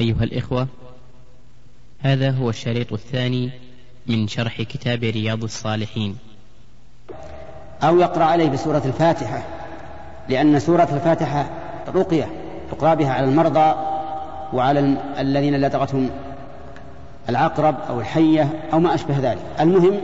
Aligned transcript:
أيها 0.00 0.24
الإخوة 0.24 0.66
هذا 2.00 2.30
هو 2.30 2.50
الشريط 2.50 2.92
الثاني 2.92 3.50
من 4.06 4.28
شرح 4.28 4.62
كتاب 4.62 5.04
رياض 5.04 5.42
الصالحين. 5.42 6.16
أو 7.82 8.00
يقرأ 8.00 8.24
عليه 8.24 8.48
بسورة 8.48 8.82
الفاتحة 8.84 9.42
لأن 10.28 10.58
سورة 10.58 10.88
الفاتحة 10.92 11.50
رقية 11.94 12.28
تقرأ 12.70 12.94
بها 12.94 13.12
على 13.12 13.26
المرضى 13.26 13.74
وعلى 14.52 14.96
الذين 15.18 15.56
لدغتهم 15.56 16.10
العقرب 17.28 17.76
أو 17.88 18.00
الحية 18.00 18.48
أو 18.72 18.80
ما 18.80 18.94
أشبه 18.94 19.18
ذلك. 19.18 19.42
المهم 19.60 20.00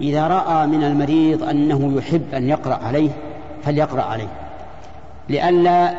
إذا 0.00 0.26
رأى 0.26 0.66
من 0.66 0.84
المريض 0.84 1.42
أنه 1.42 1.96
يحب 1.96 2.34
أن 2.34 2.48
يقرأ 2.48 2.74
عليه 2.74 3.10
فليقرأ 3.64 4.02
عليه 4.02 4.28
لئلا 5.28 5.94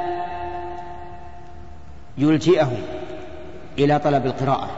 يلجئه 2.18 2.72
إلى 3.78 4.00
طلب 4.00 4.26
القراءة. 4.26 4.70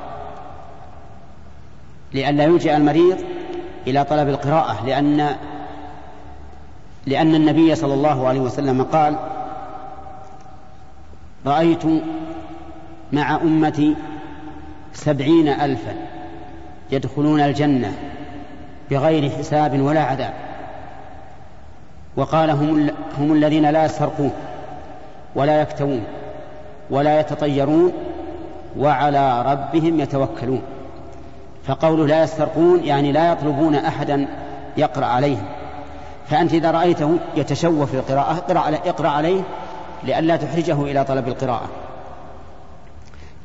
لئلا 2.13 2.43
يلجئ 2.43 2.75
المريض 2.75 3.17
إلى 3.87 4.03
طلب 4.03 4.29
القراءة 4.29 4.85
لأن 4.85 5.35
لأن 7.05 7.35
النبي 7.35 7.75
صلى 7.75 7.93
الله 7.93 8.27
عليه 8.27 8.39
وسلم 8.39 8.83
قال 8.83 9.15
رأيت 11.45 11.83
مع 13.11 13.35
أمتي 13.35 13.95
سبعين 14.93 15.47
ألفا 15.47 15.95
يدخلون 16.91 17.41
الجنة 17.41 17.93
بغير 18.91 19.29
حساب 19.29 19.79
ولا 19.79 20.03
عذاب 20.03 20.33
وقال 22.15 22.49
هم, 22.49 22.89
هم 23.17 23.33
الذين 23.33 23.69
لا 23.69 23.85
يسرقون 23.85 24.31
ولا 25.35 25.61
يكتوون 25.61 26.03
ولا 26.89 27.19
يتطيرون 27.19 27.93
وعلى 28.79 29.41
ربهم 29.41 29.99
يتوكلون. 29.99 30.61
فقوله 31.65 32.07
لا 32.07 32.23
يسترقون 32.23 32.83
يعني 32.83 33.11
لا 33.11 33.31
يطلبون 33.31 33.75
أحدا 33.75 34.27
يقرأ 34.77 35.05
عليهم. 35.05 35.45
فأنت 36.29 36.53
إذا 36.53 36.71
رأيته 36.71 37.17
يتشوف 37.35 37.89
في 37.91 37.97
القراءة 37.97 38.37
اقرأ, 38.37 38.75
اقرأ 38.85 39.09
عليه 39.09 39.41
لئلا 40.03 40.35
تحرجه 40.35 40.83
إلى 40.83 41.03
طلب 41.03 41.27
القراءة. 41.27 41.67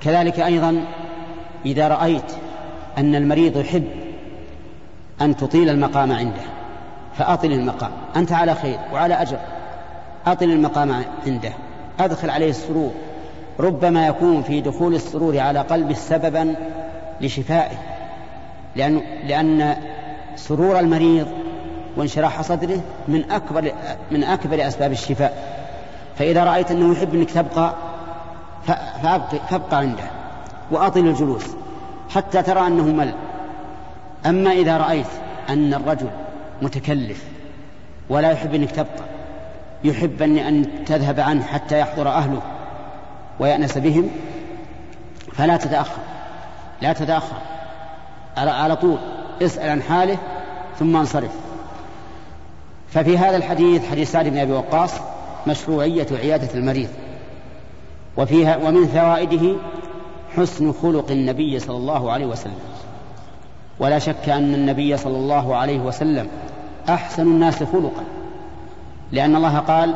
كذلك 0.01 0.41
أيضا 0.41 0.85
إذا 1.67 1.89
رأيت 1.89 2.33
أن 2.99 3.15
المريض 3.15 3.57
يحب 3.57 3.85
أن 5.21 5.37
تطيل 5.37 5.69
المقام 5.69 6.13
عنده 6.13 6.43
فأطل 7.19 7.53
المقام. 7.53 7.91
أنت 8.17 8.33
على 8.33 8.55
خير 8.55 8.79
وعلى 8.93 9.15
أجر. 9.15 9.39
أطل 10.27 10.51
المقام 10.51 11.05
عنده. 11.27 11.53
أدخل 12.01 12.31
عليه 12.31 12.51
السرور. 12.51 12.91
ربما 13.61 14.07
يكون 14.07 14.43
في 14.43 14.61
دخول 14.61 14.95
السرور 14.95 15.39
على 15.39 15.61
قلبه 15.61 15.95
سببا 15.95 16.55
لشفائه 17.21 17.77
لأن, 18.77 19.01
لأن 19.27 19.77
سرور 20.37 20.79
المريض 20.79 21.27
وانشراح 21.97 22.43
صدره 22.43 22.81
من 23.09 23.31
أكبر 23.31 23.73
من 24.11 24.25
أكبر 24.25 24.67
أسباب 24.69 24.93
الشفاء. 24.93 25.63
فإذا 26.19 26.45
رأيت 26.45 26.71
أنه 26.71 26.93
يحب 26.93 27.15
أنك 27.15 27.31
تبقى 27.31 27.75
فابقى 29.51 29.77
عنده 29.79 30.05
وأطل 30.71 31.01
الجلوس 31.01 31.45
حتى 32.11 32.43
ترى 32.43 32.67
أنه 32.67 32.85
مل. 32.85 33.15
أما 34.27 34.53
إذا 34.53 34.77
رأيت 34.77 35.07
أن 35.49 35.75
الرجل 35.75 36.09
متكلف 36.63 37.25
ولا 38.11 38.31
يحب 38.31 38.55
أنك 38.55 38.71
تبقى 38.71 39.05
يحب 39.85 40.23
أن 40.23 40.85
تذهب 40.87 41.21
عنه 41.21 41.43
حتى 41.45 41.81
يحضر 41.81 42.09
أهله 42.09 42.43
ويأنس 43.41 43.79
بهم 43.79 44.11
فلا 45.33 45.57
تتأخر 45.57 46.03
لا 46.83 46.93
تتأخر 46.93 47.37
على 48.37 48.77
طول 48.77 48.99
اسأل 49.43 49.71
عن 49.71 49.83
حاله 49.83 50.19
ثم 50.79 50.97
انصرف. 50.97 51.31
ففي 52.89 53.19
هذا 53.19 53.37
الحديث 53.37 53.91
حديث 53.91 54.13
سعد 54.13 54.29
بن 54.29 54.39
أبي 54.39 54.53
وقاص 54.53 54.91
مشروعية 55.47 56.07
عيادة 56.13 56.49
المريض. 56.55 56.89
وفيها 58.17 58.57
ومن 58.57 58.87
فوائده 58.87 59.57
حسن 60.37 60.73
خلق 60.73 61.11
النبي 61.11 61.59
صلى 61.59 61.77
الله 61.77 62.13
عليه 62.13 62.27
وسلم. 62.27 62.59
ولا 63.79 63.99
شك 63.99 64.29
أن 64.29 64.55
النبي 64.55 64.97
صلى 64.97 65.17
الله 65.17 65.57
عليه 65.57 65.81
وسلم 65.81 66.29
أحسن 66.89 67.23
الناس 67.23 67.63
خلقا 67.63 68.05
لأن 69.13 69.37
الله 69.37 69.59
قال 69.59 69.95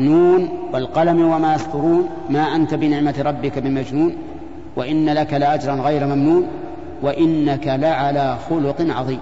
نون 0.00 0.48
والقلم 0.72 1.30
وما 1.30 1.54
يسطرون 1.54 2.08
ما 2.30 2.40
أنت 2.40 2.74
بنعمة 2.74 3.14
ربك 3.18 3.58
بمجنون 3.58 4.16
وإن 4.76 5.08
لك 5.08 5.34
لأجرا 5.34 5.74
غير 5.74 6.06
ممنون 6.06 6.48
وإنك 7.02 7.66
لعلى 7.66 8.38
خلق 8.50 8.76
عظيم. 8.80 9.20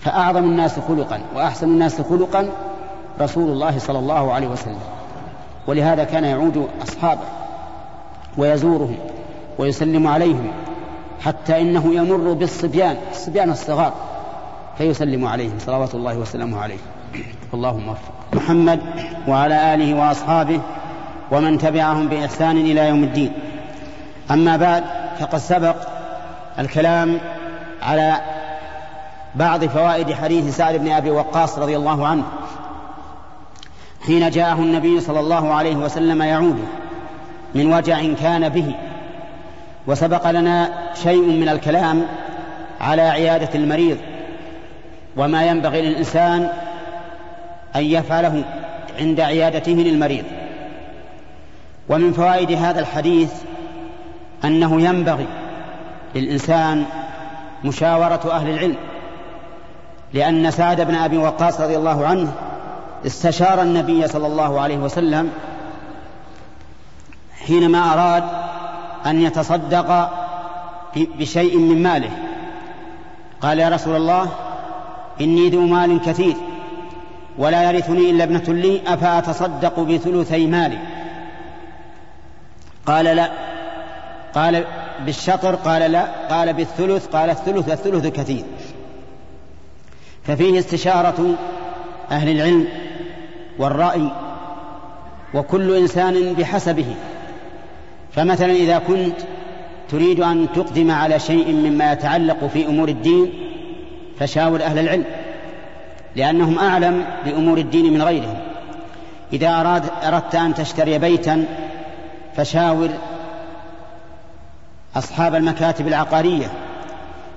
فأعظم 0.00 0.44
الناس 0.44 0.78
خلقا 0.78 1.20
وأحسن 1.36 1.66
الناس 1.66 2.00
خلقا 2.00 2.48
رسول 3.20 3.50
الله 3.50 3.78
صلى 3.78 3.98
الله 3.98 4.32
عليه 4.32 4.48
وسلم. 4.48 4.78
ولهذا 5.66 6.04
كان 6.04 6.24
يعود 6.24 6.68
أصحابه 6.82 7.20
ويزورهم 8.38 8.96
ويسلم 9.58 10.06
عليهم 10.06 10.52
حتى 11.20 11.60
إنه 11.60 11.94
يمر 11.94 12.32
بالصبيان 12.32 12.96
الصبيان 13.10 13.50
الصغار 13.50 13.92
فيسلم 14.78 15.24
عليهم 15.24 15.58
صلوات 15.58 15.94
الله 15.94 16.18
وسلامه 16.18 16.60
عليه. 16.60 16.78
اللهم 17.54 17.88
وفق 17.88 18.12
محمد 18.32 18.80
وعلى 19.28 19.74
آله 19.74 19.94
وأصحابه 19.94 20.60
ومن 21.30 21.58
تبعهم 21.58 22.08
بإحسان 22.08 22.56
إلى 22.56 22.88
يوم 22.88 23.04
الدين. 23.04 23.32
أما 24.30 24.56
بعد 24.56 24.84
فقد 25.20 25.38
سبق 25.38 25.76
الكلام 26.58 27.18
على 27.82 28.20
بعض 29.34 29.64
فوائد 29.64 30.12
حديث 30.12 30.56
سعد 30.56 30.76
بن 30.76 30.92
أبي 30.92 31.10
وقاص 31.10 31.58
رضي 31.58 31.76
الله 31.76 32.06
عنه 32.06 32.24
حين 34.06 34.30
جاءه 34.30 34.58
النبي 34.58 35.00
صلى 35.00 35.20
الله 35.20 35.54
عليه 35.54 35.76
وسلم 35.76 36.22
يعود 36.22 36.58
من 37.54 37.74
وجع 37.74 38.00
كان 38.20 38.48
به 38.48 38.74
وسبق 39.86 40.30
لنا 40.30 40.72
شيء 41.02 41.22
من 41.22 41.48
الكلام 41.48 42.06
على 42.80 43.02
عيادة 43.02 43.48
المريض 43.54 43.98
وما 45.16 45.44
ينبغي 45.44 45.82
للإنسان 45.82 46.48
أن 47.76 47.84
يفعله 47.84 48.44
عند 48.98 49.20
عيادته 49.20 49.72
للمريض. 49.72 50.24
ومن 51.88 52.12
فوائد 52.12 52.52
هذا 52.52 52.80
الحديث 52.80 53.32
أنه 54.44 54.80
ينبغي 54.80 55.26
للإنسان 56.14 56.84
مشاورة 57.64 58.30
أهل 58.30 58.50
العلم 58.50 58.76
لأن 60.12 60.50
سعد 60.50 60.80
بن 60.80 60.94
أبي 60.94 61.16
وقاص 61.16 61.60
رضي 61.60 61.76
الله 61.76 62.06
عنه 62.06 62.32
استشار 63.06 63.62
النبي 63.62 64.08
صلى 64.08 64.26
الله 64.26 64.60
عليه 64.60 64.76
وسلم 64.76 65.30
حينما 67.46 67.92
أراد 67.92 68.24
أن 69.06 69.22
يتصدق 69.22 70.10
بشيء 70.96 71.58
من 71.58 71.82
ماله. 71.82 72.10
قال 73.40 73.58
يا 73.58 73.68
رسول 73.68 73.96
الله 73.96 74.28
إني 75.20 75.48
ذو 75.48 75.66
مال 75.66 76.00
كثير. 76.00 76.36
ولا 77.38 77.70
يرثني 77.70 78.10
إلا 78.10 78.24
ابنة 78.24 78.44
لي 78.48 78.80
أفأتصدق 78.86 79.80
بثلثي 79.80 80.46
مالي؟ 80.46 80.78
قال 82.86 83.04
لا. 83.04 83.30
قال 84.34 84.64
بالشطر 85.04 85.54
قال 85.54 85.92
لا. 85.92 86.06
قال 86.30 86.52
بالثلث 86.52 87.06
قال 87.06 87.30
الثلث 87.30 87.68
الثلث 87.68 88.06
كثير. 88.06 88.44
ففيه 90.24 90.58
استشارة 90.58 91.34
أهل 92.10 92.28
العلم 92.28 92.68
والرأي 93.58 94.10
وكل 95.34 95.76
إنسان 95.76 96.32
بحسبه. 96.32 96.94
فمثلا 98.12 98.52
إذا 98.52 98.78
كنت 98.78 99.16
تريد 99.88 100.20
أن 100.20 100.46
تقدم 100.54 100.90
على 100.90 101.18
شيء 101.18 101.52
مما 101.52 101.92
يتعلق 101.92 102.46
في 102.46 102.66
أمور 102.66 102.88
الدين 102.88 103.32
فشاور 104.18 104.62
أهل 104.62 104.78
العلم. 104.78 105.04
لأنهم 106.16 106.58
أعلم 106.58 107.04
بأمور 107.24 107.58
الدين 107.58 107.92
من 107.92 108.02
غيرهم. 108.02 108.38
إذا 109.32 109.60
أراد 109.60 109.82
أردت 110.04 110.34
أن 110.34 110.54
تشتري 110.54 110.98
بيتا 110.98 111.44
فشاور 112.36 112.88
أصحاب 114.96 115.34
المكاتب 115.34 115.88
العقارية. 115.88 116.46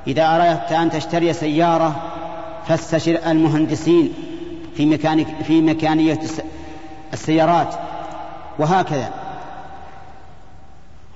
إذا 0.07 0.35
أردت 0.35 0.71
أن 0.71 0.89
تشتري 0.89 1.33
سيارة 1.33 1.95
فاستشر 2.67 3.19
المهندسين 3.27 4.13
في 4.75 4.85
مكانك 4.85 5.27
في 5.43 5.61
مكانية 5.61 6.19
السيارات. 7.13 7.73
وهكذا. 8.59 9.09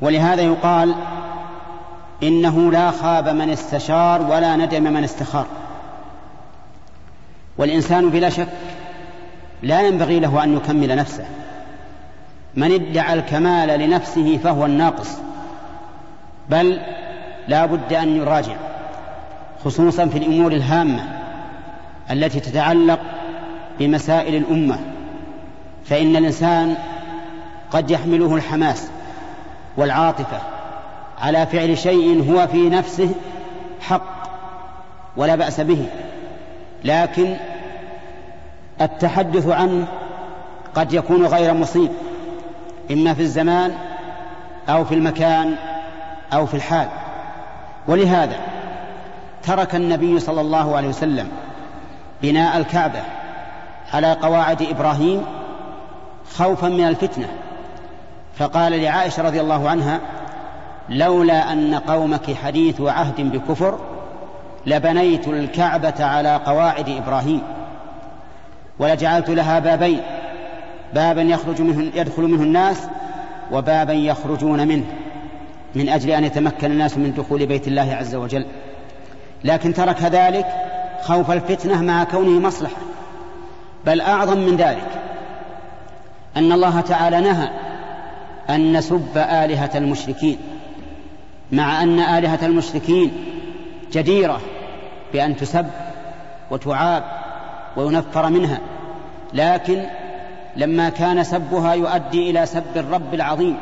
ولهذا 0.01 0.41
يقال 0.41 0.95
إنه 2.23 2.71
لا 2.71 2.91
خاب 2.91 3.29
من 3.29 3.49
استشار 3.49 4.21
ولا 4.21 4.55
ندم 4.55 4.83
من 4.83 5.03
استخار. 5.03 5.45
والإنسان 7.57 8.09
بلا 8.09 8.29
شك 8.29 8.47
لا 9.63 9.81
ينبغي 9.81 10.19
له 10.19 10.43
أن 10.43 10.57
يكمل 10.57 10.95
نفسه. 10.95 11.25
من 12.55 12.71
ادعى 12.71 13.13
الكمال 13.13 13.79
لنفسه 13.79 14.39
فهو 14.43 14.65
الناقص 14.65 15.09
بل 16.49 16.79
لا 17.47 17.65
بد 17.65 17.93
أن 17.93 18.17
يراجع 18.17 18.55
خصوصا 19.65 20.05
في 20.05 20.17
الأمور 20.17 20.51
الهامة 20.51 21.03
التي 22.11 22.39
تتعلق 22.39 22.99
بمسائل 23.79 24.35
الأمة. 24.35 24.79
فإن 25.85 26.15
الإنسان 26.15 26.75
قد 27.71 27.91
يحمله 27.91 28.35
الحماس 28.35 28.87
والعاطفة 29.77 30.41
على 31.21 31.45
فعل 31.45 31.77
شيء 31.77 32.31
هو 32.31 32.47
في 32.47 32.69
نفسه 32.69 33.09
حق 33.81 34.29
ولا 35.17 35.35
بأس 35.35 35.61
به. 35.61 35.85
لكن 36.83 37.35
التحدث 38.81 39.47
عنه 39.47 39.87
قد 40.75 40.93
يكون 40.93 41.25
غير 41.25 41.53
مصيب 41.53 41.91
إما 42.91 43.13
في 43.13 43.21
الزمان 43.21 43.73
أو 44.69 44.85
في 44.85 44.95
المكان 44.95 45.55
أو 46.33 46.45
في 46.45 46.53
الحال. 46.53 46.87
ولهذا 47.87 48.35
ترك 49.43 49.75
النبي 49.75 50.19
صلى 50.19 50.41
الله 50.41 50.75
عليه 50.75 50.87
وسلم 50.87 51.27
بناء 52.21 52.57
الكعبة 52.57 53.01
على 53.93 54.13
قواعد 54.13 54.61
إبراهيم 54.61 55.25
خوفا 56.37 56.67
من 56.67 56.87
الفتنة. 56.87 57.27
فقال 58.37 58.81
لعائشة 58.81 59.23
رضي 59.23 59.41
الله 59.41 59.69
عنها 59.69 59.99
لولا 60.89 61.53
أن 61.53 61.75
قومك 61.75 62.33
حديث 62.33 62.81
عهد 62.81 63.21
بكفر 63.21 63.79
لبنيت 64.65 65.27
الكعبة 65.27 66.05
على 66.05 66.35
قواعد 66.45 66.89
إبراهيم 66.89 67.41
ولجعلت 68.79 69.29
لها 69.29 69.59
بابين 69.59 70.01
بابا 70.93 71.21
يخرج 71.21 71.61
منه 71.61 71.91
يدخل 71.95 72.23
منه 72.23 72.43
الناس 72.43 72.77
وبابا 73.51 73.93
يخرجون 73.93 74.67
منه 74.67 74.85
من 75.75 75.89
أجل 75.89 76.09
أن 76.09 76.23
يتمكن 76.23 76.71
الناس 76.71 76.97
من 76.97 77.13
دخول 77.13 77.45
بيت 77.45 77.67
الله 77.67 77.95
عز 77.99 78.15
وجل. 78.15 78.45
لكن 79.43 79.73
ترك 79.73 80.01
ذلك 80.01 80.45
خوف 81.01 81.31
الفتنة 81.31 81.81
مع 81.81 82.03
كونه 82.03 82.39
مصلحة 82.47 82.81
بل 83.85 84.01
أعظم 84.01 84.37
من 84.37 84.55
ذلك 84.55 84.87
أن 86.37 86.51
الله 86.51 86.81
تعالى 86.81 87.21
نهى 87.21 87.49
أن 88.49 88.77
نسب 88.77 89.17
آلهة 89.17 89.71
المشركين 89.75 90.37
مع 91.51 91.83
أن 91.83 91.99
آلهة 91.99 92.39
المشركين 92.45 93.11
جديرة 93.91 94.41
بأن 95.13 95.35
تسب 95.35 95.65
وتعاب 96.51 97.03
وينفر 97.77 98.29
منها 98.29 98.59
لكن 99.33 99.83
لما 100.55 100.89
كان 100.89 101.23
سبها 101.23 101.73
يؤدي 101.73 102.29
إلى 102.29 102.45
سب 102.45 102.77
الرب 102.77 103.13
العظيم 103.13 103.57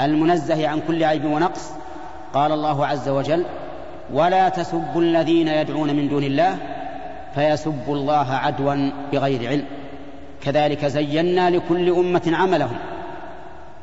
المنزه 0.00 0.68
عن 0.68 0.80
كل 0.88 1.04
عيب 1.04 1.24
ونقص 1.24 1.70
قال 2.34 2.52
الله 2.52 2.86
عز 2.86 3.08
وجل 3.08 3.44
ولا 4.12 4.48
تسبوا 4.48 5.02
الذين 5.02 5.48
يدعون 5.48 5.96
من 5.96 6.08
دون 6.08 6.24
الله 6.24 6.56
فيسبوا 7.34 7.94
الله 7.94 8.32
عدوا 8.32 8.90
بغير 9.12 9.48
علم 9.48 9.64
كذلك 10.42 10.86
زينا 10.86 11.50
لكل 11.50 11.90
أمة 11.90 12.32
عملهم 12.32 12.76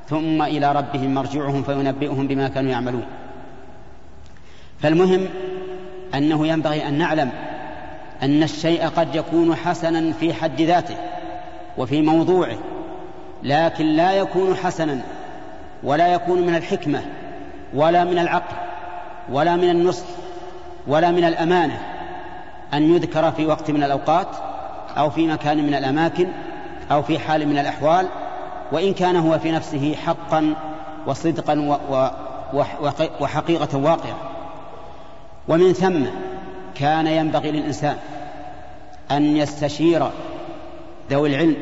ثم 0.10 0.42
إلى 0.42 0.72
ربهم 0.72 1.14
مرجعهم 1.14 1.64
فينبئهم 1.64 2.28
بما 2.28 2.48
كانوا 2.48 2.72
يعملون. 2.72 3.06
فالمهم 4.80 5.28
أنه 6.16 6.48
ينبغي 6.48 6.88
أن 6.88 6.94
نعلم 6.94 7.32
أن 8.24 8.44
الشيء 8.44 8.88
قد 8.88 9.16
يكون 9.16 9.56
حسنا 9.56 10.12
في 10.12 10.34
حد 10.34 10.62
ذاته 10.62 10.96
وفي 11.78 12.02
موضوعه 12.02 12.58
لكن 13.44 13.86
لا 13.86 14.14
يكون 14.14 14.56
حسنا 14.56 15.02
ولا 15.84 16.08
يكون 16.08 16.42
من 16.42 16.56
الحكمة 16.56 17.02
ولا 17.74 18.04
من 18.04 18.20
العقل 18.20 18.56
ولا 19.30 19.56
من 19.56 19.70
النصح 19.70 20.06
ولا 20.88 21.12
من 21.12 21.24
الأمانة 21.24 21.80
أن 22.74 22.96
يذكر 22.96 23.32
في 23.32 23.46
وقت 23.46 23.72
من 23.72 23.84
الأوقات 23.84 24.28
أو 24.98 25.10
في 25.10 25.28
مكان 25.28 25.58
من 25.68 25.74
الأماكن 25.74 26.28
أو 26.92 27.02
في 27.02 27.20
حال 27.20 27.48
من 27.48 27.58
الأحوال 27.58 28.08
وإن 28.72 28.94
كان 28.94 29.16
هو 29.16 29.40
في 29.40 29.52
نفسه 29.52 29.96
حقا 30.06 30.56
وصدقا 31.08 31.80
وحقيقة 33.20 33.78
واقعة. 33.78 34.35
ومن 35.47 35.74
ثم 35.74 36.03
كان 36.75 37.07
ينبغي 37.07 37.51
للإنسان 37.51 37.95
أن 39.12 39.38
يستشير 39.38 40.07
ذوي 41.12 41.30
العلم 41.30 41.56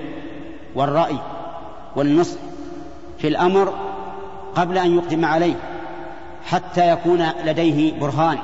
والرأي 0.76 1.18
والنصح 1.96 2.40
في 3.18 3.28
الأمر 3.28 3.74
قبل 4.56 4.78
أن 4.78 4.96
يقدم 4.96 5.26
عليه 5.26 5.56
حتى 6.46 6.90
يكون 6.90 7.30
لديه 7.46 8.00
برهان. 8.00 8.38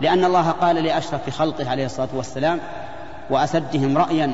لأن 0.00 0.24
الله 0.24 0.50
قال 0.50 0.76
لأشرف 0.76 1.30
خلقه 1.30 1.70
عليه 1.70 1.86
الصلاة 1.86 2.08
والسلام 2.14 2.60
وأسدهم 3.30 3.98
رأيا 3.98 4.32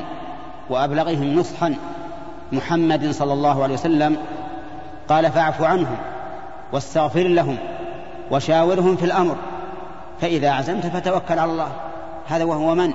وأبلغهم 0.69 1.35
نصحا 1.35 1.75
محمد 2.51 3.11
صلى 3.11 3.33
الله 3.33 3.63
عليه 3.63 3.73
وسلم 3.73 4.17
قال 5.09 5.31
فاعف 5.31 5.61
عنهم 5.61 5.97
واستغفر 6.71 7.27
لهم 7.27 7.57
وشاورهم 8.31 8.95
في 8.95 9.05
الأمر 9.05 9.35
فإذا 10.21 10.51
عزمت 10.51 10.85
فتوكل 10.85 11.39
على 11.39 11.51
الله. 11.51 11.71
هذا 12.27 12.43
وهو 12.43 12.75
من؟ 12.75 12.93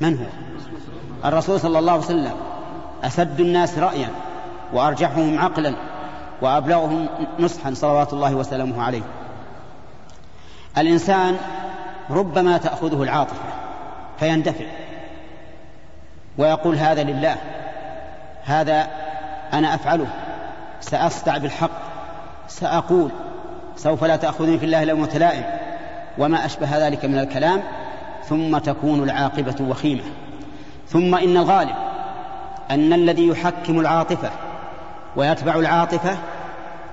من 0.00 0.18
هو؟ 0.18 0.24
الرسول 1.28 1.60
صلى 1.60 1.78
الله 1.78 1.92
عليه 1.92 2.02
وسلم. 2.02 2.34
أسد 3.04 3.40
الناس 3.40 3.78
رأيا 3.78 4.08
وأرجحهم 4.72 5.38
عقلا 5.38 5.74
وأبلغهم 6.42 7.08
نصحا 7.38 7.74
صلوات 7.74 8.12
الله 8.12 8.34
وسلامه 8.34 8.82
عليه. 8.82 9.02
الإنسان 10.78 11.36
ربما 12.10 12.58
تأخذه 12.58 13.02
العاطفة 13.02 13.44
فيندفع 14.18 14.64
ويقول 16.38 16.76
هذا 16.76 17.02
لله 17.02 17.36
هذا 18.44 18.88
أنا 19.52 19.74
أفعله 19.74 20.06
سأصدع 20.80 21.38
بالحق 21.38 21.70
سأقول 22.48 23.10
سوف 23.78 24.04
لا 24.04 24.16
تأخذني 24.16 24.58
في 24.58 24.64
الله 24.64 24.84
لو 24.84 24.96
متلائم 24.96 25.44
وما 26.18 26.44
أشبه 26.46 26.86
ذلك 26.86 27.04
من 27.04 27.18
الكلام 27.18 27.62
ثم 28.24 28.58
تكون 28.58 29.02
العاقبة 29.02 29.54
وخيمة. 29.60 30.02
ثم 30.88 31.14
إن 31.14 31.36
الغالب 31.36 31.74
أن 32.70 32.92
الذي 32.92 33.28
يحكم 33.28 33.80
العاطفة 33.80 34.30
ويتبع 35.16 35.54
العاطفة 35.54 36.16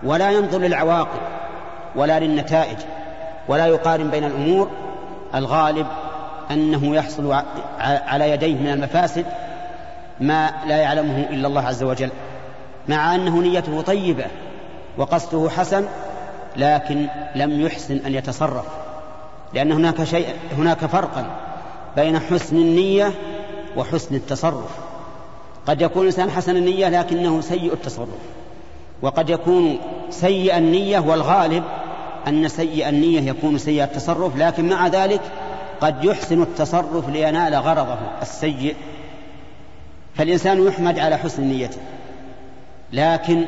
ولا 0.03 0.31
ينظر 0.31 0.59
للعواقب 0.59 1.19
ولا 1.95 2.19
للنتائج 2.19 2.77
ولا 3.47 3.65
يقارن 3.65 4.09
بين 4.09 4.23
الأمور 4.23 4.69
الغالب 5.35 5.87
أنه 6.51 6.95
يحصل 6.95 7.43
على 7.79 8.29
يديه 8.29 8.55
من 8.55 8.67
المفاسد 8.67 9.25
ما 10.19 10.51
لا 10.67 10.77
يعلمه 10.77 11.25
إلا 11.29 11.47
الله 11.47 11.61
عز 11.61 11.83
وجل 11.83 12.09
مع 12.87 13.15
أنه 13.15 13.41
نيته 13.41 13.81
طيبة 13.81 14.25
وقصده 14.97 15.49
حسن 15.49 15.85
لكن 16.57 17.07
لم 17.35 17.61
يحسن 17.61 17.99
أن 18.05 18.13
يتصرف 18.13 18.65
لأن 19.53 19.71
هناك 19.71 20.03
شيء 20.03 20.27
هناك 20.57 20.85
فرقا 20.85 21.25
بين 21.95 22.19
حسن 22.19 22.55
النية 22.55 23.11
وحسن 23.77 24.15
التصرف. 24.15 24.69
قد 25.67 25.81
يكون 25.81 26.01
الإنسان 26.01 26.31
حسن 26.31 26.57
النية 26.57 26.89
لكنه 26.89 27.41
سيء 27.41 27.73
التصرف 27.73 28.19
وقد 29.01 29.29
يكون 29.29 29.77
سيء 30.09 30.57
النية 30.57 30.99
والغالب 30.99 31.63
أن 32.27 32.47
سيء 32.47 32.89
النية 32.89 33.21
يكون 33.21 33.57
سيء 33.57 33.83
التصرف 33.83 34.37
لكن 34.37 34.69
مع 34.69 34.87
ذلك 34.87 35.21
قد 35.81 36.03
يحسن 36.03 36.41
التصرف 36.41 37.09
لينال 37.09 37.55
غرضه 37.55 37.97
السيء. 38.21 38.75
فالإنسان 40.15 40.67
يحمد 40.67 40.99
على 40.99 41.17
حسن 41.17 41.43
نيته 41.43 41.77
لكن 42.93 43.45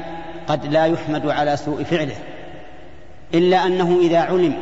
قد 0.47 0.65
لا 0.65 0.85
يحمد 0.85 1.27
على 1.27 1.57
سوء 1.57 1.83
فعله. 1.83 2.15
إلا 3.33 3.65
أنه 3.65 3.99
إذا 4.01 4.19
علم 4.19 4.53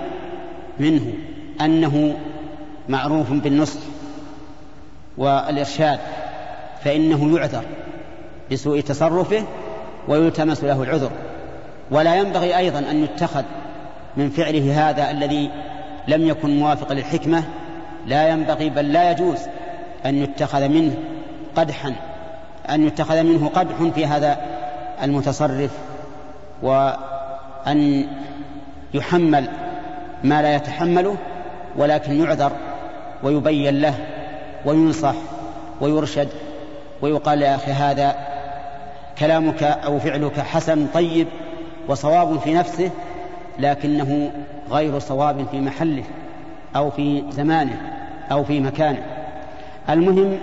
منه 0.79 1.13
أنه 1.61 2.15
معروف 2.89 3.31
بالنصح 3.31 3.79
والإرشاد 5.17 5.99
فإنه 6.83 7.37
يعذر 7.37 7.63
بسوء 8.51 8.79
تصرفه 8.79 9.43
ويلتمس 10.07 10.63
له 10.63 10.83
العذر. 10.83 11.11
ولا 11.91 12.15
ينبغي 12.15 12.57
أيضا 12.57 12.79
أن 12.79 13.03
يتخذ 13.03 13.43
من 14.17 14.29
فعله 14.29 14.89
هذا 14.89 15.11
الذي 15.11 15.49
لم 16.07 16.27
يكن 16.27 16.59
موافقا 16.59 16.93
للحكمة. 16.93 17.43
لا 18.07 18.29
ينبغي 18.29 18.69
بل 18.69 18.93
لا 18.93 19.11
يجوز 19.11 19.39
أن 20.05 20.23
يتخذ 20.23 20.67
منه 20.67 20.97
قدحا 21.55 21.95
أن 22.69 22.87
يتخذ 22.87 23.23
منه 23.23 23.49
قدح 23.49 23.75
في 23.95 24.05
هذا 24.05 24.37
المتصرف 25.03 25.71
وأن 26.61 28.07
يحمل 28.95 29.49
ما 30.23 30.41
لا 30.41 30.55
يتحمله 30.55 31.15
ولكن 31.77 32.23
يعذر 32.23 32.51
ويبين 33.23 33.81
له 33.81 33.95
وينصح 34.65 35.15
ويرشد 35.81 36.29
ويقال 37.01 37.41
يا 37.41 37.55
أخي 37.55 37.71
هذا 37.71 38.15
كلامك 39.19 39.63
أو 39.63 39.99
فعلك 39.99 40.39
حسن 40.39 40.87
طيب 40.93 41.27
وصواب 41.87 42.39
في 42.39 42.53
نفسه 42.53 42.91
لكنه 43.59 44.31
غير 44.71 44.99
صواب 44.99 45.47
في 45.51 45.61
محله 45.61 46.03
أو 46.75 46.89
في 46.89 47.23
زمانه 47.29 47.81
أو 48.31 48.43
في 48.43 48.59
مكانه. 48.59 49.05
المهم 49.89 50.37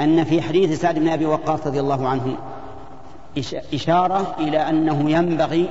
أن 0.00 0.24
في 0.24 0.42
حديث 0.42 0.80
سعد 0.80 0.98
بن 0.98 1.08
أبي 1.08 1.26
وقاص 1.26 1.66
رضي 1.66 1.80
الله 1.80 2.08
عنه 2.08 2.36
إشارة 3.74 4.34
إلى 4.38 4.58
أنه 4.58 5.10
ينبغي 5.10 5.68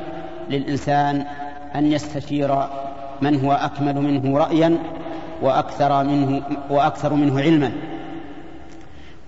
للإنسان 0.50 1.26
أن 1.76 1.92
يستشير 1.92 2.68
من 3.22 3.46
هو 3.46 3.52
أكمل 3.52 3.96
منه 3.96 4.38
رأيا 4.38 4.78
وأكثر 5.42 6.04
منه 6.04 6.42
وأكثر 6.70 7.14
منه 7.14 7.42
علما. 7.42 7.72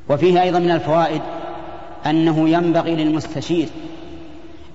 وفيه 0.09 0.41
أيضا 0.41 0.59
من 0.59 0.71
الفوائد 0.71 1.21
أنه 2.05 2.49
ينبغي 2.49 2.95
للمستشير 2.95 3.67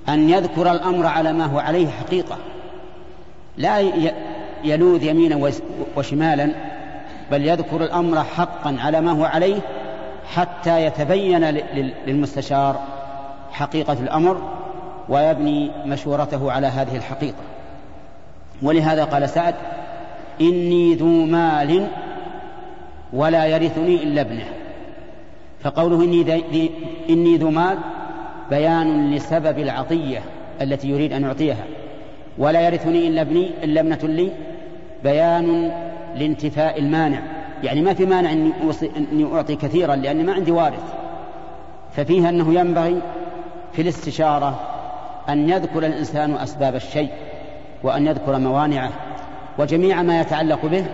أن 0.08 0.30
يذكر 0.30 0.72
الأمر 0.72 1.06
على 1.06 1.32
ما 1.32 1.44
هو 1.44 1.58
عليه 1.58 1.88
حقيقة. 1.88 2.36
لا 3.56 3.78
يلوذ 4.64 5.02
يمينا 5.02 5.50
وشمالا 5.96 6.52
بل 7.30 7.46
يذكر 7.46 7.84
الأمر 7.84 8.24
حقا 8.24 8.76
على 8.80 9.00
ما 9.00 9.12
هو 9.12 9.24
عليه 9.24 9.60
حتى 10.34 10.84
يتبين 10.84 11.44
للمستشار 12.06 12.80
حقيقة 13.52 13.92
الأمر 13.92 14.36
ويبني 15.08 15.70
مشورته 15.86 16.52
على 16.52 16.66
هذه 16.66 16.96
الحقيقة. 16.96 17.49
ولهذا 18.62 19.04
قال 19.04 19.28
سعد 19.28 19.54
إني 20.40 20.94
ذو 20.94 21.24
مال 21.24 21.86
ولا 23.12 23.46
يرثني 23.46 24.02
إلا 24.02 24.20
ابنه. 24.20 24.44
فقوله 25.60 26.04
إني, 26.04 26.22
ذي 26.22 26.70
إني 27.10 27.36
ذو 27.36 27.50
مال 27.50 27.78
بيان 28.50 29.10
لسبب 29.10 29.58
العطية 29.58 30.22
التي 30.62 30.88
يريد 30.88 31.12
أن 31.12 31.22
يعطيها. 31.22 31.64
ولا 32.38 32.60
يرثني 32.60 33.08
إلا 33.08 33.20
ابني 33.20 33.50
إلا 33.62 33.80
ابنة 33.80 33.98
لي 34.02 34.30
بيان 35.04 35.72
لانتفاء 36.16 36.78
المانع. 36.78 37.22
يعني 37.62 37.82
ما 37.82 37.94
في 37.94 38.06
مانع 38.06 38.32
أني, 38.32 39.34
أعطي 39.34 39.56
كثيرا 39.56 39.96
لأني 39.96 40.22
ما 40.22 40.32
عندي 40.32 40.50
وارث. 40.50 40.94
ففيها 41.96 42.28
أنه 42.28 42.54
ينبغي 42.54 43.00
في 43.72 43.82
الاستشارة 43.82 44.60
أن 45.28 45.48
يذكر 45.48 45.86
الإنسان 45.86 46.34
أسباب 46.34 46.74
الشيء. 46.74 47.10
وأن 47.82 48.06
يذكر 48.06 48.38
موانعه 48.38 48.90
وجميع 49.58 50.02
ما 50.02 50.20
يتعلق 50.20 50.66
به 50.66 50.84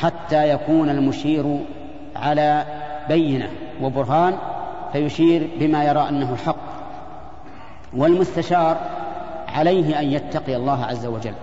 حتى 0.00 0.48
يكون 0.48 0.88
المشير 0.88 1.58
على 2.16 2.64
بينة 3.08 3.48
وبرهان 3.82 4.36
فيشير 4.92 5.48
بما 5.60 5.84
يرى 5.84 6.08
أنه 6.08 6.36
حق 6.36 6.56
والمستشار 7.96 8.76
عليه 9.48 10.00
أن 10.00 10.12
يتقي 10.12 10.56
الله 10.56 10.84
عز 10.84 11.06
وجل 11.06 11.34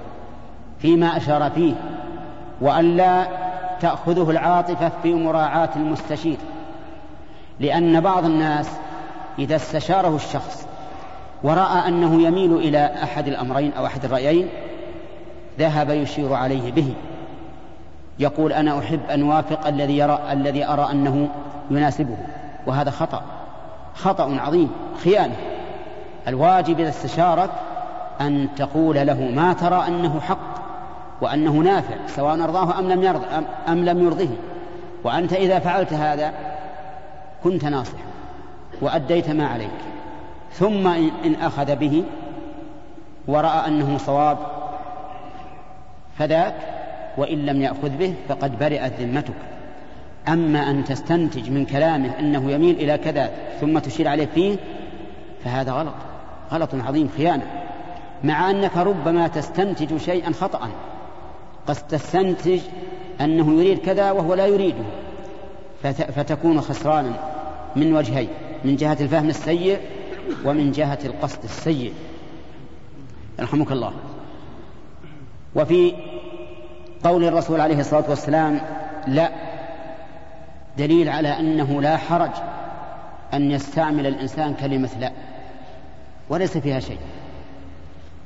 فيما 0.79 1.17
أشار 1.17 1.49
فيه 1.49 1.73
وأن 2.61 2.97
لا 2.97 3.27
تأخذه 3.81 4.29
العاطفة 4.31 4.91
في 5.03 5.13
مراعاة 5.13 5.69
المستشير 5.75 6.37
لأن 7.59 8.01
بعض 8.01 8.25
الناس 8.25 8.69
إذا 9.39 9.55
استشاره 9.55 10.15
الشخص 10.15 10.67
ورأى 11.43 11.87
أنه 11.87 12.21
يميل 12.21 12.55
إلى 12.55 12.91
أحد 13.03 13.27
الأمرين 13.27 13.73
أو 13.73 13.85
أحد 13.85 14.05
الرأيين 14.05 14.47
ذهب 15.61 15.89
يشير 15.89 16.33
عليه 16.33 16.71
به. 16.71 16.93
يقول 18.19 18.53
أنا 18.53 18.79
أحب 18.79 18.99
أن 19.09 19.31
أوافق 19.31 19.67
الذي 19.67 19.97
يرى 19.97 20.19
الذي 20.31 20.65
أرى 20.65 20.87
أنه 20.91 21.29
يناسبه. 21.71 22.17
وهذا 22.67 22.91
خطأ. 22.91 23.21
خطأ 23.95 24.37
عظيم. 24.39 24.71
خيانة. 25.03 25.35
الواجب 26.27 26.79
إذا 26.79 26.89
استشارك 26.89 27.49
أن 28.21 28.47
تقول 28.55 28.95
له 28.95 29.31
ما 29.35 29.53
ترى 29.53 29.87
أنه 29.87 30.19
حق 30.19 30.61
وأنه 31.21 31.51
نافع 31.51 31.95
سواء 32.07 32.43
أرضاه 32.43 32.79
أم 32.79 32.89
لم 32.89 33.03
يرض 33.03 33.21
ام 33.67 33.85
لم 33.85 34.03
يرضه. 34.03 34.29
وأنت 35.03 35.33
إذا 35.33 35.59
فعلت 35.59 35.93
هذا 35.93 36.31
كنت 37.43 37.65
ناصحا 37.65 38.03
وأديت 38.81 39.29
ما 39.29 39.47
عليك. 39.47 39.69
ثم 40.53 40.87
إن 41.25 41.35
أخذ 41.41 41.75
به 41.75 42.03
ورأى 43.27 43.67
أنه 43.67 43.97
صواب 43.97 44.37
فذاك 46.17 46.55
وإن 47.17 47.45
لم 47.45 47.61
يأخذ 47.61 47.89
به 47.89 48.13
فقد 48.29 48.59
برئت 48.59 48.99
ذمتك. 48.99 49.33
أما 50.27 50.69
أن 50.69 50.83
تستنتج 50.85 51.49
من 51.49 51.65
كلامه 51.65 52.19
أنه 52.19 52.51
يميل 52.51 52.75
إلى 52.75 52.97
كذا 52.97 53.31
ثم 53.61 53.79
تشير 53.79 54.07
عليه 54.07 54.25
فيه 54.25 54.57
فهذا 55.43 55.71
غلط. 55.71 55.93
غلط 56.51 56.69
عظيم 56.75 57.09
خيانة. 57.17 57.43
مع 58.23 58.49
أنك 58.49 58.77
ربما 58.77 59.27
تستنتج 59.27 59.97
شيئا 59.97 60.31
خطأ. 60.31 60.69
قد 61.67 61.75
تستنتج 61.75 62.59
أنه 63.21 63.61
يريد 63.61 63.77
كذا 63.77 64.11
وهو 64.11 64.33
لا 64.33 64.45
يريده. 64.45 64.83
فتكون 66.15 66.61
خسرانا 66.61 67.13
من 67.75 67.93
وجهين 67.93 68.27
من 68.65 68.75
جهة 68.75 68.97
الفهم 69.01 69.29
السيء 69.29 69.79
ومن 70.45 70.71
جهة 70.71 70.99
القصد 71.05 71.43
السيء. 71.43 71.93
رحمك 73.39 73.71
الله. 73.71 73.91
وفي 75.55 75.93
قول 77.03 77.23
الرسول 77.23 77.61
عليه 77.61 77.79
الصلاة 77.79 78.03
والسلام 78.09 78.61
لا 79.07 79.29
دليل 80.77 81.09
على 81.09 81.39
أنه 81.39 81.81
لا 81.81 81.97
حرج 81.97 82.31
أن 83.33 83.51
يستعمل 83.51 84.07
الإنسان 84.07 84.53
كلمة 84.53 84.89
لا 84.99 85.11
وليس 86.29 86.57
فيها 86.57 86.79
شيء. 86.79 86.97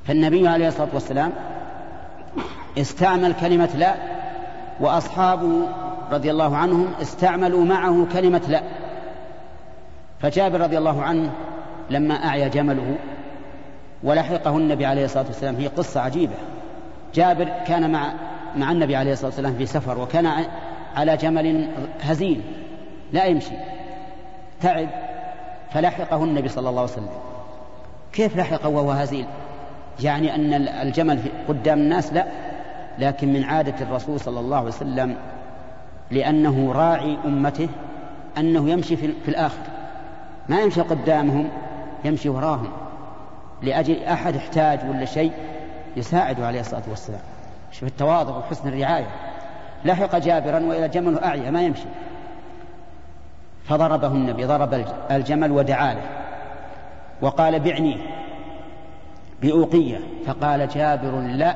فالنبي 0.08 0.48
عليه 0.48 0.68
الصلاة 0.68 0.90
والسلام 0.94 1.32
استعمل 2.78 3.34
كلمة 3.34 3.70
لا 3.78 3.96
وأصحابه 4.80 5.68
رضي 6.12 6.32
الله 6.32 6.58
عنهم 6.58 6.88
استعملوا 7.02 7.66
معه 7.66 8.08
كلمة 8.14 8.42
لا. 8.48 8.62
فجابر 10.20 10.62
رضي 10.62 10.78
الله 10.78 11.02
عنه 11.04 11.32
لما 11.90 12.28
أعيا 12.28 12.48
جمله 12.48 12.96
ولحقه 14.04 14.58
النبي 14.58 14.86
عليه 14.86 15.06
الصلاة 15.06 15.26
والسلام 15.26 15.56
هي 15.56 15.68
قصة 15.68 16.02
عجيبة. 16.02 16.34
جابر 17.16 17.50
كان 17.68 17.92
مع 17.92 18.14
مع 18.56 18.72
النبي 18.72 18.96
عليه 18.96 19.14
الصلاة 19.14 19.28
والسلام 19.28 19.56
في 19.56 19.66
سفر 19.66 20.00
وكان 20.00 20.46
على 20.96 21.18
جمل 21.18 21.68
هزيل 22.02 22.42
لا 23.14 23.26
يمشي. 23.26 23.56
تعب 24.62 24.90
فلحقه 25.72 26.24
النبي 26.24 26.50
صلى 26.50 26.70
الله 26.70 26.82
عليه 26.82 26.92
وسلم. 26.92 27.10
كيف 28.14 28.38
لحقه 28.38 28.70
وهو 28.70 28.92
هزيل؟ 28.92 29.26
يعني 30.04 30.36
أن 30.36 30.54
الجمل 30.54 31.20
قدام 31.48 31.80
الناس 31.80 32.14
لا 32.14 32.26
لكن 33.00 33.34
من 33.34 33.44
عادة 33.44 33.76
الرسول 33.82 34.20
صلى 34.20 34.40
الله 34.40 34.58
عليه 34.58 34.68
وسلم 34.68 35.16
لأنه 36.12 36.72
راعي 36.72 37.18
أمته 37.26 37.70
أنه 38.38 38.70
يمشي 38.70 38.96
في 38.98 39.28
الآخر. 39.28 39.64
ما 40.50 40.62
يمشي 40.62 40.82
قدامهم 40.82 41.50
يمشي 42.06 42.30
وراهم. 42.30 42.72
لأجل 43.62 44.04
أحد 44.04 44.36
احتاج 44.36 44.80
ولا 44.90 45.06
شيء 45.06 45.32
يساعده 45.96 46.48
عليه 46.48 46.60
الصلاة 46.60 46.84
والسلام. 46.90 47.22
شوف 47.72 47.84
التواضع 47.84 48.38
وحسن 48.38 48.68
الرعاية. 48.68 49.08
لحق 49.86 50.18
جابرا 50.18 50.60
وإلى 50.60 50.88
جمل 50.88 51.20
أعيا 51.20 51.52
ما 51.52 51.62
يمشي. 51.62 51.86
فضربه 53.66 54.08
النبي 54.08 54.46
ضرب 54.46 54.86
الجمل 55.12 55.52
ودعا 55.52 55.94
له. 55.94 56.10
وقال 57.22 57.60
بعني 57.60 57.98
بأوقية. 59.42 60.00
فقال 60.28 60.68
جابر 60.68 61.20
لا. 61.20 61.56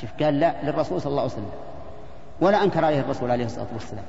شوف 0.00 0.10
قال 0.22 0.40
لا 0.40 0.54
للرسول 0.62 1.00
صلى 1.00 1.10
الله 1.10 1.22
عليه 1.22 1.32
وسلم. 1.32 1.50
ولا 2.40 2.64
أنكر 2.64 2.84
عليه 2.84 3.00
الرسول 3.00 3.30
عليه 3.30 3.44
الصلاة 3.44 3.66
والسلام. 3.72 4.04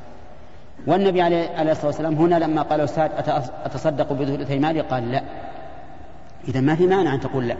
والنبي 0.87 1.21
عليه 1.21 1.71
الصلاة 1.71 1.85
والسلام 1.85 2.13
هنا 2.13 2.35
لما 2.35 2.61
قال 2.61 2.81
أستاذ 2.81 3.09
أتصدق 3.65 4.13
بثلثي 4.13 4.59
مالي 4.59 4.81
قال 4.81 5.11
لا. 5.11 5.21
إذا 6.47 6.61
ما 6.61 6.75
في 6.75 6.87
مانع 6.87 7.13
أن 7.13 7.19
تقول 7.19 7.47
لا. 7.47 7.55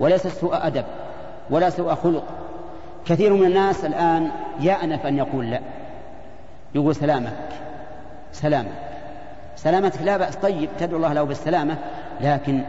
وليس 0.00 0.26
سوء 0.26 0.66
أدب. 0.66 0.84
ولا 1.50 1.70
سوء 1.70 1.94
خلق. 1.94 2.24
كثير 3.06 3.32
من 3.32 3.46
الناس 3.46 3.84
الآن 3.84 4.30
يأنف 4.60 5.06
أن 5.06 5.18
يقول 5.18 5.50
لا. 5.50 5.60
يقول 6.74 6.94
سلامك 6.94 7.48
سلامك. 8.32 8.72
سلامتك 9.56 10.02
لا 10.02 10.16
بأس. 10.16 10.36
طيب 10.36 10.68
تدعو 10.78 10.96
الله 10.96 11.12
له 11.12 11.22
بالسلامة 11.22 11.76
لكن 12.20 12.62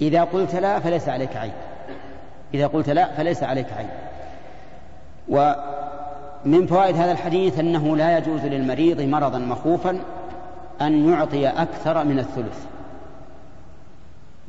إذا 0.00 0.24
قلت 0.24 0.54
لا 0.54 0.80
فليس 0.80 1.08
عليك 1.08 1.36
عيب. 1.36 1.52
إذا 2.54 2.66
قلت 2.66 2.90
لا 2.90 3.12
فليس 3.12 3.42
عليك 3.42 3.66
عيب. 3.72 3.88
ومن 5.28 6.66
فوائد 6.66 6.96
هذا 6.96 7.12
الحديث 7.12 7.58
أنه 7.58 7.96
لا 7.96 8.18
يجوز 8.18 8.40
للمريض 8.40 9.00
مرضا 9.00 9.38
مخوفا 9.38 10.00
أن 10.80 11.12
يعطي 11.12 11.48
أكثر 11.48 12.04
من 12.04 12.18
الثلث 12.18 12.66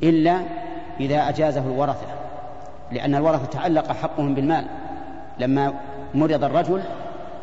إلا 0.02 0.40
إذا 1.00 1.28
أجازه 1.28 1.60
الورثة. 1.60 2.15
لأن 2.92 3.14
الورثة 3.14 3.44
تعلق 3.46 3.92
حقهم 3.92 4.34
بالمال. 4.34 4.64
لما 5.38 5.74
مرض 6.14 6.44
الرجل 6.44 6.82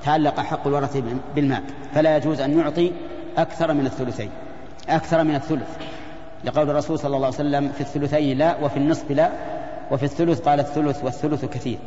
تعلق 0.04 0.40
حق 0.40 0.68
الورثة 0.68 1.04
بالمال. 1.36 1.64
فلا 1.94 2.18
يجوز 2.18 2.42
أن 2.42 2.60
يعطي 2.60 2.92
أكثر 3.38 3.74
من 3.74 3.86
الثلثين. 3.86 4.30
أكثر 4.90 5.24
من 5.24 5.36
الثلث. 5.36 5.78
لقول 6.44 6.70
الرسول 6.70 7.00
صلى 7.00 7.16
الله 7.16 7.28
عليه 7.28 7.36
وسلم 7.36 7.70
في 7.70 7.82
الثلثين 7.82 8.38
لا 8.38 8.58
وفي 8.64 8.78
النصف 8.78 9.12
لا. 9.12 9.30
وفي 9.92 10.04
الثلث 10.04 10.42
قال 10.42 10.60
الثلث 10.60 11.04
والثلث 11.04 11.46
كثير. 11.46 11.78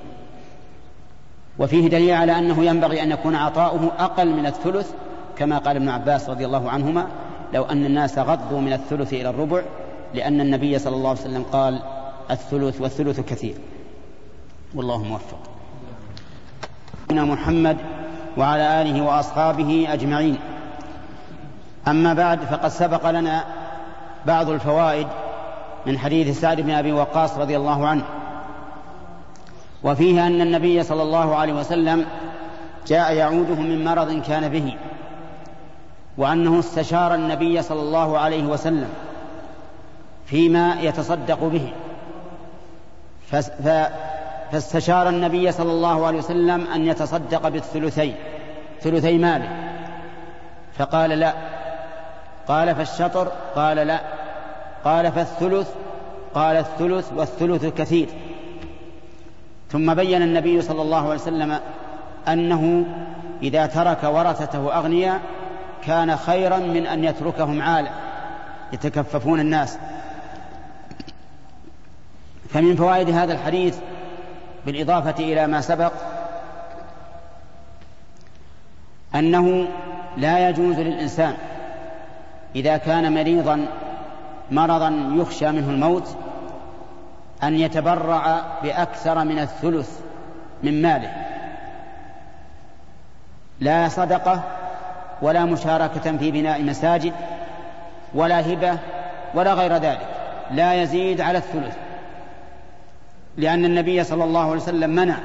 وفيه 1.58 1.88
دليل 1.88 2.14
على 2.14 2.38
أنه 2.38 2.64
ينبغي 2.64 3.02
أن 3.02 3.10
يكون 3.10 3.34
عطاؤه 3.34 3.90
أقل 3.98 4.28
من 4.28 4.46
الثلث 4.46 4.90
كما 5.38 5.58
قال 5.58 5.76
ابن 5.76 5.88
عباس 5.88 6.30
رضي 6.30 6.46
الله 6.46 6.70
عنهما 6.70 7.06
لو 7.54 7.64
أن 7.64 7.86
الناس 7.86 8.18
غضوا 8.18 8.60
من 8.60 8.72
الثلث 8.72 9.12
إلى 9.12 9.30
الربع 9.30 9.62
لأن 10.14 10.40
النبي 10.40 10.78
صلى 10.78 10.96
الله 10.96 11.08
عليه 11.08 11.20
وسلم 11.20 11.42
قال 11.42 11.82
الثلث 12.30 12.80
والثلث 12.80 13.20
كثير. 13.20 13.54
والله 14.74 15.02
موفق. 15.02 15.38
محمد 17.10 17.76
وعلى 18.36 18.82
آله 18.82 19.04
وأصحابه 19.04 19.86
أجمعين. 19.88 20.38
أما 21.88 22.14
بعد 22.14 22.40
فقد 22.40 22.68
سبق 22.68 23.10
لنا 23.10 23.44
بعض 24.26 24.50
الفوائد 24.50 25.06
من 25.86 25.98
حديث 25.98 26.40
سعد 26.40 26.60
بن 26.60 26.70
أبي 26.70 26.92
وقاص 26.92 27.38
رضي 27.38 27.56
الله 27.56 27.86
عنه. 27.86 28.04
وفيها 29.82 30.26
أن 30.26 30.40
النبي 30.40 30.82
صلى 30.82 31.02
الله 31.02 31.36
عليه 31.36 31.52
وسلم 31.52 32.06
جاء 32.86 33.12
يعوده 33.12 33.54
من 33.54 33.84
مرض 33.84 34.22
كان 34.22 34.48
به 34.48 34.74
وأنه 36.18 36.58
استشار 36.58 37.14
النبي 37.14 37.62
صلى 37.62 37.80
الله 37.80 38.18
عليه 38.18 38.44
وسلم 38.44 38.88
فيما 40.26 40.80
يتصدق 40.80 41.44
به. 41.44 41.72
فاستشار 44.52 45.08
النبي 45.08 45.52
صلى 45.52 45.72
الله 45.72 46.06
عليه 46.06 46.18
وسلم 46.18 46.66
أن 46.66 46.86
يتصدق 46.86 47.48
بالثلثين 47.48 48.14
ثلثي 48.80 49.18
ماله. 49.18 49.48
فقال 50.78 51.10
لا. 51.10 51.34
قال 52.48 52.74
فالشطر؟ 52.74 53.32
قال 53.54 53.76
لا. 53.76 54.00
قال 54.84 55.12
فالثلث؟ 55.12 55.68
قال 56.34 56.56
الثلث 56.56 57.12
والثلث 57.12 57.64
كثير 57.64 58.08
ثم 59.70 59.94
بين 59.94 60.22
النبي 60.22 60.62
صلى 60.62 60.82
الله 60.82 61.04
عليه 61.04 61.20
وسلم 61.20 61.58
أنه 62.28 62.84
إذا 63.42 63.66
ترك 63.66 64.04
ورثته 64.04 64.76
أغنياء 64.78 65.20
كان 65.84 66.16
خيرا 66.16 66.58
من 66.58 66.86
أن 66.86 67.04
يتركهم 67.04 67.62
عالة 67.62 67.90
يتكففون 68.72 69.40
الناس. 69.40 69.78
فمن 72.56 72.76
فوائد 72.76 73.10
هذا 73.10 73.32
الحديث 73.32 73.78
بالإضافة 74.66 75.24
إلى 75.24 75.46
ما 75.46 75.60
سبق 75.60 75.92
أنه 79.14 79.68
لا 80.16 80.48
يجوز 80.48 80.76
للإنسان 80.78 81.34
إذا 82.54 82.76
كان 82.76 83.14
مريضا 83.14 83.66
مرضا 84.50 85.12
يخشى 85.14 85.52
منه 85.52 85.70
الموت 85.70 86.16
أن 87.42 87.54
يتبرع 87.54 88.40
بأكثر 88.62 89.24
من 89.24 89.38
الثلث 89.38 90.00
من 90.62 90.82
ماله. 90.82 91.12
لا 93.60 93.88
صدقة 93.88 94.42
ولا 95.22 95.44
مشاركة 95.44 96.16
في 96.16 96.30
بناء 96.30 96.62
مساجد 96.62 97.12
ولا 98.14 98.52
هبة 98.52 98.78
ولا 99.34 99.54
غير 99.54 99.76
ذلك. 99.76 100.08
لا 100.50 100.82
يزيد 100.82 101.20
على 101.20 101.38
الثلث. 101.38 101.85
لأن 103.36 103.64
النبي 103.64 104.04
صلى 104.04 104.24
الله 104.24 104.40
عليه 104.40 104.62
وسلم 104.62 104.90
منع 104.90 105.18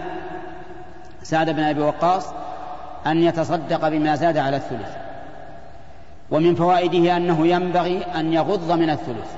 سعد 1.23 1.49
بن 1.49 1.59
أبي 1.59 1.81
وقاص 1.81 2.33
أن 3.07 3.23
يتصدق 3.23 3.89
بما 3.89 4.15
زاد 4.15 4.37
على 4.37 4.57
الثلث. 4.57 4.95
ومن 6.31 6.55
فوائده 6.55 7.17
أنه 7.17 7.47
ينبغي 7.47 8.03
أن 8.03 8.33
يغض 8.33 8.71
من 8.71 8.89
الثلث. 8.89 9.35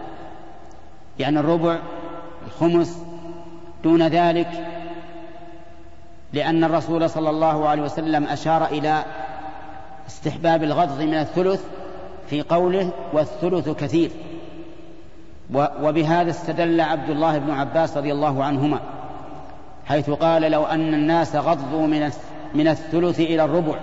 يعني 1.19 1.39
الربع 1.39 1.79
الخمس 2.47 2.97
دون 3.83 4.07
ذلك 4.07 4.67
لأن 6.33 6.63
الرسول 6.63 7.09
صلى 7.09 7.29
الله 7.29 7.67
عليه 7.67 7.81
وسلم 7.81 8.23
أشار 8.23 8.65
إلى 8.65 9.03
استحباب 10.07 10.63
الغض 10.63 11.01
من 11.01 11.13
الثلث 11.13 11.63
في 12.29 12.41
قوله 12.41 12.89
والثلث 13.13 13.69
كثير. 13.69 14.11
وبهذا 15.53 16.29
استدل 16.29 16.81
عبد 16.81 17.09
الله 17.09 17.37
بن 17.37 17.51
عباس 17.51 17.97
رضي 17.97 18.11
الله 18.11 18.43
عنهما 18.43 18.79
حيث 19.85 20.09
قال 20.09 20.41
لو 20.41 20.65
أن 20.65 20.93
الناس 20.93 21.35
غضوا 21.35 21.87
من 21.87 22.11
من 22.53 22.67
الثلث 22.67 23.19
إلى 23.19 23.43
الربع 23.45 23.75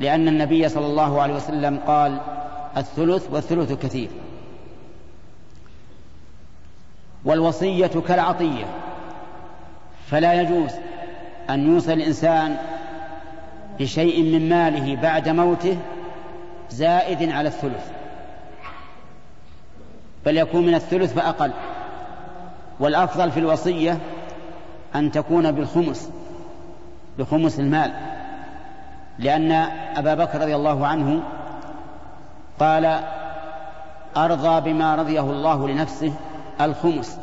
لأن 0.00 0.28
النبي 0.28 0.68
صلى 0.68 0.86
الله 0.86 1.22
عليه 1.22 1.34
وسلم 1.34 1.78
قال 1.86 2.20
الثلث 2.76 3.28
والثلث 3.32 3.72
كثير 3.72 4.08
والوصية 7.24 7.86
كالعطية 8.08 8.64
فلا 10.06 10.34
يجوز 10.40 10.70
أن 11.50 11.72
يوصي 11.72 11.92
الإنسان 11.92 12.56
بشيء 13.78 14.22
من 14.22 14.48
ماله 14.48 14.96
بعد 14.96 15.28
موته 15.28 15.76
زائد 16.70 17.30
على 17.30 17.48
الثلث. 17.48 18.01
بل 20.26 20.38
يكون 20.38 20.66
من 20.66 20.74
الثلث 20.74 21.14
فأقل. 21.14 21.52
والأفضل 22.80 23.30
في 23.30 23.40
الوصية 23.40 23.98
أن 24.94 25.12
تكون 25.12 25.52
بالخمس 25.52 26.10
بخمس 27.18 27.58
المال. 27.58 27.92
لأن 29.18 29.52
أبا 29.96 30.14
بكر 30.14 30.40
رضي 30.40 30.56
الله 30.56 30.86
عنه 30.86 31.22
قال 32.60 33.00
أرضى 34.16 34.72
بما 34.72 34.94
رضيه 34.94 35.20
الله 35.20 35.68
لنفسه 35.68 36.12
الخمس 36.60 37.18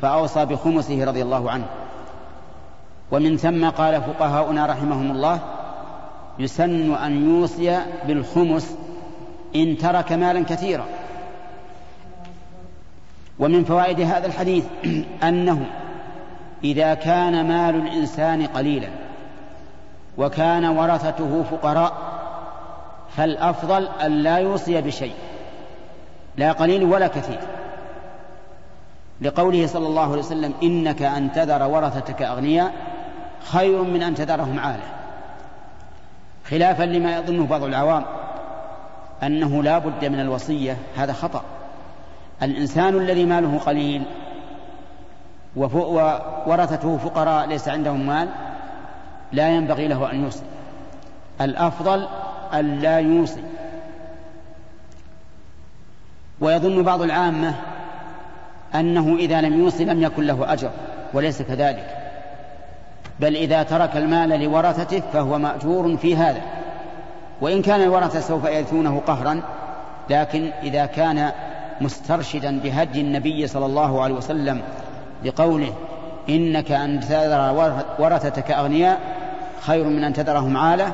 فأوصى 0.00 0.44
بخمسه 0.44 1.04
رضي 1.04 1.22
الله 1.22 1.50
عنه. 1.50 1.66
ومن 3.10 3.36
ثم 3.36 3.68
قال 3.70 4.02
فقهاؤنا 4.02 4.66
رحمهم 4.66 5.10
الله 5.10 5.38
يسن 6.38 6.94
أن 6.94 7.30
يوصي 7.30 7.78
بالخمس 8.06 8.76
إن 9.56 9.78
ترك 9.78 10.12
مالا 10.12 10.44
كثيرا. 10.44 10.84
ومن 13.42 13.64
فوائد 13.64 14.00
هذا 14.00 14.26
الحديث 14.26 14.64
أنه 15.28 15.66
إذا 16.64 16.94
كان 16.94 17.48
مال 17.48 17.74
الإنسان 17.74 18.46
قليلا 18.46 18.88
وكان 20.18 20.64
ورثته 20.64 21.42
فقراء 21.50 21.92
فالأفضل 23.16 23.88
أن 24.02 24.12
لا 24.12 24.36
يوصي 24.36 24.80
بشيء 24.80 25.14
لا 26.36 26.52
قليل 26.52 26.84
ولا 26.84 27.06
كثير. 27.06 27.40
لقوله 29.20 29.66
صلى 29.66 29.86
الله 29.86 30.10
عليه 30.10 30.22
وسلم 30.22 30.54
إنك 30.62 31.02
أن 31.02 31.32
تذر 31.32 31.62
ورثتك 31.62 32.22
أغنياء 32.22 32.72
خير 33.44 33.82
من 33.82 34.02
أن 34.02 34.14
تذرهم 34.14 34.58
عالة 34.58 34.84
خلافا 36.44 36.82
لما 36.82 37.16
يظنه 37.16 37.46
بعض 37.46 37.62
العوام 37.62 38.04
أنه 39.22 39.62
لا 39.62 39.78
بد 39.78 40.04
من 40.04 40.20
الوصية 40.20 40.76
هذا 40.96 41.12
خطأ. 41.12 41.42
الإنسان 42.42 42.96
الذي 42.96 43.24
ماله 43.24 43.58
قليل 43.58 44.02
وورثته 45.56 46.98
فقراء 46.98 47.46
ليس 47.46 47.68
عندهم 47.68 48.06
مال 48.06 48.28
لا 49.32 49.48
ينبغي 49.48 49.88
له 49.88 50.12
أن 50.12 50.24
يوصي. 50.24 50.42
الأفضل 51.40 52.08
أن 52.54 52.78
لا 52.78 52.98
يوصي. 52.98 53.42
ويظن 56.40 56.82
بعض 56.82 57.02
العامة 57.02 57.54
أنه 58.74 59.16
إذا 59.16 59.40
لم 59.40 59.60
يوصي 59.60 59.84
لم 59.84 60.02
يكن 60.02 60.22
له 60.22 60.52
أجر 60.52 60.70
وليس 61.14 61.42
كذلك. 61.42 61.96
بل 63.20 63.36
إذا 63.36 63.62
ترك 63.62 63.96
المال 63.96 64.40
لورثته 64.40 65.02
فهو 65.12 65.38
مأجور 65.38 65.96
في 65.96 66.16
هذا. 66.16 66.42
وإن 67.40 67.62
كان 67.62 67.80
الورثة 67.82 68.20
سوف 68.20 68.44
يرثونه 68.44 69.02
قهرا 69.06 69.42
لكن 70.10 70.50
إذا 70.62 70.86
كان 70.86 71.32
مسترشدا 71.82 72.60
بهدي 72.60 73.00
النبي 73.00 73.46
صلى 73.46 73.66
الله 73.66 74.02
عليه 74.02 74.14
وسلم 74.14 74.62
بقوله 75.24 75.74
إنك 76.28 76.72
أن 76.72 77.00
تذر 77.00 77.72
ورثتك 77.98 78.50
أغنياء 78.50 79.00
خير 79.60 79.84
من 79.84 80.04
أن 80.04 80.12
تذرهم 80.12 80.56
عالة 80.56 80.92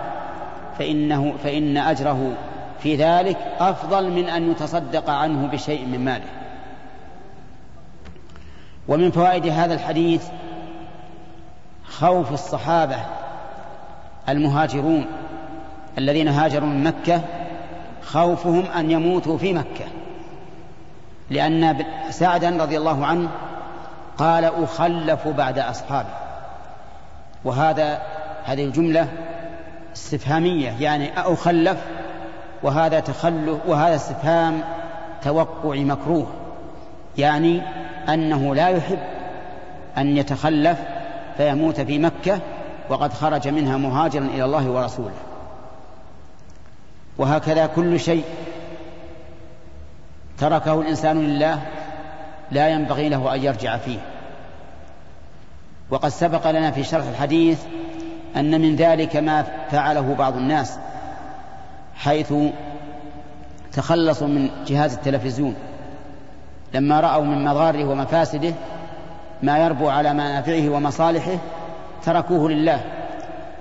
فإنه 0.79 1.35
فإن 1.45 1.77
أجره 1.77 2.33
في 2.83 2.97
ذلك 2.97 3.37
أفضل 3.61 4.11
من 4.11 4.29
أن 4.29 4.51
يتصدق 4.51 5.11
عنه 5.11 5.47
بشيء 5.47 5.87
من 5.87 6.05
ماله. 6.05 6.29
ومن 8.89 9.11
فوائد 9.11 9.47
هذا 9.47 9.75
الحديث 9.75 10.25
خوف 11.85 12.33
الصحابة 12.33 12.97
المهاجرون 14.29 15.07
الذين 15.99 16.29
هاجروا 16.29 16.69
من 16.69 16.85
مكة 16.85 17.21
خوفهم 18.03 18.65
أن 18.77 18.91
يموتوا 18.91 19.39
في 19.39 19.53
مكة. 19.53 19.85
لأن 21.31 21.85
سعدا 22.11 22.51
رضي 22.63 22.79
الله 22.79 23.07
عنه 23.07 23.29
قال 24.19 24.45
أخلف 24.45 25.29
بعد 25.29 25.59
أصحابي 25.59 26.09
وهذا 27.45 28.03
هذه 28.45 28.65
الجملة 28.65 29.09
استفهامية 29.97 30.75
يعني 30.81 31.21
أخلف 31.21 31.79
وهذا 32.63 33.01
تخلف 33.01 33.59
وهذا 33.67 33.97
استفهام 33.97 34.61
توقع 35.23 35.75
مكروه 35.75 36.27
يعني 37.19 37.63
أنه 38.09 38.55
لا 38.55 38.69
يحب 38.69 38.99
أن 39.99 40.17
يتخلف 40.17 40.79
فيموت 41.37 41.81
في 41.81 41.99
مكة 41.99 42.41
وقد 42.89 43.13
خرج 43.13 43.49
منها 43.49 43.77
مهاجرا 43.77 44.25
إلى 44.25 44.45
الله 44.45 44.71
ورسوله. 44.71 45.11
وهكذا 47.19 47.67
كل 47.67 48.01
شيء 48.01 48.25
تركه 50.41 50.81
الإنسان 50.81 51.27
لله 51.27 51.63
لا 52.51 52.69
ينبغي 52.69 53.09
له 53.09 53.35
أن 53.35 53.43
يرجع 53.43 53.77
فيه. 53.77 53.99
وقد 55.91 56.09
سبق 56.09 56.51
لنا 56.51 56.71
في 56.71 56.85
شرح 56.85 57.07
الحديث 57.07 57.59
أن 58.37 58.61
من 58.61 58.77
ذلك 58.77 59.17
ما 59.17 59.43
فعله 59.71 60.15
بعض 60.15 60.37
الناس 60.37 60.79
حيث 61.97 62.35
تخلصوا 63.73 64.27
من 64.27 64.51
جهاز 64.67 64.95
التلفزيون. 64.95 65.55
لما 66.75 67.01
رأوا 67.01 67.25
من 67.25 67.45
مضاره 67.45 67.85
ومفاسده 67.85 68.55
ما 69.43 69.59
يربو 69.59 69.89
على 69.89 70.15
منافعه 70.15 70.69
ومصالحه 70.69 71.39
تركوه 72.05 72.51
لله 72.51 72.81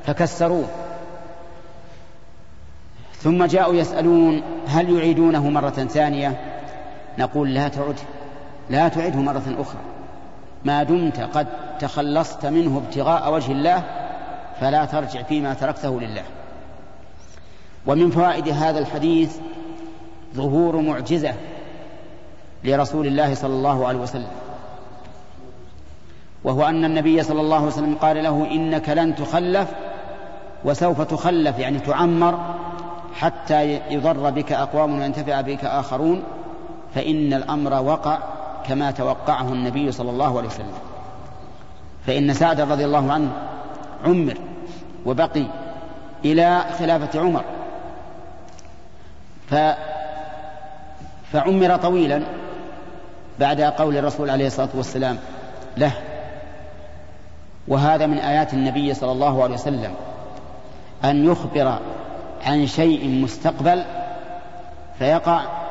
فكسروه. 0.04 0.68
ثم 3.22 3.46
جاءوا 3.46 3.76
يسألون 3.76 4.42
هل 4.68 4.98
يعيدونه 4.98 5.50
مرة 5.50 5.70
ثانية؟ 5.70 6.47
نقول 7.18 7.54
لا 7.54 7.68
تعد 7.68 7.96
لا 8.70 8.88
تعده 8.88 9.20
مرة 9.20 9.56
أخرى. 9.60 9.82
ما 10.66 10.84
دمت 10.84 11.20
قد 11.20 11.48
تخلصت 11.80 12.46
منه 12.46 12.78
ابتغاء 12.78 13.34
وجه 13.34 13.52
الله 13.52 13.84
فلا 14.60 14.86
ترجع 14.86 15.24
فيما 15.24 15.54
تركته 15.54 16.02
لله. 16.02 16.24
ومن 17.88 18.12
فوائد 18.12 18.50
هذا 18.50 18.80
الحديث 18.80 19.38
ظهور 20.36 20.82
معجزة 20.82 21.34
لرسول 22.64 23.08
الله 23.08 23.34
صلى 23.36 23.54
الله 23.54 23.88
عليه 23.88 24.00
وسلم 24.00 24.28
وهو 26.44 26.66
أن 26.66 26.86
النبي 26.86 27.24
صلى 27.24 27.42
الله 27.42 27.58
عليه 27.58 27.68
وسلم 27.68 27.96
قال 27.96 28.24
له 28.24 28.48
إنك 28.52 28.90
لن 28.90 29.16
تخلف 29.16 29.70
وسوف 30.66 31.02
تخلف 31.02 31.60
يعني 31.60 31.80
تعمر 31.80 32.40
حتى 33.16 33.80
يضر 33.90 34.30
بك 34.30 34.52
أقوام 34.52 35.00
وينتفع 35.00 35.42
بك 35.42 35.66
آخرون. 35.66 36.24
فإن 36.98 37.34
الأمر 37.34 37.74
وقع 37.84 38.20
كما 38.68 38.92
توقعه 38.92 39.54
النبي 39.54 39.92
صلى 39.92 40.10
الله 40.10 40.38
عليه 40.38 40.48
وسلم. 40.48 40.74
فإن 42.08 42.34
سعد 42.34 42.62
رضي 42.62 42.86
الله 42.86 43.12
عنه 43.12 43.32
عمر 44.06 44.38
وبقي 45.06 45.46
إلى 46.26 46.66
خلافة 46.80 47.20
عمر. 47.20 47.44
ف 49.50 49.56
فعمر 51.32 51.78
طويلا 51.78 52.24
بعد 53.40 53.62
قول 53.62 53.98
الرسول 53.98 54.30
عليه 54.30 54.48
الصلاة 54.48 54.70
والسلام 54.76 55.18
له 55.78 55.92
وهذا 57.68 58.06
من 58.06 58.18
آيات 58.18 58.54
النبي 58.54 58.94
صلى 58.94 59.12
الله 59.12 59.44
عليه 59.44 59.54
وسلم 59.54 59.94
أن 61.04 61.32
يخبر 61.32 61.80
عن 62.46 62.68
شيء 62.68 63.10
مستقبل 63.24 63.84
فيقع 65.00 65.67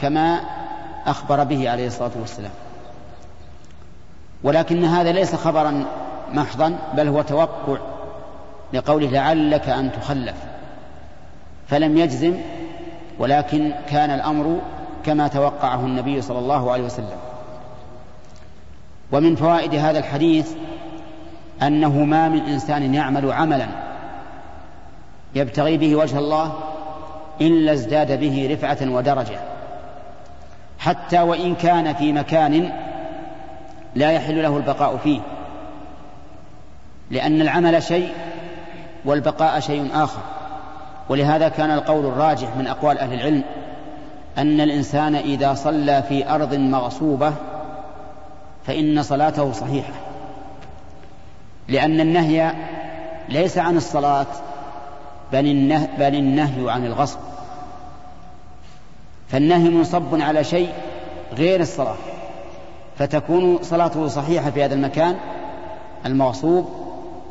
كما 0.00 0.40
أخبر 1.06 1.44
به 1.44 1.70
عليه 1.70 1.86
الصلاة 1.86 2.10
والسلام. 2.20 2.50
ولكن 4.42 4.84
هذا 4.84 5.12
ليس 5.12 5.34
خبرا 5.34 5.84
محضا 6.32 6.78
بل 6.94 7.08
هو 7.08 7.22
توقع 7.22 7.78
لقوله 8.72 9.10
لعلك 9.10 9.68
أن 9.68 9.92
تخلف. 9.92 10.36
فلم 11.68 11.96
يجزم 11.96 12.34
ولكن 13.18 13.72
كان 13.88 14.10
الأمر 14.10 14.60
كما 15.04 15.28
توقعه 15.28 15.80
النبي 15.80 16.22
صلى 16.22 16.38
الله 16.38 16.72
عليه 16.72 16.84
وسلم. 16.84 17.18
ومن 19.12 19.36
فوائد 19.36 19.74
هذا 19.74 19.98
الحديث 19.98 20.52
أنه 21.62 22.04
ما 22.04 22.28
من 22.28 22.40
إنسان 22.40 22.94
يعمل 22.94 23.32
عملا 23.32 23.68
يبتغي 25.34 25.76
به 25.76 25.96
وجه 25.96 26.18
الله 26.18 26.52
إلا 27.40 27.72
ازداد 27.72 28.20
به 28.20 28.48
رفعة 28.52 28.90
ودرجة. 28.90 29.55
حتى 30.86 31.20
وإن 31.20 31.54
كان 31.54 31.94
في 31.94 32.12
مكان 32.12 32.72
لا 33.94 34.10
يحل 34.10 34.42
له 34.42 34.56
البقاء 34.56 34.96
فيه 34.96 35.20
لأن 37.10 37.40
العمل 37.40 37.82
شيء 37.82 38.12
والبقاء 39.04 39.60
شيء 39.60 39.90
آخر. 39.94 40.20
ولهذا 41.08 41.48
كان 41.48 41.70
القول 41.70 42.06
الراجح 42.06 42.56
من 42.56 42.66
أقوال 42.66 42.98
أهل 42.98 43.12
العلم 43.12 43.42
أن 44.38 44.60
الإنسان 44.60 45.14
إذا 45.14 45.54
صلى 45.54 46.02
في 46.08 46.30
أرض 46.30 46.54
مغصوبة 46.54 47.32
فإن 48.66 49.02
صلاته 49.02 49.52
صحيحة 49.52 49.92
لأن 51.68 52.00
النهي 52.00 52.52
ليس 53.28 53.58
عن 53.58 53.76
النهي, 55.46 55.88
بل 55.98 56.14
النهي 56.14 56.70
عن 56.70 56.86
الغصب. 56.86 57.18
فالنهي 59.28 59.68
منصب 59.68 60.20
على 60.20 60.44
شيء 60.44 60.68
غير 61.36 61.60
الصلاة 61.60 61.96
فتكون 62.98 63.58
صلاته 63.62 64.08
صحيحة 64.08 64.50
في 64.50 64.64
هذا 64.64 64.74
المكان 64.74 65.16
المغصوب 66.06 66.68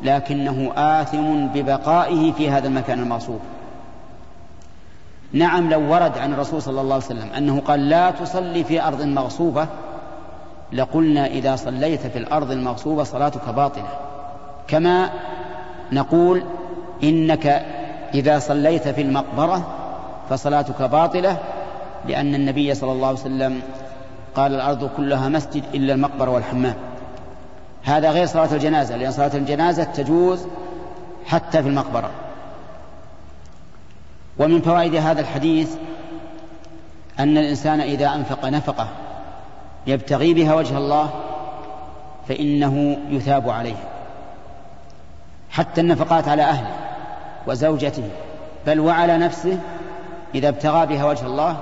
لكنه 0.02 0.72
آثم 0.76 1.46
ببقائه 1.46 2.32
في 2.32 2.50
هذا 2.50 2.68
المكان 2.68 2.98
المغصوب. 2.98 3.40
نعم 5.32 5.70
لو 5.70 5.92
ورد 5.92 6.18
عن 6.18 6.32
الرسول 6.32 6.62
صلى 6.62 6.80
الله 6.80 6.94
عليه 6.94 7.04
وسلم 7.04 7.28
أنه 7.36 7.60
قال 7.60 7.88
لا 7.88 8.10
تصلي 8.10 8.64
في 8.64 8.82
أرض 8.82 9.02
مغصوبة 9.02 9.66
لقلنا 10.72 11.26
إذا 11.26 11.56
صليت 11.56 12.00
في 12.00 12.18
الأرض 12.18 12.50
المغصوبة 12.50 13.04
صلاتك 13.04 13.48
باطلة. 13.48 13.88
كما 14.68 15.10
نقول 15.92 16.42
إنك 17.02 17.46
إذا 18.14 18.38
صليت 18.38 18.88
في 18.88 19.02
المقبرة 19.02 19.66
فصلاتك 20.30 20.82
باطلة 20.82 21.38
لأن 22.08 22.34
النبي 22.34 22.74
صلى 22.74 22.92
الله 22.92 23.08
عليه 23.08 23.18
وسلم 23.18 23.62
قال 24.34 24.54
الأرض 24.54 24.90
كلها 24.96 25.28
مسجد 25.28 25.64
إلا 25.74 25.94
المقبرة 25.94 26.30
والحمام. 26.30 26.74
هذا 27.84 28.10
غير 28.10 28.26
صلاة 28.26 28.54
الجنازة 28.54 28.96
لأن 28.96 29.12
صلاة 29.12 29.36
الجنازة 29.36 29.84
تجوز 29.84 30.46
حتى 31.26 31.62
في 31.62 31.68
المقبرة. 31.68 32.10
ومن 34.38 34.60
فوائد 34.60 34.94
هذا 34.94 35.20
الحديث 35.20 35.76
أن 37.18 37.38
الإنسان 37.38 37.80
إذا 37.80 38.14
أنفق 38.14 38.44
نفقة 38.44 38.88
يبتغي 39.86 40.34
بها 40.34 40.54
وجه 40.54 40.78
الله 40.78 41.10
فإنه 42.28 42.96
يثاب 43.10 43.50
عليها 43.50 43.84
حتى 45.50 45.80
النفقات 45.80 46.28
على 46.28 46.42
أهله 46.42 46.70
وزوجته 47.46 48.08
بل 48.66 48.80
وعلى 48.80 49.18
نفسه 49.18 49.58
إذا 50.34 50.48
ابتغى 50.48 50.86
بها 50.86 51.04
وجه 51.04 51.26
الله 51.26 51.56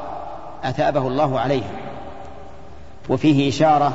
أثابه 0.65 1.09
الله 1.09 1.41
عليها 1.41 1.71
وفيه 3.09 3.49
إشارة 3.49 3.93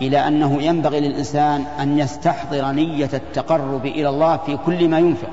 إلى 0.00 0.28
أنه 0.28 0.62
ينبغي 0.62 1.00
للإنسان 1.00 1.64
أن 1.80 1.98
يستحضر 1.98 2.72
نية 2.72 3.10
التقرب 3.14 3.86
إلى 3.86 4.08
الله 4.08 4.36
في 4.36 4.56
كل 4.56 4.88
ما 4.88 4.98
ينفق 4.98 5.30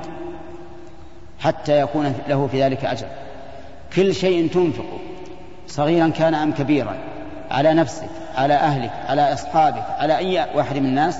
حتى 1.39 1.79
يكون 1.79 2.13
له 2.27 2.47
في 2.47 2.63
ذلك 2.63 2.85
أجر. 2.85 3.07
كل 3.95 4.15
شيء 4.15 4.49
تنفقه 4.49 4.99
صغيرا 5.67 6.07
كان 6.07 6.33
أم 6.33 6.51
كبيرا 6.51 6.97
على 7.51 7.73
نفسك 7.73 8.09
على 8.35 8.53
أهلك 8.53 8.91
على 9.07 9.33
أصحابك 9.33 9.83
على 9.89 10.17
أي 10.17 10.45
واحد 10.55 10.77
من 10.77 10.85
الناس 10.85 11.19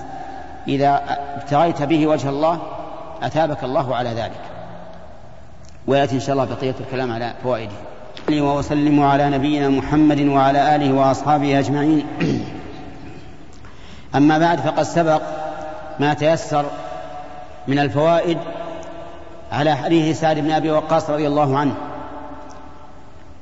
إذا 0.68 1.02
ابتغيت 1.36 1.82
به 1.82 2.08
وجه 2.08 2.30
الله 2.30 2.60
أثابك 3.22 3.64
الله 3.64 3.96
على 3.96 4.10
ذلك. 4.10 4.42
ويأتي 5.88 6.16
إن 6.16 6.20
شاء 6.20 6.34
الله 6.34 6.46
بقية 6.46 6.76
الكلام 6.80 7.12
على 7.12 7.34
فوائده. 7.44 7.93
وأسلم 8.32 9.04
على 9.04 9.30
نبينا 9.30 9.70
محمد 9.70 10.22
وعلى 10.22 10.76
آله 10.76 10.94
وأصحابه 10.94 11.60
أجمعين. 11.60 12.06
أما 14.16 14.38
بعد 14.38 14.60
فقد 14.60 14.84
سبق 14.84 15.22
ما 16.00 16.14
تيسر 16.14 16.66
من 17.68 17.80
الفوائد 17.80 18.38
على 19.52 19.76
حديث 19.76 20.20
سعد 20.20 20.40
بن 20.40 20.52
أبي 20.52 20.72
وقاص 20.72 21.10
رضي 21.10 21.28
الله 21.28 21.58
عنه 21.58 21.76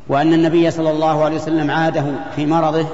وأن 0.08 0.34
النبي 0.34 0.72
صلى 0.72 0.90
الله 0.90 1.24
عليه 1.24 1.36
وسلم 1.36 1.72
عاده 1.72 2.04
في 2.36 2.46
مرضه 2.46 2.88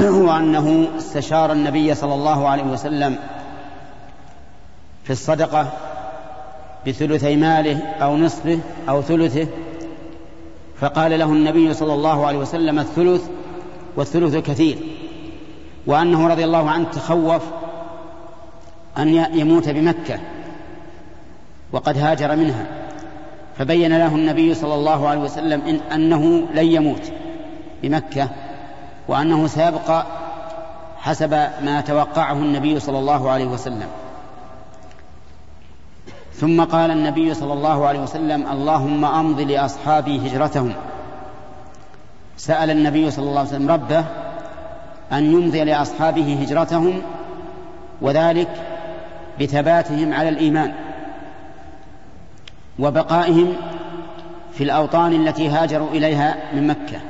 وأنه 0.00 0.88
استشار 0.98 1.52
النبي 1.52 1.94
صلى 1.94 2.14
الله 2.14 2.48
عليه 2.48 2.62
وسلم 2.62 3.18
في 5.04 5.10
الصدقة 5.10 5.72
بثلثي 6.86 7.36
ماله 7.36 7.82
أو 8.02 8.16
نصفه 8.16 8.58
أو 8.88 9.02
ثلثه 9.02 9.46
فقال 10.82 11.18
له 11.18 11.24
النبي 11.24 11.74
صلى 11.74 11.94
الله 11.94 12.26
عليه 12.26 12.38
وسلم 12.38 12.78
الثلث 12.78 13.22
والثلث 13.96 14.36
كثير 14.36 14.78
وأنه 15.86 16.28
رضي 16.28 16.44
الله 16.44 16.70
عنه 16.70 16.84
تخوف 16.84 17.42
أن 18.98 19.08
يموت 19.34 19.68
بمكة 19.68 20.20
وقد 21.72 21.98
هاجر 21.98 22.36
منها 22.36 22.66
فبين 23.58 23.98
له 23.98 24.14
النبي 24.14 24.54
صلى 24.54 24.74
الله 24.74 25.08
عليه 25.08 25.20
وسلم 25.20 25.60
إن 25.60 25.74
أنه 25.74 26.46
لن 26.54 26.66
يموت 26.66 27.12
بمكة 27.82 28.28
وأنه 29.08 29.46
سيبقى 29.46 30.06
حسب 30.98 31.30
ما 31.62 31.80
توقعه 31.80 32.32
النبي 32.32 32.80
صلى 32.80 32.98
الله 32.98 33.30
عليه 33.30 33.46
وسلم. 33.46 33.86
ثم 36.42 36.64
قال 36.64 36.90
النبي 36.90 37.34
صلى 37.34 37.52
الله 37.52 37.86
عليه 37.86 38.00
وسلم 38.00 38.46
اللهم 38.46 39.04
أمض 39.04 39.40
لأصحابي 39.40 40.28
هجرتهم. 40.28 40.72
سأل 42.36 42.70
النبي 42.70 43.10
صلى 43.10 43.24
الله 43.24 43.38
عليه 43.38 43.48
وسلم 43.48 43.70
ربه 43.70 44.04
أن 45.12 45.24
يمضي 45.32 45.64
لأصحابه 45.64 46.38
هجرتهم 46.42 47.02
وذلك 48.00 48.48
بثباتهم 49.40 50.14
على 50.14 50.28
الإيمان 50.28 50.72
وبقائهم 52.78 53.56
في 54.52 54.64
الأوطان 54.64 55.12
التي 55.12 55.48
هاجروا 55.48 55.90
إليها 55.90 56.36
من 56.54 56.66
مكة. 56.66 57.00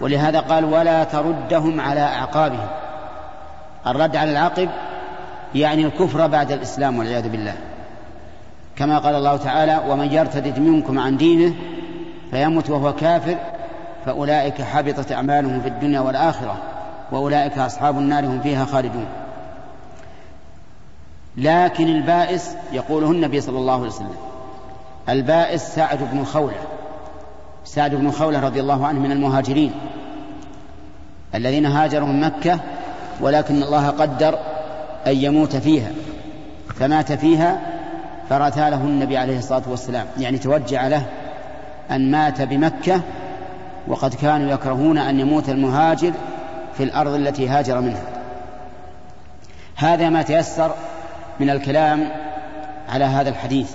ولهذا 0.00 0.40
قال 0.40 0.64
ولا 0.64 1.04
تردهم 1.04 1.80
على 1.80 2.00
أعقابهم. 2.00 2.68
الرد 3.86 4.16
على 4.16 4.30
العقب 4.30 4.68
يعني 5.54 5.84
الكفر 5.86 6.26
بعد 6.26 6.52
الإسلام 6.52 6.98
والعياذ 6.98 7.28
بالله. 7.28 7.54
كما 8.76 8.98
قال 8.98 9.14
الله 9.14 9.36
تعالى 9.36 9.80
ومن 9.88 10.12
يرتد 10.12 10.58
منكم 10.58 10.98
عن 10.98 11.16
دينه 11.16 11.54
فيمت 12.30 12.70
وهو 12.70 12.92
كافر 12.92 13.36
فأولئك 14.06 14.62
حبطت 14.62 15.12
أعمالهم 15.12 15.60
في 15.60 15.68
الدنيا 15.68 16.00
والآخرة 16.00 16.56
وأولئك 17.12 17.58
أصحاب 17.58 17.98
النار 17.98 18.26
هم 18.26 18.40
فيها 18.40 18.64
خالدون. 18.64 19.06
لكن 21.36 21.88
البائس 21.88 22.56
يقوله 22.72 23.10
النبي 23.10 23.40
صلى 23.40 23.58
الله 23.58 23.74
عليه 23.74 23.86
وسلم 23.86 24.16
البائس 25.08 25.62
سعد 25.62 25.98
بن 26.12 26.24
خولة 26.24 26.56
سعد 27.64 27.94
بن 27.94 28.10
خولة 28.10 28.40
رضي 28.40 28.60
الله 28.60 28.86
عنه 28.86 29.00
من 29.00 29.12
المهاجرين 29.12 29.72
الذين 31.34 31.66
هاجروا 31.66 32.08
من 32.08 32.20
مكة 32.20 32.60
ولكن 33.20 33.62
الله 33.62 33.88
قدر 33.88 34.38
أن 35.06 35.16
يموت 35.16 35.56
فيها 35.56 35.90
فمات 36.74 37.12
فيها 37.12 37.75
فرثى 38.30 38.70
له 38.70 38.76
النبي 38.84 39.16
عليه 39.16 39.38
الصلاة 39.38 39.62
والسلام. 39.66 40.06
يعني 40.18 40.38
توجع 40.38 40.86
له 40.86 41.02
أن 41.90 42.10
مات 42.10 42.42
بمكة 42.42 43.00
وقد 43.88 44.14
كانوا 44.14 44.52
يكرهون 44.52 44.98
أن 44.98 45.20
يموت 45.20 45.48
المهاجر 45.48 46.12
في 46.76 46.82
الأرض 46.82 47.14
التي 47.14 47.48
هاجر 47.48 47.80
منها. 47.80 48.02
هذا 49.76 50.08
ما 50.08 50.22
تيسر 50.22 50.70
من 51.40 51.50
الكلام 51.50 52.08
على 52.88 53.04
هذا 53.04 53.28
الحديث. 53.28 53.74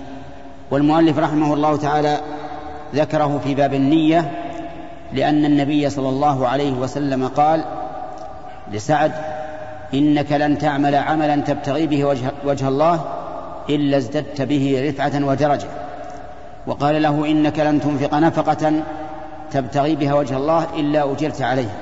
والمؤلف 0.72 1.20
رحمه 1.20 1.54
الله 1.54 1.78
تعالى 1.78 2.18
ذكره 2.96 3.42
في 3.44 3.56
باب 3.56 3.74
النية 3.74 4.32
لأن 5.14 5.46
النبي 5.46 5.90
صلى 5.90 6.10
الله 6.10 6.48
عليه 6.48 6.72
وسلم 6.72 7.28
قال 7.28 7.64
لسعد 8.72 9.12
إنك 9.94 10.32
لن 10.32 10.58
تعمل 10.58 10.96
عملا 10.96 11.36
تبتغي 11.36 11.88
به 11.88 12.06
وجه, 12.06 12.32
وجه 12.46 12.68
الله 12.68 13.06
إلا 13.70 13.98
ازددت 13.98 14.42
به 14.42 14.90
رفعة 14.90 15.26
ودرجة. 15.26 15.68
وقال 16.68 17.02
له 17.02 17.26
إنك 17.26 17.60
لن 17.60 17.82
تنفق 17.82 18.14
نفقة 18.14 18.74
تبتغي 19.52 19.96
بها 19.96 20.14
وجه 20.14 20.38
الله 20.38 20.68
إلا 20.76 21.12
أجرت 21.12 21.42
عليها 21.42 21.76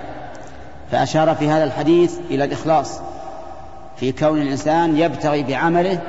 فأشار 0.92 1.36
في 1.36 1.50
هذا 1.50 1.64
الحديث 1.64 2.18
إلى 2.30 2.44
الإخلاص 2.44 3.00
في 3.98 4.12
كون 4.12 4.42
الإنسان 4.42 4.98
يبتغي 4.98 5.44
بعمله 5.44 6.00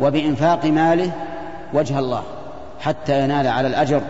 وبإنفاق 0.00 0.64
ماله 0.64 1.12
وجه 1.74 1.98
الله 1.98 2.22
حتى 2.80 3.24
ينال 3.24 3.46
على 3.46 3.68
الأجر 3.68 4.00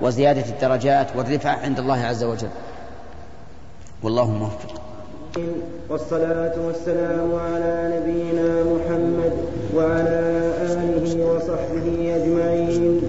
وزيادة 0.00 0.44
الدرجات 0.48 1.06
والرفعة 1.16 1.58
عند 1.64 1.78
الله 1.78 2.04
عز 2.04 2.24
وجل. 2.24 2.48
والله 4.02 4.30
موفق. 4.30 4.80
والصلاة 5.90 6.54
والسلام 6.66 7.28
على 7.34 7.90
نبينا 7.96 8.64
محمد 8.64 9.32
وعلى 9.76 10.20
آله 10.62 11.26
وصحبه 11.26 12.16
أجمعين. 12.16 13.00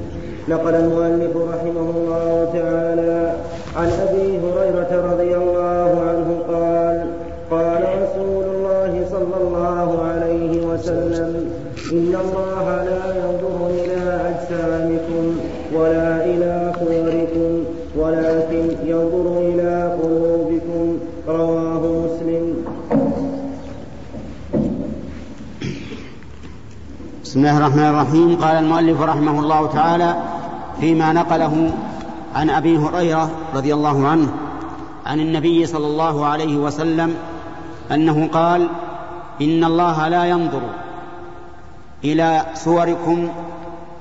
نقل 0.50 0.76
المؤلف 0.76 1.38
رحمه 1.38 1.90
الله 1.96 2.50
تعالى 2.54 3.34
عن 3.76 3.90
أبي 4.08 4.40
هريرة 4.40 5.12
رضي 5.12 5.36
الله 5.36 5.90
عنه 6.08 6.30
قال 6.48 7.06
قال 7.52 7.84
رسول 8.04 8.44
الله 8.56 9.06
صلى 9.12 9.38
الله 9.42 10.04
عليه 10.04 10.66
وسلم 10.68 11.50
إن 11.92 12.16
الله 12.26 12.84
لا 12.84 13.06
ينظر 13.22 13.70
إلى 13.70 14.20
أجسامكم 14.32 15.38
ولا 15.76 16.25
بسم 27.36 27.46
الله 27.46 27.58
الرحمن 27.58 27.84
الرحيم. 27.84 28.36
قال 28.36 28.56
المؤلف 28.56 29.02
رحمه 29.02 29.40
الله 29.40 29.68
تعالى 29.68 30.16
فيما 30.80 31.14
نقله 31.14 31.74
عن 32.36 32.50
أبي 32.50 32.78
هريرة 32.78 33.32
رضي 33.56 33.74
الله 33.74 34.08
عنه 34.08 34.28
عن 35.06 35.20
النبي 35.20 35.66
صلى 35.66 35.88
الله 35.88 36.26
عليه 36.26 36.58
وسلم 36.58 37.16
أنه 37.92 38.28
قال 38.28 38.68
إن 39.42 39.64
الله 39.64 40.08
لا 40.08 40.26
ينظر 40.26 40.62
إلى 42.04 42.46
صوركم 42.54 43.30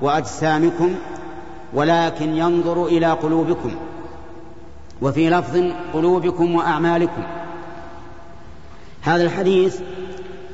وأجسامكم 0.01 0.95
ولكن 1.73 2.37
ينظر 2.37 2.85
إلى 2.85 3.11
قلوبكم 3.11 3.71
وفي 5.01 5.29
لفظ 5.29 5.63
قلوبكم 5.93 6.55
وأعمالكم. 6.55 7.23
هذا 9.01 9.23
الحديث 9.23 9.79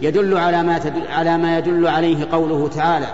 يدل 0.02 0.38
على 0.38 0.64
ما 0.64 0.78
تدل 0.80 1.08
على 1.08 1.38
ما 1.38 1.58
يدل 1.58 1.88
عليه 1.88 2.28
قوله 2.32 2.68
تعالى 2.68 3.08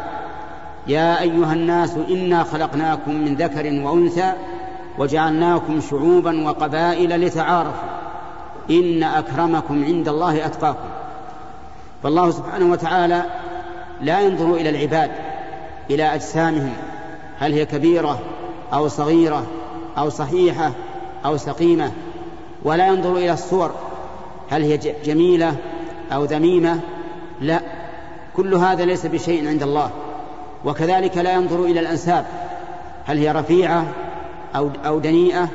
يا 0.88 1.22
أيها 1.22 1.54
الناس 1.54 1.96
إنا 2.10 2.44
خلقناكم 2.44 3.12
من 3.12 3.36
ذكر 3.36 3.82
وأنثى 3.86 4.34
وجعلناكم 4.98 5.82
شعوبا 5.90 6.48
وقبائل 6.48 7.22
لتعارفوا 7.22 7.90
إن 8.70 9.04
أكرمكم 9.04 9.84
عند 9.86 10.08
الله 10.08 10.46
أتقاكم. 10.46 10.90
فالله 12.04 12.32
سبحانه 12.32 12.72
وتعالى 12.72 13.24
لا 14.02 14.20
ينظر 14.20 14.54
إلى 14.54 14.70
العباد 14.70 15.12
إلى 15.90 16.04
أجسامهم 16.16 16.74
هل 17.40 17.54
هي 17.54 17.66
كبيرة 17.66 18.20
أو 18.74 18.88
صغيرة 18.88 19.46
أو 19.98 20.10
صحيحة 20.10 20.72
أو 21.26 21.38
سقيمة 21.38 21.92
ولا 22.64 22.88
ينظر 22.88 23.12
إلى 23.12 23.34
الصور 23.34 23.72
هل 24.50 24.64
هي 24.64 24.78
جميلة 25.06 25.56
أو 26.12 26.24
ذميمة 26.24 26.80
لا. 27.42 27.62
كل 28.36 28.54
هذا 28.54 28.86
ليس 28.86 29.06
بشيء 29.06 29.48
عند 29.48 29.64
الله. 29.64 29.90
وكذلك 30.66 31.18
لا 31.18 31.34
ينظر 31.34 31.64
إلى 31.64 31.80
الأنساب. 31.80 32.26
هل 33.06 33.18
هي 33.18 33.32
رفيعة 33.32 33.86
أو 34.56 34.70
أو 34.86 35.00
دنيئة؟ 35.00 35.48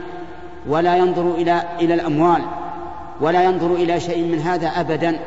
ولا 0.69 0.97
ينظر 0.97 1.35
إلى 1.35 1.63
إلى 1.81 1.95
الأموال. 1.95 2.43
ولا 3.21 3.45
ينظر 3.45 3.75
إلى 3.75 4.01
شيء 4.01 4.25
من 4.25 4.39
هذا 4.39 4.69
ابدا. 4.69 5.19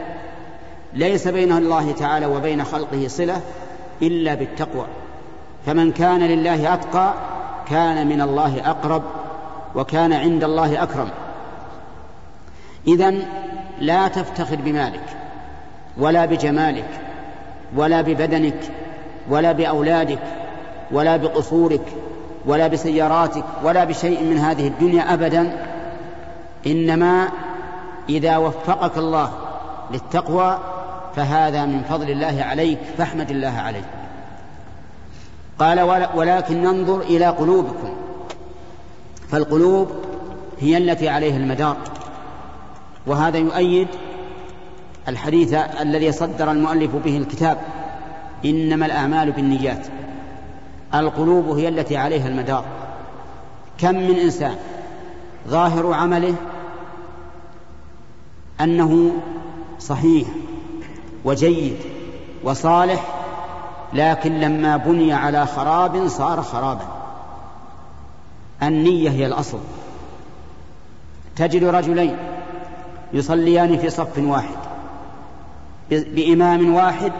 ليس 0.93 1.27
بين 1.27 1.51
الله 1.51 1.91
تعالى 1.91 2.25
وبين 2.25 2.63
خلقه 2.63 3.07
صلة 3.07 3.41
إلا 4.01 4.35
بالتقوى. 4.35 4.85
فمن 5.65 5.91
كان 5.91 6.19
لله 6.19 6.73
أتقى 6.73 7.13
كان 7.69 8.07
من 8.07 8.21
الله 8.21 8.69
أقرب 8.69 9.03
وكان 9.75 10.13
عند 10.13 10.43
الله 10.43 10.83
أكرم. 10.83 11.09
اذا 12.87 13.13
لا 13.79 14.07
تفتخر 14.07 14.55
بمالك 14.55 15.03
ولا 15.97 16.25
بجمالك 16.25 16.89
ولا 17.75 18.01
ببدنك 18.01 18.59
ولا 19.29 19.51
بأولادك 19.51 20.19
ولا 20.91 21.17
بقصورك 21.17 21.85
ولا 22.45 22.67
بسياراتك 22.67 23.43
ولا 23.63 23.83
بشيء 23.83 24.23
من 24.23 24.37
هذه 24.37 24.67
الدنيا 24.67 25.13
ابدا. 25.13 25.67
إنما 26.67 27.29
إذا 28.09 28.37
وفقك 28.37 28.97
الله 28.97 29.31
للتقوى 29.91 30.59
فهذا 31.15 31.65
من 31.65 31.83
فضل 31.89 32.11
الله 32.11 32.43
عليك 32.43 32.79
فاحمد 32.97 33.31
الله 33.31 33.53
عليه 33.57 33.85
قال 35.59 36.07
ولكن 36.15 36.61
ننظر 36.63 37.01
إلى 37.01 37.25
قلوبكم 37.25 37.89
فالقلوب 39.29 39.91
هي 40.59 40.77
التي 40.77 41.09
عليها 41.09 41.37
المدار. 41.37 41.77
وهذا 43.07 43.37
يؤيد 43.37 43.87
الحديث 45.07 45.53
الذي 45.53 46.11
صدر 46.11 46.51
المؤلف 46.51 46.95
به 46.95 47.17
الكتاب 47.17 47.57
إنما 48.45 48.85
الأعمال 48.85 49.31
بالنيات. 49.31 49.87
القلوب 50.93 51.57
هي 51.57 51.67
التي 51.67 51.97
عليها 51.97 52.27
المدار. 52.27 52.65
كم 53.77 53.95
من 53.95 54.15
إنسان 54.15 54.55
ظاهر 55.47 55.93
عمله 55.93 56.35
أنه 58.61 59.11
صحيح 59.79 60.27
وجيد 61.25 61.77
وصالح 62.43 63.07
لكن 63.93 64.39
لما 64.39 64.77
بني 64.77 65.13
على 65.13 65.45
خراب 65.45 66.07
صار 66.07 66.41
خرابا. 66.41 66.87
النية 68.63 69.09
هي 69.09 69.25
الأصل. 69.25 69.59
تجد 71.35 71.63
رجلين 71.63 72.17
يصليان 73.15 73.77
في 73.77 73.89
صف 73.89 74.17
واحد. 74.17 74.57
بإمام 75.89 76.73
واحد 76.73 77.11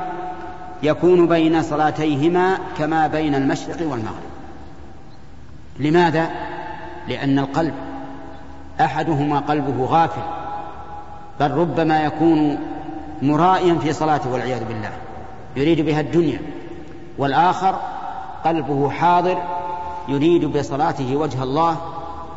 يكون 0.83 1.27
بين 1.27 1.63
صلاتيهما 1.63 2.57
كما 2.77 3.07
بين 3.07 3.35
المشرق 3.35 3.77
والمغرب. 3.81 4.25
لماذا؟ 5.79 6.29
لأن 7.07 7.39
القلب 7.39 7.73
أحدهما 8.81 9.39
قلبه 9.39 9.85
غافل 9.85 10.21
بل 11.39 11.51
ربما 11.51 12.01
يكون 12.01 12.59
مرائيا 13.21 13.75
في 13.75 13.93
صلاته 13.93 14.31
والعياذ 14.31 14.65
بالله. 14.65 14.91
يريد 15.55 15.81
بها 15.81 15.99
الدنيا 15.99 16.39
والآخر 17.17 17.75
قلبه 18.45 18.89
حاضر 18.89 19.37
يريد 20.07 20.45
بصلاته 20.45 21.15
وجه 21.15 21.43
الله 21.43 21.77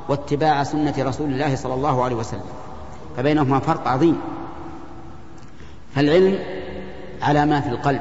واتباع 0.08 0.62
سنة 0.64 0.94
رسول 0.98 1.30
الله 1.30 1.56
صلى 1.56 1.74
الله 1.74 2.04
عليه 2.04 2.16
وسلم. 2.16 2.67
فبينهما 3.16 3.58
فرق 3.58 3.88
عظيم. 3.88 4.20
فالعلم 5.94 6.38
على 7.22 7.46
ما 7.46 7.60
في 7.60 7.68
القلب 7.68 8.00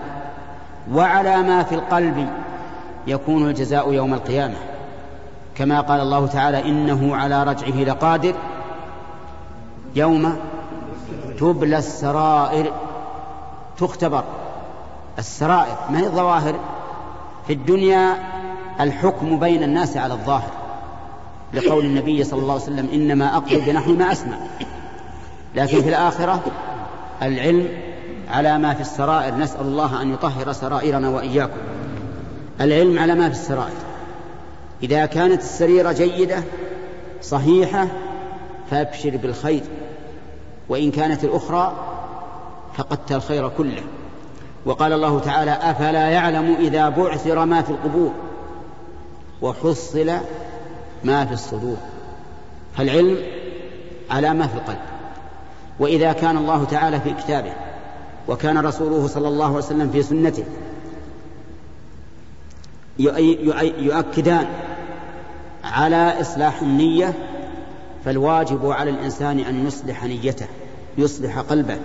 وعلى 0.94 1.42
ما 1.42 1.64
في 1.64 1.76
القلب 1.76 2.30
يكون 3.08 3.50
الجزاء 3.50 3.94
يوم 3.94 4.14
القيامة. 4.14 4.56
كما 5.56 5.82
قال 5.82 6.02
الله 6.02 6.28
تعالى 6.28 6.66
إنه 6.70 7.16
على 7.16 7.44
رجعه 7.44 7.84
لقادر 7.84 8.36
يوم 9.96 10.38
تبلى 11.40 11.78
السرائر. 11.78 12.74
تختبر 13.78 14.24
السرائر. 15.20 15.76
ما 15.90 16.00
هي 16.00 16.06
الظواهر؟ 16.06 16.56
في 17.48 17.54
الدنيا 17.54 18.16
الحكم 18.80 19.40
بين 19.40 19.64
الناس 19.64 19.98
على 19.98 20.14
الظاهر. 20.14 20.52
لقول 21.54 21.86
النبي 21.86 22.24
صلى 22.24 22.40
الله 22.40 22.54
عليه 22.54 22.64
وسلم 22.64 22.90
إنما 22.94 23.38
أقول 23.38 23.62
بنحو 23.62 23.94
ما 23.94 24.12
أسمع. 24.12 24.38
لكن 25.58 25.82
في 25.82 25.90
الآخرة 25.90 26.44
العلم 27.22 27.70
على 28.30 28.58
ما 28.58 28.74
في 28.74 28.82
السرائر 28.82 29.36
نسأل 29.36 29.62
الله 29.62 30.02
أن 30.02 30.14
يطهر 30.14 30.52
سرائرنا 30.52 31.10
وإياكم. 31.10 31.58
العلم 32.62 33.00
على 33.00 33.16
ما 33.16 33.30
في 33.30 33.36
السرائر. 33.36 33.78
إذا 34.84 35.06
كانت 35.06 35.42
السريرة 35.42 35.92
جيدة 35.92 36.44
صحيحة 37.22 37.88
فأبشر 38.72 39.18
بالخير. 39.18 39.62
وإن 40.70 40.92
كانت 40.92 41.24
الأخرى 41.24 41.76
فقدت 42.76 43.12
الخير 43.12 43.50
كله. 43.50 43.84
وقال 44.66 44.94
الله 44.94 45.20
تعالى 45.20 45.52
أفلا 45.52 46.10
يعلم 46.10 46.56
إذا 46.60 46.90
بعثر 46.90 47.46
ما 47.46 47.62
في 47.62 47.70
القبور؟ 47.70 48.12
وحصل 49.42 50.12
ما 51.04 51.26
في 51.26 51.34
الصدور. 51.34 51.78
فالعلم 52.78 53.18
على 54.10 54.34
ما 54.34 54.48
في 54.48 54.56
القلب. 54.56 54.97
وإذا 55.80 56.14
كان 56.14 56.38
الله 56.38 56.64
تعالى 56.64 57.02
في 57.02 57.14
كتابه 57.14 57.54
وكان 58.28 58.58
رسوله 58.58 59.08
صلى 59.08 59.28
الله 59.28 59.46
عليه 59.46 59.58
وسلم 59.58 59.90
في 59.92 60.04
سنته 60.04 60.44
يؤكدان 63.80 64.48
على 65.64 66.22
إصلاح 66.22 66.62
النية 66.62 67.14
فالواجب 68.06 68.66
على 68.66 68.90
الإنسان 68.90 69.40
أن 69.40 69.68
يصلح 69.68 70.04
نيته 70.04 70.48
يصلح 70.98 71.40
قلبه 71.40 71.78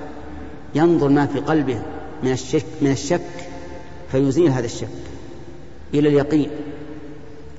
ينظر 0.74 1.08
ما 1.08 1.26
في 1.26 1.38
قلبه 1.38 1.82
من 2.22 2.32
الشك 2.32 2.64
من 2.80 2.90
الشك 2.90 3.48
فيزيل 4.12 4.50
هذا 4.50 4.64
الشك 4.66 4.88
إلى 5.94 6.08
اليقين. 6.08 6.50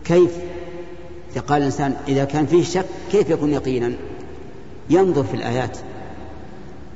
كيف؟ 0.06 0.32
قال 1.48 1.58
الإنسان 1.58 1.96
إذا 2.08 2.26
كان 2.26 2.46
فيه 2.46 2.64
شك 2.64 2.86
كيف 3.12 3.30
يكون 3.30 3.54
يقينا؟ 3.54 3.94
ينظر 4.90 5.24
في 5.24 5.34
الآيات. 5.34 5.78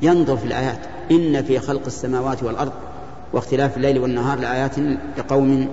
ينظر 0.01 0.37
في 0.37 0.45
الآيات. 0.45 0.79
إن 1.11 1.43
في 1.43 1.59
خلق 1.59 1.85
السماوات 1.85 2.43
والأرض 2.43 2.71
واختلاف 3.33 3.77
الليل 3.77 3.99
والنهار 3.99 4.39
لآيات 4.39 4.79
لقوم 5.17 5.67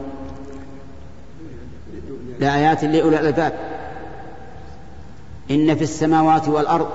لآيات 2.40 2.84
لأولي 2.84 3.20
الألباب. 3.20 3.52
إن 5.50 5.74
في 5.74 5.82
السماوات 5.82 6.48
والأرض 6.48 6.88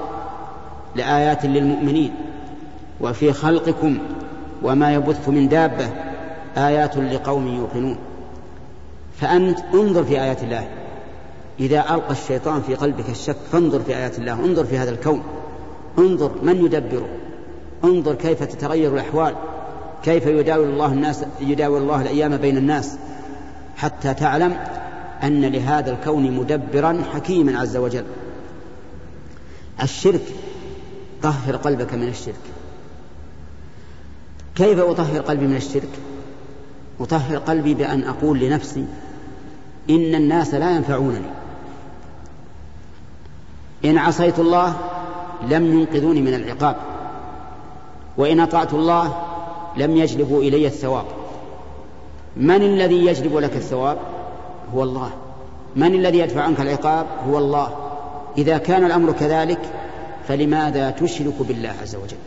لآيات 0.96 1.46
للمؤمنين. 1.46 2.16
وفي 3.02 3.34
خلقكم 3.34 3.98
وما 4.64 4.94
يبث 4.94 5.30
من 5.30 5.48
دابة 5.48 5.90
آيات 6.58 6.98
لقوم 6.98 7.48
يوقنون. 7.48 7.98
فأنت 9.22 9.60
انظر 9.74 10.04
في 10.04 10.22
آيات 10.22 10.44
الله. 10.44 10.68
إذا 11.60 11.80
ألقى 11.80 12.12
الشيطان 12.12 12.62
في 12.62 12.76
قلبك 12.76 13.10
الشك 13.10 13.38
فانظر 13.52 13.80
في 13.80 13.96
آيات 13.96 14.20
الله. 14.20 14.34
انظر 14.34 14.66
في 14.66 14.78
هذا 14.78 14.92
الكون. 14.92 15.24
انظر 15.98 16.32
من 16.44 16.66
يدبره. 16.66 17.10
انظر 17.84 18.16
كيف 18.16 18.44
تتغير 18.44 18.94
الأحوال 18.94 19.36
كيف 20.04 20.26
يداول 20.26 20.68
الله 20.68 20.86
الناس 20.86 21.24
يداول 21.42 21.82
الله 21.82 22.02
الأيام 22.02 22.38
بين 22.38 22.58
الناس 22.58 22.98
حتى 23.78 24.14
تعلم 24.14 24.58
أن 25.24 25.46
لهذا 25.46 25.92
الكون 25.92 26.32
مدبرا 26.32 27.04
حكيما 27.14 27.60
عز 27.60 27.78
وجل. 27.78 28.04
الشرك 29.84 30.22
طهر 31.22 31.56
قلبك 31.56 31.94
من 31.94 32.08
الشرك. 32.08 32.36
كيف 34.56 34.80
أطهر 34.80 35.22
قلبي 35.22 35.48
من 35.48 35.56
الشرك؟ 35.56 35.90
أطهر 37.00 37.38
قلبي 37.38 37.74
بأن 37.74 38.04
أقول 38.04 38.40
لنفسي 38.40 38.86
إن 39.90 40.16
الناس 40.16 40.54
لا 40.54 40.76
ينفعونني. 40.76 41.30
إن 43.86 43.98
عصيت 43.98 44.40
الله 44.40 44.78
لم 45.50 45.66
ينقذوني 45.66 46.22
من 46.22 46.34
العقاب. 46.34 46.76
وإن 48.18 48.40
أطعت 48.40 48.74
الله 48.74 49.16
لم 49.78 49.98
يجلبوا 49.98 50.42
إلي 50.42 50.68
الثواب. 50.68 51.06
من 52.38 52.62
الذي 52.62 53.06
يجلب 53.06 53.38
لك 53.38 53.56
الثواب؟ 53.56 53.98
هو 54.76 54.84
الله. 54.84 55.10
من 55.76 55.96
الذي 55.96 56.20
يدفع 56.20 56.42
عنك 56.42 56.62
العقاب؟ 56.62 57.06
هو 57.30 57.38
الله. 57.38 57.70
إذا 58.38 58.58
كان 58.58 58.86
الأمر 58.86 59.12
كذلك 59.12 59.60
فلماذا 60.28 60.90
تشرك 60.90 61.34
بالله 61.40 61.74
عز 61.82 61.96
وجل؟ 61.96 62.18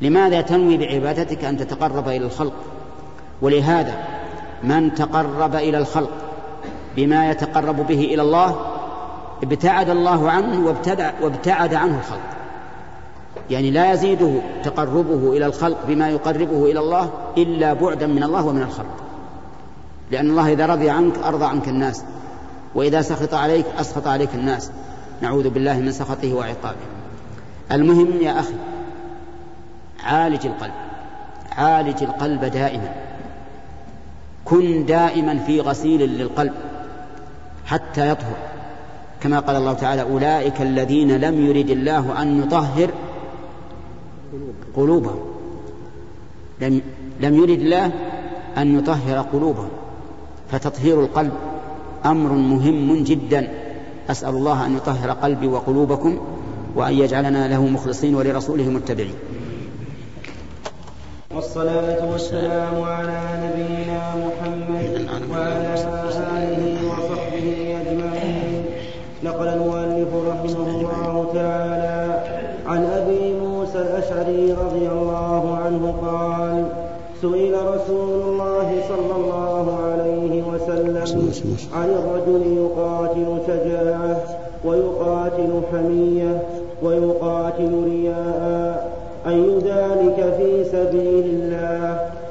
لماذا 0.00 0.40
تنوي 0.40 0.76
بعبادتك 0.76 1.44
أن 1.44 1.56
تتقرب 1.56 2.08
إلى 2.08 2.24
الخلق؟ 2.26 2.54
ولهذا 3.42 3.94
من 4.62 4.94
تقرب 4.94 5.54
إلى 5.54 5.78
الخلق 5.78 6.10
بما 6.96 7.30
يتقرب 7.30 7.86
به 7.86 8.00
إلى 8.00 8.22
الله 8.22 8.56
ابتعد 9.42 9.90
الله 9.90 10.30
عنه 10.30 10.66
وابتعد 11.22 11.74
عنه 11.74 11.98
الخلق. 11.98 12.41
يعني 13.52 13.70
لا 13.70 13.92
يزيده 13.92 14.34
تقربه 14.62 15.36
إلى 15.36 15.46
الخلق 15.46 15.78
بما 15.88 16.08
يقربه 16.08 16.64
إلى 16.64 16.80
الله 16.80 17.10
إلا 17.38 17.72
بعدا 17.72 18.06
من 18.06 18.22
الله 18.22 18.46
ومن 18.46 18.62
الخلق. 18.62 18.96
لأن 20.10 20.30
الله 20.30 20.52
إذا 20.52 20.66
رضي 20.66 20.90
عنك 20.90 21.18
أرضى 21.18 21.44
عنك 21.44 21.68
الناس 21.68 22.04
وإذا 22.74 23.02
سخط 23.02 23.34
عليك 23.34 23.66
أسخط 23.78 24.06
عليك 24.06 24.34
الناس. 24.34 24.70
نعوذ 25.22 25.48
بالله 25.48 25.80
من 25.80 25.92
سخطه 25.92 26.34
وعقابه. 26.34 26.76
المهم 27.72 28.08
يا 28.20 28.40
أخي 28.40 28.54
عالج 30.04 30.46
القلب 30.46 30.72
عالج 31.52 32.02
القلب 32.02 32.44
دائما. 32.44 32.94
كن 34.44 34.86
دائما 34.86 35.38
في 35.38 35.60
غسيل 35.60 36.00
للقلب 36.00 36.52
حتى 37.66 38.08
يطهر. 38.08 38.36
كما 39.20 39.38
قال 39.38 39.56
الله 39.56 39.72
تعالى 39.72 40.02
أولئك 40.02 40.62
الذين 40.62 41.16
لم 41.16 41.46
يرد 41.46 41.70
الله 41.70 42.22
أن 42.22 42.42
يطهر 42.42 42.90
قلوبهم. 44.76 45.20
لم 46.60 46.80
لم 47.20 47.34
يرد 47.36 47.50
الله 47.50 47.92
أن 48.58 48.78
يطهر 48.78 49.18
قلوبهم. 49.18 49.68
فتطهير 50.50 51.00
القلب 51.00 51.32
أمر 52.04 52.32
مهم 52.32 53.04
جدا. 53.04 53.48
أسأل 54.10 54.34
الله 54.34 54.66
أن 54.66 54.76
يطهر 54.76 55.10
قلبي 55.10 55.46
وقلوبكم 55.46 56.18
وأن 56.76 56.94
يجعلنا 56.94 57.48
له 57.48 57.66
مخلصين 57.66 58.14
ولرسوله 58.14 58.68
متبعين. 58.68 59.14
والصلاة 61.34 62.12
والسلام 62.12 62.82
على 62.82 63.20
نبينا 63.44 64.00
محمد 64.16 64.61
قال 76.12 76.56
سئل 77.22 77.54
رسول 77.74 78.10
الله 78.26 78.68
صلى 78.90 79.14
الله 79.20 79.64
عليه 79.86 80.34
وسلم 80.50 81.04
عن 81.78 81.88
الرجل 82.00 82.42
يقاتل 82.62 83.28
شجاعة 83.46 84.16
ويقاتل 84.64 85.52
حمية 85.72 86.32
ويقاتل 86.82 87.72
رياء 87.92 88.76
أي 89.26 89.44
ذلك 89.70 90.18
في 90.38 90.50
سبيل 90.74 91.26
الله؟ 91.36 91.82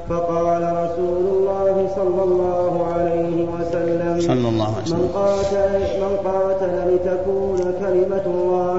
فقال 0.08 0.62
رسول 0.84 1.24
الله 1.32 1.74
صلى 1.98 2.22
الله 2.28 2.72
عليه 2.92 3.36
وسلم 3.54 4.14
صلى 4.20 4.48
الله 4.52 4.70
عليه 4.76 4.86
وسلم. 4.86 4.98
من 4.98 5.08
قاتل, 5.14 5.72
من 6.04 6.14
قاتل 6.28 6.74
لتكون 6.90 7.60
كلمة 7.82 8.26
الله 8.34 8.71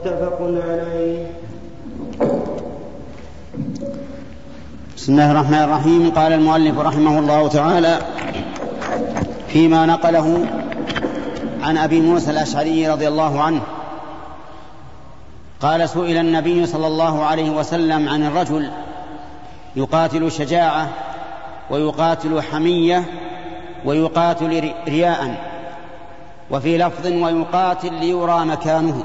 متفق 0.00 0.38
عليه. 0.40 1.26
بسم 4.96 5.12
الله 5.12 5.30
الرحمن 5.30 5.62
الرحيم. 5.62 6.10
قال 6.10 6.32
المؤلف 6.32 6.78
رحمه 6.78 7.18
الله 7.18 7.48
تعالى 7.48 7.98
فيما 9.48 9.86
نقله 9.86 10.46
عن 11.62 11.78
أبي 11.78 12.00
موسى 12.00 12.30
الأشعري 12.30 12.88
رضي 12.88 13.08
الله 13.08 13.42
عنه. 13.42 13.60
قال 15.60 15.88
سئل 15.88 16.16
النبي 16.16 16.66
صلى 16.66 16.86
الله 16.86 17.24
عليه 17.24 17.50
وسلم 17.50 18.08
عن 18.08 18.26
الرجل 18.26 18.70
يقاتل 19.76 20.32
شجاعة 20.32 20.88
ويقاتل 21.70 22.42
حمية 22.42 23.04
ويقاتل 23.84 24.72
رياء 24.88 25.50
وفي 26.50 26.78
لفظ 26.78 27.06
ويقاتل 27.06 27.94
ليرى 27.94 28.44
مكانه. 28.44 29.04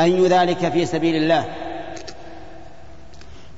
أي 0.00 0.26
ذلك 0.26 0.72
في 0.72 0.86
سبيل 0.86 1.16
الله؟ 1.16 1.44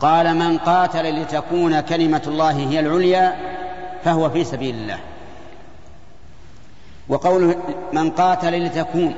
قال 0.01 0.37
من 0.37 0.59
قاتل 0.59 1.23
لتكون 1.23 1.81
كلمة 1.81 2.23
الله 2.27 2.53
هي 2.53 2.81
العليا 2.81 3.37
فهو 4.05 4.31
في 4.31 4.45
سبيل 4.45 4.75
الله. 4.75 4.99
وقوله 7.09 7.57
من 7.93 8.11
قاتل 8.11 8.65
لتكون 8.65 9.15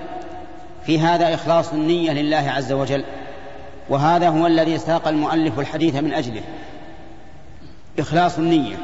في 0.86 1.00
هذا 1.00 1.34
إخلاص 1.34 1.72
النية 1.72 2.12
لله 2.12 2.50
عز 2.50 2.72
وجل 2.72 3.04
وهذا 3.88 4.28
هو 4.28 4.46
الذي 4.46 4.78
ساق 4.78 5.08
المؤلف 5.08 5.58
الحديث 5.58 5.94
من 5.96 6.12
أجله. 6.12 6.42
إخلاص 7.98 8.38
النية. 8.38 8.76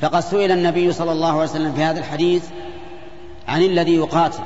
فقد 0.00 0.20
سئل 0.20 0.52
النبي 0.52 0.92
صلى 0.92 1.12
الله 1.12 1.32
عليه 1.32 1.42
وسلم 1.42 1.72
في 1.74 1.82
هذا 1.82 1.98
الحديث 1.98 2.44
عن 3.48 3.62
الذي 3.62 3.96
يقاتل. 3.96 4.42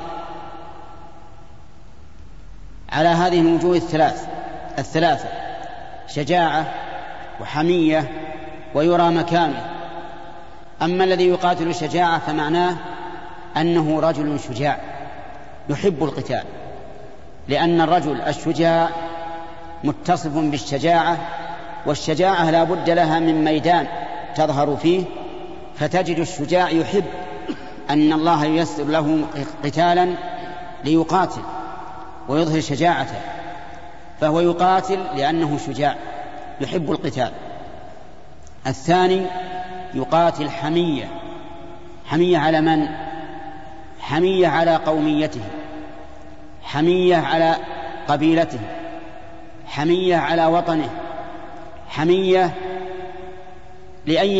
على 2.92 3.08
هذه 3.08 3.40
الوجوه 3.40 3.76
الثلاث 3.76 4.26
الثلاثة 4.78 5.28
شجاعة 6.08 6.74
وحمية 7.40 8.10
ويرى 8.74 9.10
مكانه. 9.10 9.66
أما 10.82 11.04
الذي 11.04 11.28
يقاتل 11.28 11.68
الشجاعة 11.68 12.18
فمعناه 12.18 12.76
أنه 13.56 14.00
رجل 14.00 14.40
شجاع 14.40 14.78
يحب 15.68 16.04
القتال 16.04 16.42
لأن 17.48 17.80
الرجل 17.80 18.20
الشجاع 18.20 18.88
متصف 19.84 20.30
بالشجاعة 20.30 21.16
والشجاعة 21.86 22.50
لا 22.50 22.64
بد 22.64 22.90
لها 22.90 23.18
من 23.20 23.44
ميدان 23.44 23.86
تظهر 24.36 24.76
فيه 24.76 25.04
فتجد 25.78 26.18
الشجاع 26.18 26.70
يحب 26.70 27.04
أن 27.90 28.12
الله 28.12 28.44
ييسر 28.44 28.84
له 28.84 29.24
قتالا 29.64 30.14
ليقاتل. 30.84 31.42
ويظهر 32.28 32.60
شجاعته 32.60 33.20
فهو 34.20 34.40
يقاتل 34.40 35.00
لأنه 35.16 35.58
شجاع 35.66 35.96
يحب 36.60 36.90
القتال. 36.90 37.32
الثاني 38.66 39.26
يقاتل 39.94 40.50
حمية 40.50 41.08
حمية 42.06 42.38
على 42.38 42.60
من؟ 42.60 42.88
حمية 44.00 44.48
على 44.48 44.76
قوميته 44.76 45.40
حمية 46.62 47.16
على 47.16 47.56
قبيلته 48.08 48.60
حمية 49.66 50.16
على 50.16 50.46
وطنه 50.46 50.90
حمية 51.88 52.54
لأي, 54.06 54.38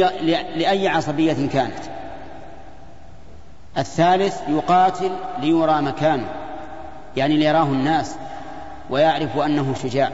لأي 0.57 0.89
عصبية 0.89 1.49
كانت. 1.53 1.79
الثالث 3.79 4.41
يقاتل 4.49 5.13
ليرى 5.39 5.83
مكانه. 5.83 6.42
يعني 7.17 7.37
ليراه 7.37 7.65
الناس 7.65 8.15
ويعرف 8.91 9.39
أنه 9.39 9.75
شجاع. 9.83 10.11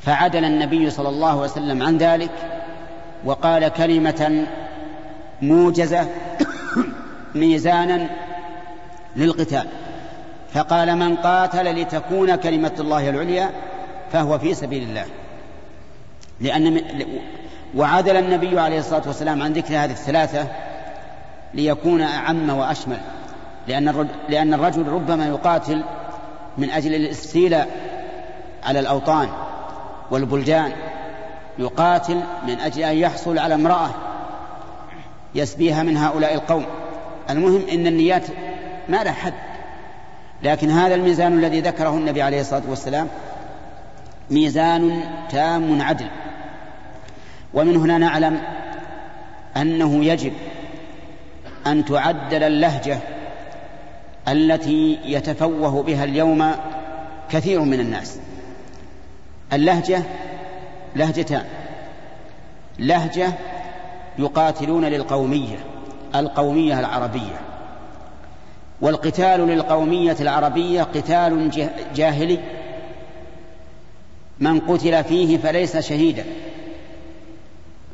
فعدل 0.00 0.44
النبي 0.44 0.90
صلى 0.90 1.08
الله 1.08 1.30
عليه 1.30 1.40
وسلم 1.40 1.82
عن 1.82 1.98
ذلك 1.98 2.30
وقال 3.24 3.68
كلمة 3.68 4.46
موجزة 5.42 6.08
ميزانا 7.34 8.08
للقتال. 9.16 9.66
فقال 10.54 10.96
من 10.96 11.16
قاتل 11.16 11.80
لتكون 11.80 12.36
كلمة 12.36 12.72
الله 12.80 13.08
العليا 13.10 13.50
فهو 14.12 14.38
في 14.38 14.54
سبيل 14.54 14.82
الله. 14.82 15.04
لأن 16.40 16.80
وعدل 17.76 18.16
النبي 18.16 18.60
عليه 18.60 18.78
الصلاة 18.78 19.02
والسلام 19.06 19.42
عن 19.42 19.52
ذكر 19.52 19.74
هذه 19.74 19.90
الثلاثة 19.90 20.46
ليكون 21.54 22.00
أعم 22.00 22.50
وأشمل. 22.50 22.98
لأن 23.68 24.08
لأن 24.28 24.54
الرجل 24.54 24.88
ربما 24.88 25.26
يقاتل 25.26 25.84
من 26.58 26.70
أجل 26.70 26.94
الاستيلاء 26.94 27.68
على 28.64 28.80
الأوطان 28.80 29.28
والبلدان 30.10 30.72
يقاتل 31.58 32.20
من 32.46 32.60
أجل 32.60 32.82
أن 32.82 32.96
يحصل 32.96 33.38
على 33.38 33.54
امرأة 33.54 33.90
يسبيها 35.34 35.82
من 35.82 35.96
هؤلاء 35.96 36.34
القوم. 36.34 36.66
المهم 37.30 37.62
إن 37.72 37.86
النيات 37.86 38.26
ما 38.88 39.04
لها 39.04 39.12
حد. 39.12 39.32
لكن 40.42 40.70
هذا 40.70 40.94
الميزان 40.94 41.32
الذي 41.32 41.60
ذكره 41.60 41.90
النبي 41.90 42.22
عليه 42.22 42.40
الصلاة 42.40 42.62
والسلام 42.68 43.08
ميزان 44.30 45.00
تام 45.30 45.82
عدل. 45.82 46.06
ومن 47.54 47.76
هنا 47.76 47.98
نعلم 47.98 48.40
أنه 49.56 50.04
يجب 50.04 50.32
أن 51.66 51.84
تعدل 51.84 52.42
اللهجة 52.42 52.98
التي 54.28 54.98
يتفوه 55.04 55.82
بها 55.82 56.04
اليوم 56.04 56.54
كثير 57.30 57.60
من 57.60 57.80
الناس. 57.80 58.18
اللهجة 59.52 60.02
لهجتان. 60.96 61.44
لهجة 62.78 63.32
يقاتلون 64.18 64.84
للقومية 64.84 65.56
القومية 66.14 66.80
العربية. 66.80 67.40
والقتال 68.80 69.40
للقومية 69.40 70.16
العربية 70.20 70.82
قتال 70.82 71.50
جاهلي. 71.94 72.38
من 74.40 74.60
قتل 74.60 75.04
فيه 75.04 75.38
فليس 75.38 75.76
شهيدا. 75.76 76.24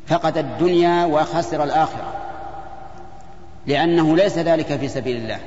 فقد 0.07 0.37
الدنيا 0.37 1.05
وخسر 1.05 1.63
الآخرة. 1.63 2.13
لأنه 3.67 4.15
ليس 4.15 4.37
ذلك 4.37 4.77
في 4.77 4.87
سبيل 4.87 5.17
الله. 5.17 5.39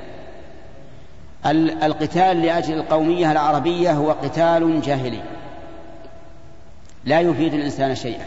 القتال 1.45 2.41
لأجل 2.41 2.73
القومية 2.73 3.31
العربية 3.31 3.91
هو 3.91 4.11
قتال 4.11 4.81
جاهلي. 4.81 5.21
لا 7.05 7.19
يفيد 7.19 7.53
الإنسان 7.53 7.95
شيئا. 7.95 8.25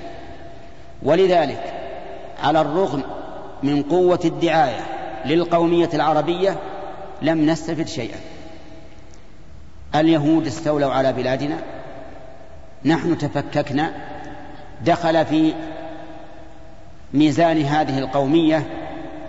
ولذلك 1.02 1.72
على 2.42 2.60
الرغم 2.60 3.02
من 3.62 3.82
قوة 3.82 4.20
الدعاية 4.24 4.80
للقومية 5.24 5.88
العربية 5.94 6.56
لم 7.22 7.50
نستفد 7.50 7.86
شيئا. 7.86 8.18
اليهود 9.94 10.46
استولوا 10.46 10.92
على 10.92 11.12
بلادنا. 11.12 11.58
نحن 12.84 13.18
تفككنا. 13.18 13.92
دخل 14.84 15.26
في 15.26 15.54
ميزان 17.14 17.62
هذه 17.62 17.98
القومية 17.98 18.66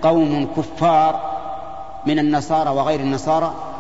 قوم 0.01 0.53
كفار 0.57 1.31
من 2.05 2.19
النصارى 2.19 2.69
وغير 2.69 2.99
النصارى. 2.99 3.70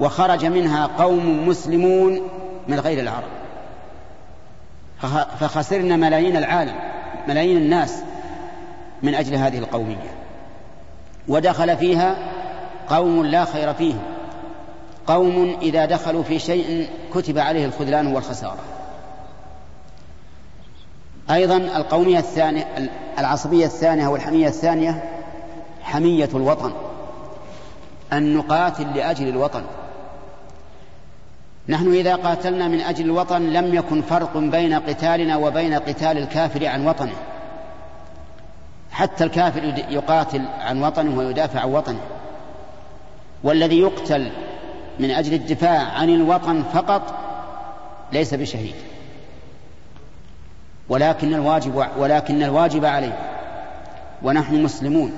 وخرج 0.00 0.44
منها 0.44 0.86
قوم 0.86 1.48
مسلمون 1.48 2.20
من 2.68 2.80
غير 2.80 3.00
العرب. 3.00 3.28
فخسرنا 5.40 5.96
ملايين 5.96 6.36
العالم 6.36 6.74
ملايين 7.28 7.56
الناس 7.56 8.02
من 9.02 9.14
أجل 9.14 9.34
هذه 9.34 9.58
القومية. 9.58 10.14
ودخل 11.28 11.76
فيها 11.76 12.16
قوم 12.88 13.26
لا 13.26 13.44
خير 13.44 13.74
فيهم. 13.74 14.02
قوم 15.06 15.56
إذا 15.62 15.84
دخلوا 15.84 16.22
في 16.22 16.38
شيء 16.38 16.88
كتب 17.14 17.38
عليه 17.38 17.66
الخذلان 17.66 18.06
والخسارة. 18.06 18.58
أيضا 21.30 21.56
القومية 21.56 22.18
الثانية 22.18 22.90
العصبية 23.18 23.66
الثانية 23.66 24.08
والحمية 24.08 24.48
الثانية 24.48 25.04
حمية 25.82 26.28
الوطن 26.34 26.72
أن 28.12 28.34
نقاتل 28.34 28.94
لأجل 28.94 29.28
الوطن. 29.28 29.62
نحن 31.68 31.94
إذا 31.94 32.16
قاتلنا 32.16 32.68
من 32.68 32.80
أجل 32.80 33.04
الوطن 33.04 33.42
لم 33.42 33.74
يكن 33.74 34.02
فرق 34.02 34.36
بين 34.36 34.74
قتالنا 34.74 35.36
وبين 35.36 35.74
قتال 35.74 36.18
الكافر 36.18 36.66
عن 36.66 36.86
وطنه. 36.86 37.16
حتى 38.90 39.24
الكافر 39.24 39.74
يقاتل 39.88 40.42
عن 40.60 40.82
وطنه 40.82 41.18
ويدافع 41.18 41.60
عن 41.60 41.68
وطنه. 41.68 42.00
والذي 43.42 43.80
يقتل 43.80 44.30
من 44.98 45.10
أجل 45.10 45.34
الدفاع 45.34 45.80
عن 45.80 46.10
الوطن 46.10 46.62
فقط 46.62 47.14
ليس 48.12 48.34
بشهيد. 48.34 48.74
ولكن 50.88 51.34
الواجب 51.34 51.86
ولكن 51.98 52.42
الواجب 52.42 52.84
عليه. 52.84 53.18
ونحن 54.22 54.62
مسلمون. 54.62 55.12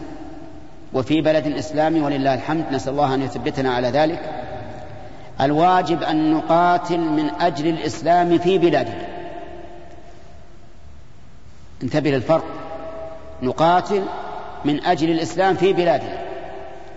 وفي 0.95 1.21
بلد 1.21 1.47
إسلامي 1.47 2.01
ولله 2.01 2.35
الحمد 2.35 2.65
نسأل 2.73 2.93
الله 2.93 3.15
أن 3.15 3.23
يثبتنا 3.23 3.75
على 3.75 3.89
ذلك. 3.89 4.49
الواجب 5.41 6.03
أن 6.03 6.35
نقاتل 6.35 6.99
من 6.99 7.31
أجل 7.41 7.67
الإسلام 7.67 8.39
في 8.39 8.59
بلادنا. 8.59 9.07
انتبه 11.83 12.11
للفرق. 12.11 12.45
نقاتل 13.43 14.03
من 14.65 14.85
أجل 14.85 15.11
الإسلام 15.11 15.55
في 15.55 15.73
بلادنا. 15.73 16.23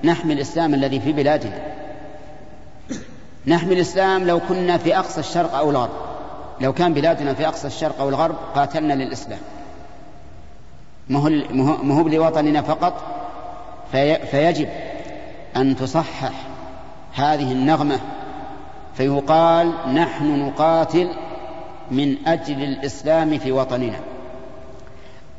نحمي 0.03 0.33
الإسلام 0.33 0.73
الذي 0.73 0.99
في 0.99 1.11
بلادنا. 1.11 1.59
نحمي 3.47 3.73
الإسلام 3.73 4.27
لو 4.27 4.39
كنا 4.39 4.77
في 4.77 4.97
أقصى 4.97 5.19
الشرق 5.19 5.55
أو 5.55 5.69
الغرب. 5.69 6.05
لو 6.61 6.73
كان 6.73 6.93
بلادنا 6.93 7.33
في 7.33 7.47
أقصى 7.47 7.67
الشرق 7.67 8.01
أو 8.01 8.09
الغرب 8.09 8.35
قاتلنا 8.55 8.93
للإسلام. 8.93 9.39
ما 11.09 11.93
هو 11.93 12.07
لوطننا 12.07 12.61
فقط 12.61 12.93
في 13.91 14.15
فيجب 14.15 14.69
أن 15.55 15.75
تصحح 15.75 16.31
هذه 17.13 17.51
النغمة 17.51 17.99
فيقال 18.97 19.73
نحن 19.93 20.39
نقاتل 20.39 21.09
من 21.91 22.15
أجل 22.27 22.63
الإسلام 22.63 23.37
في 23.37 23.51
وطننا. 23.51 23.99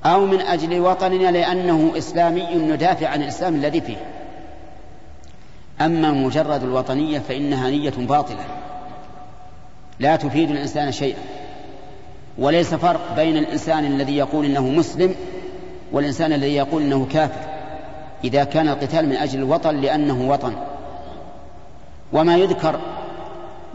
أو 0.04 0.26
من 0.26 0.40
أجل 0.40 0.80
وطننا 0.80 1.30
لأنه 1.30 1.92
إسلامي 1.98 2.54
ندافع 2.54 3.08
عن 3.08 3.22
الإسلام 3.22 3.54
الذي 3.54 3.80
فيه. 3.80 3.96
أما 5.80 6.10
مجرد 6.10 6.62
الوطنية 6.62 7.18
فإنها 7.18 7.70
نية 7.70 7.92
باطلة. 7.98 8.44
لا 10.00 10.16
تفيد 10.16 10.50
الإنسان 10.50 10.92
شيئا. 10.92 11.18
وليس 12.38 12.74
فرق 12.74 13.16
بين 13.16 13.36
الإنسان 13.36 13.84
الذي 13.84 14.16
يقول 14.16 14.44
إنه 14.44 14.68
مسلم 14.68 15.14
والإنسان 15.92 16.32
الذي 16.32 16.54
يقول 16.54 16.82
إنه 16.82 17.06
كافر 17.12 17.40
إذا 18.24 18.44
كان 18.44 18.68
القتال 18.68 19.08
من 19.08 19.16
أجل 19.16 19.38
الوطن 19.38 19.76
لأنه 19.76 20.28
وطن. 20.30 20.52
وما 22.12 22.36
يذكر 22.36 22.80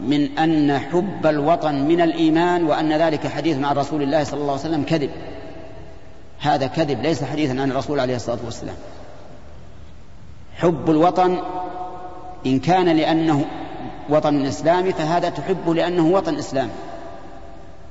من 0.00 0.38
أن 0.38 0.78
حب 0.78 1.26
الوطن 1.26 1.74
من 1.74 2.00
الإيمان 2.00 2.64
وأن 2.64 2.92
ذلك 2.92 3.26
حديث 3.26 3.64
عن 3.64 3.76
رسول 3.76 4.02
الله 4.02 4.24
صلى 4.24 4.40
الله 4.40 4.52
عليه 4.52 4.62
وسلم 4.62 4.82
كذب. 4.82 5.10
هذا 6.40 6.66
كذب 6.66 7.02
ليس 7.02 7.24
حديثا 7.24 7.52
عن 7.52 7.70
الرسول 7.70 8.00
عليه 8.00 8.16
الصلاة 8.16 8.38
والسلام. 8.44 8.74
حب 10.56 10.90
الوطن 10.90 11.38
إن 12.46 12.58
كان 12.58 12.88
لأنه 12.88 13.44
وطن 14.08 14.46
إسلامي 14.46 14.92
فهذا 14.92 15.28
تحبه 15.28 15.74
لأنه 15.74 16.06
وطن 16.06 16.38
إسلامي. 16.38 16.72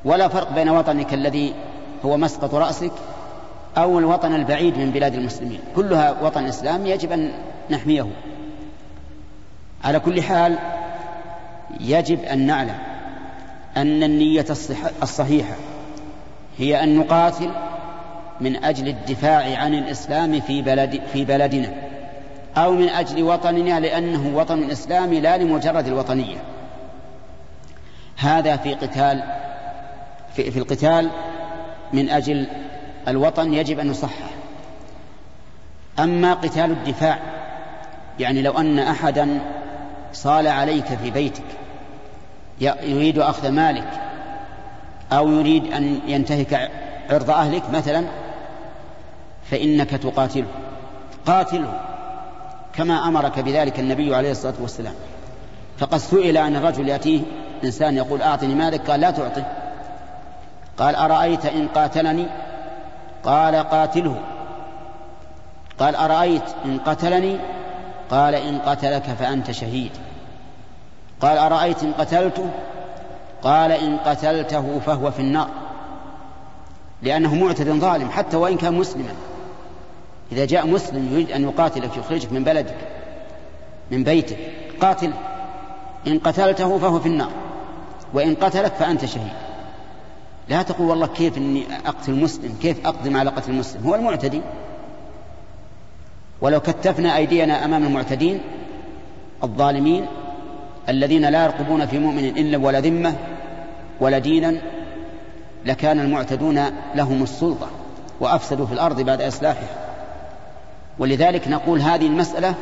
ولا 0.05 0.27
فرق 0.27 0.53
بين 0.53 0.69
وطنك 0.69 1.13
الذي 1.13 1.53
هو 2.05 2.17
مسقط 2.17 2.55
رأسك 2.55 2.91
أو 3.77 3.99
الوطن 3.99 4.35
البعيد 4.35 4.77
من 4.77 4.91
بلاد 4.91 5.13
المسلمين. 5.13 5.59
كلها 5.75 6.21
وطن 6.21 6.45
إسلامي 6.45 6.89
يجب 6.89 7.11
أن 7.11 7.31
نحميه. 7.69 8.07
على 9.83 9.99
كل 9.99 10.21
حال 10.21 10.57
يجب 11.79 12.23
أن 12.23 12.39
نعلم 12.45 12.77
أن 13.77 14.03
النية 14.03 14.45
الصحيحة 15.03 15.55
هي 16.57 16.83
أن 16.83 16.95
نقاتل 16.97 17.51
من 18.41 18.63
أجل 18.63 18.87
الدفاع 18.87 19.57
عن 19.57 19.73
الإسلام 19.73 20.39
في 20.39 20.61
بلد 20.61 21.01
في 21.13 21.25
بلدنا 21.25 21.73
أو 22.57 22.71
من 22.71 22.89
أجل 22.89 23.23
وطننا 23.23 23.79
لأنه 23.79 24.37
وطن 24.37 24.69
إسلامي 24.69 25.19
لا 25.19 25.37
لمجرد 25.37 25.87
الوطنية. 25.87 26.37
هذا 28.17 28.57
في 28.57 28.73
قتال 28.73 29.23
في, 30.35 30.51
في 30.51 30.59
القتال 30.59 31.09
من 31.93 32.09
أجل 32.09 32.47
الوطن 33.07 33.53
يجب 33.53 33.79
أن 33.79 33.91
يصحح. 33.91 34.29
أما 35.99 36.33
قتال 36.33 36.71
الدفاع 36.71 37.19
يعني 38.19 38.41
لو 38.41 38.51
أن 38.51 38.79
أحدا 38.79 39.39
صال 40.13 40.47
عليك 40.47 40.85
في 40.85 41.11
بيتك 41.11 41.43
يريد 42.61 43.19
أخذ 43.19 43.49
مالك 43.49 43.87
أو 45.11 45.29
يريد 45.29 45.73
أن 45.73 45.99
ينتهك 46.07 46.71
عرض 47.09 47.29
أهلك 47.29 47.69
مثلا 47.69 48.05
فإنك 49.51 49.89
تقاتله. 49.89 50.47
قاتله 51.25 51.79
كما 52.73 53.07
أمرك 53.07 53.39
بذلك 53.39 53.79
النبي 53.79 54.15
عليه 54.15 54.31
الصلاة 54.31 54.53
والسلام. 54.61 54.93
فقد 55.77 55.97
سئل 55.97 56.37
عن 56.37 56.55
الرجل 56.55 56.89
يأتيه 56.89 57.21
إنسان 57.63 57.97
يقول 57.97 58.21
أعطني 58.21 58.55
مالك 58.55 58.89
قال 58.89 58.99
لا 58.99 59.11
تعطي 59.11 59.43
قال 60.77 60.95
أرأيت 60.95 61.45
إن 61.45 61.67
قاتلني؟ 61.67 62.25
قال 63.23 63.55
قاتله. 63.55 64.21
قال 65.79 65.95
أرأيت 65.95 66.43
إن 66.65 66.79
قتلني؟ 66.79 67.37
قال 68.09 68.35
إن 68.35 68.59
قتلك 68.59 69.03
فأنت 69.03 69.51
شهيد. 69.51 69.91
قال 71.21 71.37
أرأيت 71.37 71.83
إن 71.83 71.93
قتلته؟ 71.93 72.49
قال 73.43 73.71
إن 73.71 73.97
قتلته 73.97 74.79
فهو 74.85 75.11
في 75.11 75.19
النار. 75.19 75.49
لأنه 77.01 77.35
معتد 77.35 77.69
ظالم 77.69 78.09
حتى 78.09 78.37
وإن 78.37 78.57
كان 78.57 78.73
مسلما. 78.73 79.13
إذا 80.31 80.45
جاء 80.45 80.67
مسلم 80.67 81.13
يريد 81.13 81.31
أن 81.31 81.43
يقاتلك 81.43 81.97
يخرجك 81.97 82.31
من 82.31 82.43
بلدك 82.43 82.75
من 83.91 84.03
بيتك 84.03 84.37
قاتل 84.81 85.13
إن 86.07 86.19
قتلته 86.19 86.77
فهو 86.77 86.99
في 86.99 87.05
النار. 87.05 87.31
وإن 88.13 88.35
قتلك 88.35 88.73
فأنت 88.73 89.05
شهيد. 89.05 89.33
لا 90.49 90.61
تقول 90.61 90.89
والله 90.89 91.07
كيف 91.07 91.37
إني 91.37 91.63
أقتل 91.85 92.13
مسلم 92.13 92.57
كيف 92.61 92.87
اقدم 92.87 93.17
على 93.17 93.29
قتل 93.29 93.51
المسلم؟ 93.51 93.87
هو 93.87 93.95
المعتدي. 93.95 94.41
ولو 96.41 96.59
كتفنا 96.59 97.17
أيدينا 97.17 97.65
أمام 97.65 97.83
المعتدين 97.83 98.41
الظالمين 99.43 100.07
الذين 100.89 101.25
لا 101.25 101.43
يرقبون 101.43 101.85
في 101.85 101.99
مؤمن 101.99 102.25
إلا 102.25 102.57
ولا 102.57 102.79
ذمة 102.79 103.13
ولا 103.99 104.19
دينا 104.19 104.61
لكان 105.65 105.99
المعتدون 105.99 106.63
لهم 106.95 107.23
السلطة 107.23 107.67
وأفسدوا 108.19 108.65
في 108.65 108.73
الأرض 108.73 109.01
بعد 109.01 109.21
إصلاحها. 109.21 109.69
ولذلك 110.99 111.47
نقول 111.47 111.81
هذه 111.81 112.07
المسألة 112.07 112.53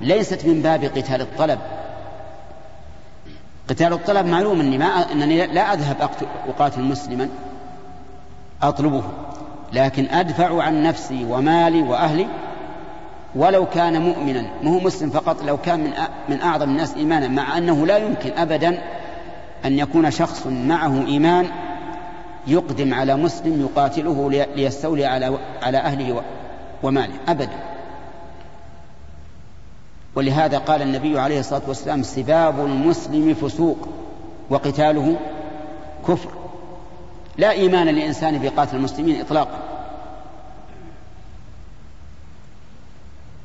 ليست 0.00 0.46
من 0.46 0.62
باب 0.62 0.84
قتال 0.84 1.20
الطلب. 1.20 1.58
قتال 3.68 3.92
الطلب 3.92 4.26
معلوم 4.26 4.60
أني 4.60 4.78
ما 4.78 4.86
أنني 4.86 5.46
لا 5.46 5.72
أذهب 5.72 6.10
أقاتل 6.48 6.82
مسلما 6.82 7.28
أطلبه 8.62 9.02
لكن 9.72 10.06
أدفع 10.10 10.62
عن 10.62 10.82
نفسي 10.82 11.24
ومالي 11.24 11.82
وأهلي 11.82 12.26
ولو 13.36 13.66
كان 13.66 14.02
مؤمنا 14.02 14.46
ما 14.62 14.70
هو 14.70 14.80
مسلم 14.80 15.10
فقط 15.10 15.42
لو 15.42 15.56
كان 15.56 15.80
من 15.80 15.92
من 16.28 16.42
أعظم 16.42 16.70
الناس 16.70 16.94
إيمانا 16.94 17.28
مع 17.28 17.58
أنه 17.58 17.86
لا 17.86 17.96
يمكن 17.96 18.30
ابدا 18.36 18.82
أن 19.64 19.78
يكون 19.78 20.10
شخص 20.10 20.46
معه 20.46 21.06
إيمان 21.06 21.46
يقدم 22.46 22.94
على 22.94 23.16
مسلم 23.16 23.60
يقاتله 23.60 24.30
ليستولي 24.30 25.06
على 25.06 25.38
على 25.62 25.78
أهله 25.78 26.22
وماله 26.82 27.14
ابدا. 27.28 27.58
ولهذا 30.14 30.58
قال 30.58 30.82
النبي 30.82 31.20
عليه 31.20 31.40
الصلاة 31.40 31.62
والسلام 31.68 32.02
سباب 32.02 32.64
المسلم 32.64 33.34
فسوق 33.34 33.88
وقتاله 34.50 35.16
كفر. 36.08 36.30
لا 37.38 37.50
إيمان 37.50 37.88
لإنسان 37.88 38.38
بقاتل 38.38 38.76
المسلمين 38.76 39.20
إطلاقا. 39.20 39.75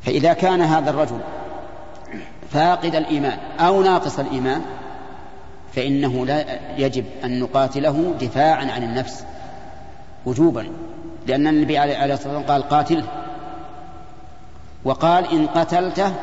فإذا 0.01 0.33
كان 0.33 0.61
هذا 0.61 0.89
الرجل 0.89 1.19
فاقد 2.51 2.95
الإيمان 2.95 3.37
أو 3.59 3.83
ناقص 3.83 4.19
الإيمان 4.19 4.61
فإنه 5.75 6.25
لا 6.25 6.45
يجب 6.77 7.05
أن 7.23 7.39
نقاتله 7.39 8.13
دفاعا 8.21 8.65
عن 8.65 8.83
النفس 8.83 9.25
وجوبا 10.25 10.67
لأن 11.27 11.47
النبي 11.47 11.77
عليه 11.77 11.93
الصلاة 11.93 12.11
والسلام 12.11 12.43
قال 12.43 12.69
قاتله 12.69 13.03
وقال 14.83 15.31
إن 15.31 15.47
قتلته 15.47 16.13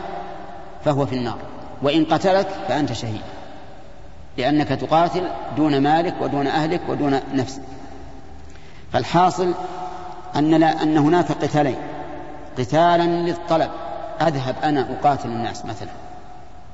فهو 0.85 1.07
في 1.07 1.15
النار 1.15 1.39
وإن 1.83 2.05
قتلك 2.05 2.49
فأنت 2.69 2.93
شهيد 2.93 3.21
لأنك 4.39 4.69
تقاتل 4.69 5.29
دون 5.57 5.81
مالك 5.81 6.15
ودون 6.21 6.47
أهلك 6.47 6.81
ودون 6.89 7.21
نفسك. 7.35 7.63
فالحاصل 8.93 9.55
أن 10.37 10.51
لا 10.55 10.83
أن 10.83 10.99
هناك 10.99 11.33
قتالين. 11.33 11.77
قتالا 12.59 13.05
للطلب. 13.05 13.71
أذهب 14.21 14.55
أنا 14.65 14.89
أقاتل 14.93 15.29
الناس 15.29 15.65
مثلا. 15.65 15.91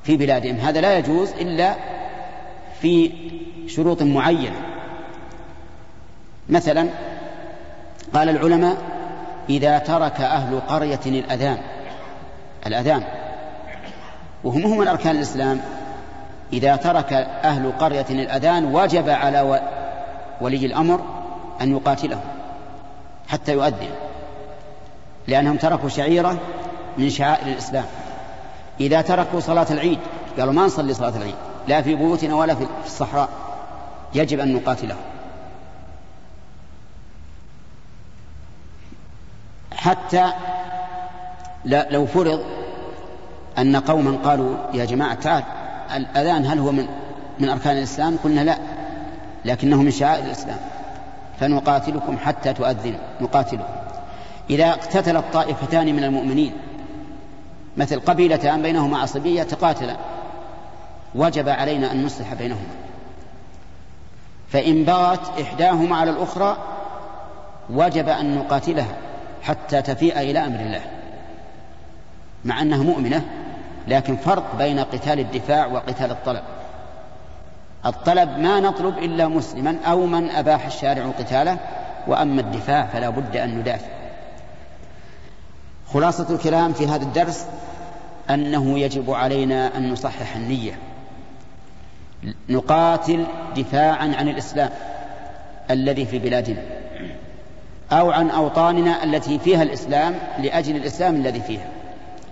في 0.03 0.17
بلادهم. 0.17 0.55
هذا 0.55 0.81
لا 0.81 0.97
يجوز 0.97 1.31
إلا 1.31 1.75
في 2.81 3.11
شروط 3.67 4.01
معينة. 4.01 4.61
مثلا 6.49 6.87
قال 8.13 8.29
العلماء 8.29 8.77
إذا 9.49 9.77
ترك 9.77 10.21
أهل 10.21 10.59
قرية 10.59 10.99
الأذان 11.05 11.57
الأذان 12.67 13.03
وهم 14.43 14.65
هم 14.65 14.77
من 14.77 14.87
أركان 14.87 15.15
الإسلام 15.15 15.61
إذا 16.53 16.75
ترك 16.75 17.13
أهل 17.43 17.71
قرية 17.71 18.05
الأذان 18.09 18.75
وجب 18.75 19.09
على 19.09 19.61
ولي 20.41 20.65
الأمر 20.65 21.01
أن 21.61 21.71
يقاتلهم 21.71 22.21
حتى 23.27 23.53
يؤذن. 23.53 23.89
لأنهم 25.27 25.57
تركوا 25.57 25.89
شعيرة 25.89 26.39
من 26.97 27.09
شعائر 27.09 27.47
الإسلام. 27.47 27.85
إذا 28.79 29.01
تركوا 29.01 29.39
صلاة 29.39 29.67
العيد 29.71 29.99
قالوا 30.39 30.53
ما 30.53 30.65
نصلي 30.65 30.93
صلاة 30.93 31.17
العيد 31.17 31.35
لا 31.67 31.81
في 31.81 31.95
بيوتنا 31.95 32.35
ولا 32.35 32.55
في 32.55 32.67
الصحراء 32.85 33.29
يجب 34.13 34.39
أن 34.39 34.53
نقاتلهم. 34.53 34.97
حتى 39.75 40.33
لو 41.65 42.05
فرض 42.05 42.45
أن 43.57 43.75
قوما 43.75 44.17
قالوا 44.17 44.57
يا 44.73 44.85
جماعة 44.85 45.13
تعال 45.13 45.43
الأذان 45.95 46.45
هل 46.45 46.59
هو 46.59 46.71
من 46.71 46.87
من 47.39 47.49
أركان 47.49 47.77
الإسلام؟ 47.77 48.17
قلنا 48.23 48.41
لا 48.41 48.57
لكنه 49.45 49.81
من 49.81 49.91
شعائر 49.91 50.25
الإسلام. 50.25 50.57
فنقاتلكم 51.39 52.17
حتى 52.17 52.53
تؤذنوا 52.53 52.99
نقاتلكم. 53.21 53.84
إذا 54.49 54.69
اقتتلت 54.69 55.23
طائفتان 55.33 55.95
من 55.95 56.03
المؤمنين 56.03 56.53
مثل 57.77 57.99
قبيلتان 57.99 58.61
بينهما 58.61 58.97
عصبية 58.97 59.43
تقاتلا 59.43 59.97
وجب 61.15 61.49
علينا 61.49 61.91
أن 61.91 62.05
نصلح 62.05 62.33
بينهما. 62.33 62.75
فإن 64.49 64.83
بغت 64.83 65.39
إحداهما 65.41 65.97
على 65.97 66.11
الأخرى 66.11 66.57
وجب 67.69 68.09
أن 68.09 68.35
نقاتلها 68.35 68.95
حتى 69.43 69.81
تفيء 69.81 70.19
إلى 70.19 70.39
أمر 70.39 70.59
الله 70.59 70.81
مع 72.45 72.61
أنها 72.61 72.83
مؤمنة 72.83 73.21
لكن 73.87 74.15
فرق 74.15 74.55
بين 74.57 74.79
قتال 74.79 75.19
الدفاع 75.19 75.67
وقتال 75.67 76.11
الطلب. 76.11 76.43
الطلب 77.85 78.39
ما 78.39 78.59
نطلب 78.59 78.97
إلا 78.97 79.27
مسلما 79.27 79.77
أو 79.85 80.05
من 80.05 80.29
أباح 80.29 80.65
الشارع 80.65 81.05
قتاله 81.19 81.57
وأما 82.07 82.41
الدفاع 82.41 82.85
فلا 82.85 83.09
بد 83.09 83.37
أن 83.37 83.59
ندافع. 83.59 84.04
خلاصة 85.93 86.27
الكلام 86.29 86.73
في 86.73 86.87
هذا 86.87 87.03
الدرس 87.03 87.45
أنه 88.29 88.79
يجب 88.79 89.11
علينا 89.11 89.77
أن 89.77 89.91
نصحح 89.91 90.35
النية. 90.35 90.79
نقاتل 92.49 93.25
دفاعا 93.55 94.15
عن 94.17 94.29
الإسلام 94.29 94.69
الذي 95.71 96.05
في 96.05 96.19
بلادنا 96.19 96.61
أو 97.91 98.11
عن 98.11 98.29
أوطاننا 98.29 99.03
التي 99.03 99.39
فيها 99.39 99.63
الإسلام 99.63 100.15
لأجل 100.39 100.75
الإسلام 100.75 101.15
الذي 101.15 101.41
فيها. 101.41 101.67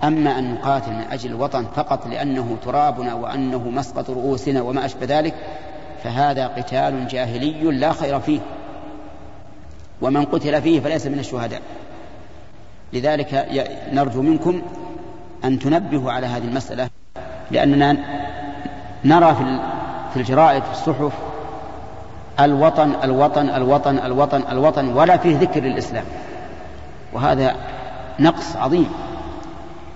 أما 0.03 0.39
أن 0.39 0.53
نقاتل 0.53 0.91
من 0.91 1.03
أجل 1.11 1.29
الوطن 1.29 1.65
فقط 1.75 2.07
لأنه 2.07 2.57
ترابنا 2.65 3.13
وأنه 3.13 3.69
مسقط 3.69 4.09
رؤوسنا 4.09 4.61
وما 4.61 4.85
أشبه 4.85 5.05
ذلك 5.19 5.33
فهذا 6.03 6.47
قتال 6.47 7.07
جاهلي 7.07 7.71
لا 7.71 7.93
خير 7.93 8.19
فيه. 8.19 8.39
ومن 10.01 10.25
قتل 10.25 10.61
فيه 10.61 10.79
فليس 10.79 11.05
من 11.05 11.19
الشهداء. 11.19 11.61
لذلك 12.93 13.47
نرجو 13.93 14.21
منكم 14.21 14.61
أن 15.45 15.59
تنبهوا 15.59 16.11
على 16.11 16.27
هذه 16.27 16.43
المسألة 16.43 16.89
لأننا 17.51 17.97
نرى 19.05 19.35
في 20.13 20.19
الجرائد 20.19 20.63
في 20.63 20.71
الصحف 20.71 21.11
الوطن 22.39 22.93
الوطن 23.03 23.49
الوطن 23.49 23.97
الوطن 23.97 24.43
الوطن 24.51 24.87
ولا 24.87 25.17
فيه 25.17 25.37
ذكر 25.37 25.61
للإسلام. 25.61 26.03
وهذا 27.13 27.55
نقص 28.19 28.55
عظيم 28.55 28.89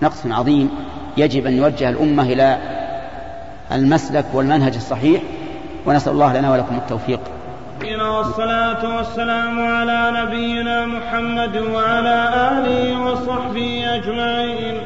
نقص 0.02 0.26
عظيم. 0.26 0.70
يجب 1.18 1.46
أن 1.46 1.54
يوجه 1.54 1.90
الأمة 1.90 2.24
إلى 2.24 2.58
المسلك 3.72 4.26
والمنهج 4.34 4.76
الصحيح 4.76 5.22
ونسأل 5.86 6.14
الله 6.14 6.34
لنا 6.40 6.52
ولكم 6.52 6.76
التوفيق. 6.76 7.20
والصلاة 8.02 8.98
والسلام 8.98 9.76
على 9.76 10.12
نبينا 10.22 10.86
محمد 10.86 11.58
وعلى 11.58 12.30
آله 12.52 13.02
وصحبه 13.02 13.86
أجمعين. 13.96 14.82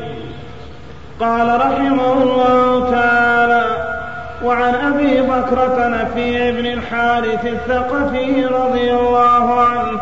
قال 1.20 1.60
رحمه 1.60 2.14
الله 2.14 2.92
تعالى 2.92 3.66
وعن 4.44 4.76
أبي 4.76 5.22
بكرة 5.22 5.88
نفيع 5.88 6.50
بن 6.50 6.66
الحارث 6.66 7.46
الثقفي 7.46 8.46
رضي 8.46 8.94
الله 8.94 9.62
عنه 9.62 10.02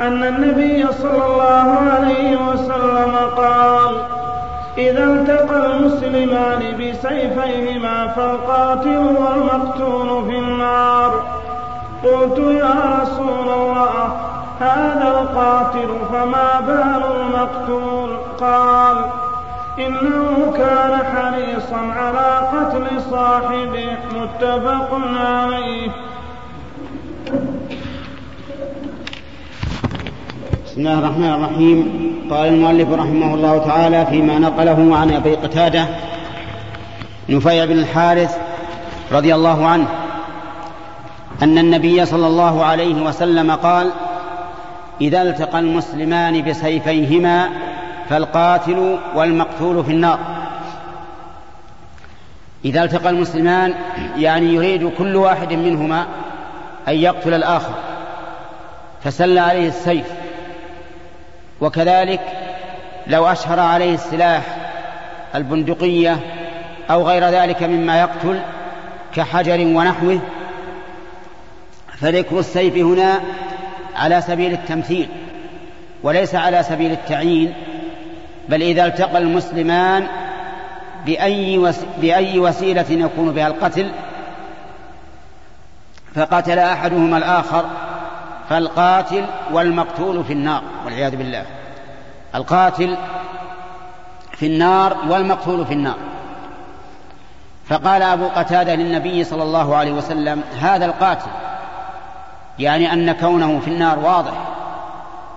أن 0.00 0.24
النبي 0.24 0.86
صلى 0.92 1.26
الله 1.26 1.78
عليه 1.92 2.36
وسلم 2.36 3.16
قال 3.36 3.96
إذا 4.78 5.04
التقى 5.04 5.66
المسلمان 5.66 6.60
بسيفيهما 6.78 8.08
فالقاتل 8.08 8.98
والمقتول 8.98 10.30
في 10.30 10.38
النار. 10.38 11.37
قلت 12.04 12.38
يا 12.38 13.02
رسول 13.02 13.48
الله 13.48 14.04
هذا 14.60 15.20
القاتل 15.20 15.88
فما 16.12 16.60
بال 16.60 17.02
المقتول؟ 17.16 18.16
قال 18.40 18.96
إنه 19.78 20.52
كان 20.56 20.98
حريصا 21.14 21.76
على 21.76 22.48
قتل 22.52 23.02
صاحبه. 23.10 23.96
متفق 24.14 25.00
عليه. 25.16 25.90
بسم 30.66 30.80
الله 30.80 30.98
الرحمن 30.98 31.34
الرحيم. 31.34 32.08
قال 32.30 32.48
المؤلف 32.48 32.92
رحمه 32.92 33.34
الله 33.34 33.58
تعالى 33.58 34.06
فيما 34.06 34.38
نقله 34.38 34.96
عن 34.96 35.12
أبي 35.12 35.34
قتادة 35.34 35.86
نفيع 37.28 37.64
بن 37.64 37.78
الحارث 37.78 38.38
رضي 39.12 39.34
الله 39.34 39.66
عنه. 39.66 39.88
أن 41.42 41.58
النبي 41.58 42.06
صلى 42.06 42.26
الله 42.26 42.64
عليه 42.64 43.02
وسلم 43.02 43.50
قال 43.50 43.90
إذا 45.00 45.22
التقى 45.22 45.58
المسلمان 45.58 46.42
بسيفيهما 46.42 47.48
فالقاتل 48.08 48.98
والمقتول 49.14 49.84
في 49.84 49.92
النار. 49.92 50.18
إذا 52.64 52.84
التقى 52.84 53.10
المسلمان 53.10 53.74
يعني 54.16 54.54
يريد 54.54 54.92
كل 54.98 55.16
واحد 55.16 55.52
منهما 55.52 56.06
أن 56.88 56.94
يقتل 56.94 57.34
الآخر 57.34 57.74
فسل 59.04 59.38
عليه 59.38 59.68
السيف. 59.68 60.06
وكذلك 61.60 62.20
لو 63.06 63.26
أشهر 63.26 63.60
عليه 63.60 63.94
السلاح 63.94 64.42
البندقية 65.34 66.16
أو 66.90 67.08
غير 67.08 67.24
ذلك 67.24 67.62
مما 67.62 68.00
يقتل 68.00 68.40
كحجر 69.14 69.60
ونحوه 69.60 70.20
فذكر 72.00 72.38
السيف 72.38 72.76
هنا 72.76 73.20
على 73.96 74.20
سبيل 74.20 74.52
التمثيل 74.52 75.08
وليس 76.02 76.34
على 76.34 76.62
سبيل 76.62 76.92
التعيين 76.92 77.54
بل 78.48 78.62
إذا 78.62 78.86
التقى 78.86 79.18
المسلمان 79.18 80.06
بأي, 81.06 81.58
وس... 81.58 81.80
بأي 82.00 82.38
وسيلة 82.38 82.84
يكون 82.90 83.32
بها 83.32 83.46
القتل 83.46 83.90
فقتل 86.14 86.58
أحدهما 86.58 87.18
الآخر 87.18 87.64
فالقاتل 88.48 89.24
والمقتول 89.52 90.24
في 90.24 90.32
النار 90.32 90.62
والعياذ 90.84 91.16
بالله 91.16 91.44
القاتل 92.34 92.96
في 94.32 94.46
النار 94.46 94.96
والمقتول 95.08 95.66
في 95.66 95.72
النار. 95.72 95.96
فقال 97.68 98.02
أبو 98.02 98.28
قتادة 98.28 98.74
للنبي 98.74 99.24
صلى 99.24 99.42
الله 99.42 99.76
عليه 99.76 99.92
وسلم 99.92 100.42
هذا 100.60 100.86
القاتل 100.86 101.30
يعني 102.58 102.92
أن 102.92 103.12
كونه 103.12 103.60
في 103.64 103.68
النار 103.68 103.98
واضح 103.98 104.32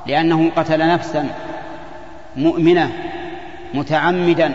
لأنه 0.06 0.52
قتل 0.56 0.88
نفسا 0.88 1.30
مؤمنة 2.36 2.92
متعمدا 3.74 4.52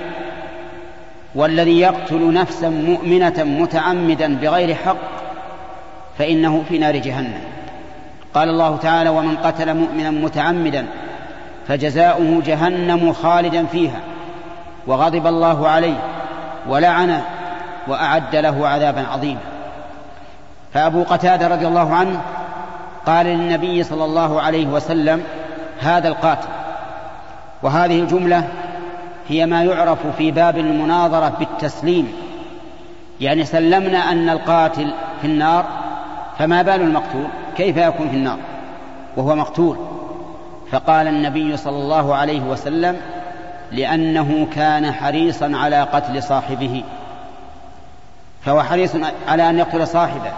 والذي 1.35 1.81
يقتل 1.81 2.33
نفسا 2.33 2.69
مؤمنة 2.69 3.45
متعمدا 3.45 4.37
بغير 4.37 4.75
حق 4.75 4.97
فإنه 6.19 6.64
في 6.69 6.79
نار 6.79 6.97
جهنم. 6.97 7.41
قال 8.35 8.49
الله 8.49 8.77
تعالى 8.77 9.11
ومن 9.11 9.37
قتل 9.37 9.75
مؤمنا 9.75 10.11
متعمدا 10.11 10.87
فجزاؤه 11.69 12.43
جهنم 12.47 13.12
خالدا 13.12 13.67
فيها 13.67 14.01
وغضب 14.87 15.27
الله 15.27 15.69
عليه 15.69 15.99
ولعنه 16.69 17.25
وأعد 17.89 18.37
له 18.37 18.69
عذابا 18.69 19.07
عظيما. 19.12 19.41
فأبو 20.75 21.03
قتادة 21.03 21.49
رضي 21.49 21.67
الله 21.67 21.95
عنه 21.95 22.21
قال 23.07 23.27
للنبي 23.27 23.83
صلى 23.83 24.05
الله 24.05 24.41
عليه 24.41 24.67
وسلم 24.67 25.23
هذا 25.81 26.09
القاتل. 26.09 26.49
وهذه 27.63 28.01
الجملة 28.01 28.49
هي 29.29 29.47
ما 29.47 29.65
يعرف 29.65 29.99
في 30.19 30.31
باب 30.31 30.59
المناظرة 30.59 31.29
بالتسليم. 31.39 32.13
يعني 33.21 33.45
سلمنا 33.45 33.99
أن 34.13 34.29
القاتل 34.29 34.93
في 35.21 35.27
النار 35.27 35.65
فما 36.39 36.63
بال 36.63 36.81
المقتول؟ 36.81 37.27
كيف 37.57 37.77
يكون 37.77 38.09
في 38.09 38.17
النار؟ 38.17 38.39
وهو 39.17 39.35
مقتول. 39.35 39.77
فقال 40.71 41.09
النبي 41.09 41.57
صلى 41.57 41.77
الله 41.77 42.15
عليه 42.15 42.41
وسلم 42.41 42.97
لأنه 43.73 44.47
كان 44.55 44.93
حريصا 44.93 45.53
على 45.55 45.83
قتل 45.83 46.23
صاحبه. 46.23 46.85
فهو 48.43 48.63
حريص 48.63 48.93
على 49.29 49.51
أن 49.51 49.59
يقتل 49.59 49.87
صاحبه. 49.87 50.33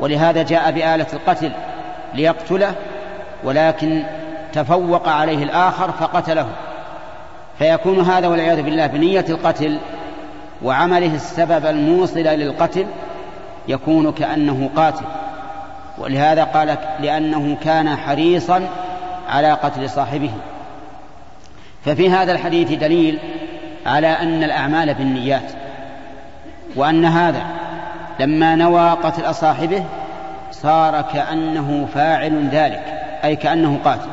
ولهذا 0.00 0.42
جاء 0.42 0.70
بآلة 0.70 1.06
القتل. 1.12 1.52
ليقتله 2.14 2.74
ولكن 3.44 4.02
تفوق 4.52 5.08
عليه 5.08 5.44
الآخر 5.44 5.92
فقتله. 5.92 6.46
فيكون 7.58 8.00
هذا 8.00 8.28
والعياذ 8.28 8.62
بالله 8.62 8.86
بنية 8.86 9.24
القتل 9.28 9.78
وعمله 10.62 11.14
السبب 11.14 11.66
الموصل 11.66 12.20
للقتل 12.20 12.86
يكون 13.68 14.12
كأنه 14.12 14.70
قاتل. 14.76 15.04
ولهذا 15.98 16.44
قال 16.44 16.78
لأنه 17.00 17.56
كان 17.64 17.96
حريصا 17.96 18.68
على 19.28 19.52
قتل 19.52 19.90
صاحبه. 19.90 20.30
ففي 21.84 22.10
هذا 22.10 22.32
الحديث 22.32 22.72
دليل 22.72 23.18
على 23.86 24.06
أن 24.06 24.44
الأعمال 24.44 24.94
بالنيات 24.94 25.52
وأن 26.76 27.04
هذا 27.04 27.42
لما 28.20 28.54
نوى 28.54 28.90
قتل 28.90 29.34
صاحبه 29.34 29.84
صار 30.62 31.02
كأنه 31.02 31.88
فاعل 31.94 32.48
ذلك 32.52 32.82
أي 33.24 33.36
كأنه 33.36 33.78
قاتل. 33.84 34.08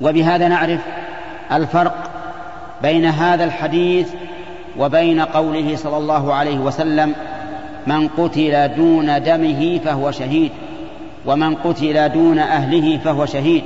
وبهذا 0.00 0.48
نعرف 0.48 0.80
الفرق 1.52 2.10
بين 2.82 3.04
هذا 3.04 3.44
الحديث 3.44 4.08
وبين 4.78 5.20
قوله 5.20 5.76
صلى 5.76 5.96
الله 5.96 6.34
عليه 6.34 6.58
وسلم 6.58 7.14
من 7.86 8.08
قتل 8.08 8.74
دون 8.76 9.22
دمه 9.22 9.80
فهو 9.84 10.10
شهيد 10.10 10.50
ومن 11.26 11.54
قتل 11.54 12.08
دون 12.08 12.38
أهله 12.38 12.98
فهو 12.98 13.26
شهيد 13.26 13.62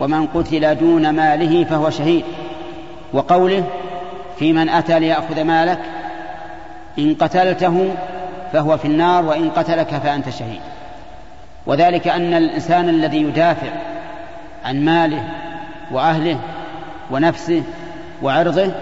ومن 0.00 0.26
قتل 0.26 0.74
دون 0.74 1.10
ماله 1.10 1.64
فهو 1.64 1.90
شهيد. 1.90 2.24
وقوله 3.12 3.64
في 4.38 4.52
من 4.52 4.68
أتى 4.68 4.98
ليأخذ 4.98 5.44
مالك 5.44 5.78
إن 6.98 7.14
قتلته 7.14 7.94
فهو 8.52 8.78
في 8.78 8.84
النار 8.84 9.24
وإن 9.24 9.50
قتلك 9.50 9.88
فأنت 9.88 10.28
شهيد. 10.30 10.60
وذلك 11.66 12.08
أن 12.08 12.34
الإنسان 12.34 12.88
الذي 12.88 13.22
يدافع 13.22 13.68
عن 14.64 14.84
ماله 14.84 15.24
وأهله 15.90 16.38
ونفسه 17.10 17.62
وعرضه 18.22 18.72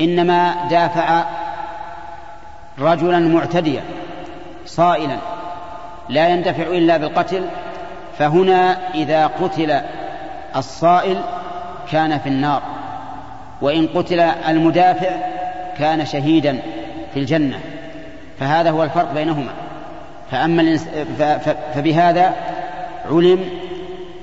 إنما 0.00 0.54
دافع 0.70 1.24
رجلا 2.78 3.18
معتديا 3.18 3.82
صائلا 4.66 5.16
لا 6.08 6.28
يندفع 6.28 6.62
إلا 6.62 6.96
بالقتل. 6.96 7.46
فهنا 8.18 8.76
إذا 8.94 9.26
قتل 9.26 9.80
الصائل 10.56 11.20
كان 11.92 12.18
في 12.18 12.28
النار 12.28 12.62
وإن 13.60 13.86
قتل 13.86 14.20
المدافع 14.20 15.10
كان 15.78 16.06
شهيدا 16.06 16.58
في 17.14 17.20
الجنة. 17.20 17.60
فهذا 18.40 18.70
هو 18.70 18.82
الفرق 18.82 19.14
بينهما. 19.14 19.52
فأما. 20.30 20.76
فبهذا 21.74 22.34
علم 23.10 23.44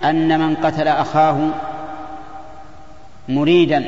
أن 0.03 0.39
من 0.39 0.55
قتل 0.55 0.87
أخاه 0.87 1.37
مريدا 3.29 3.85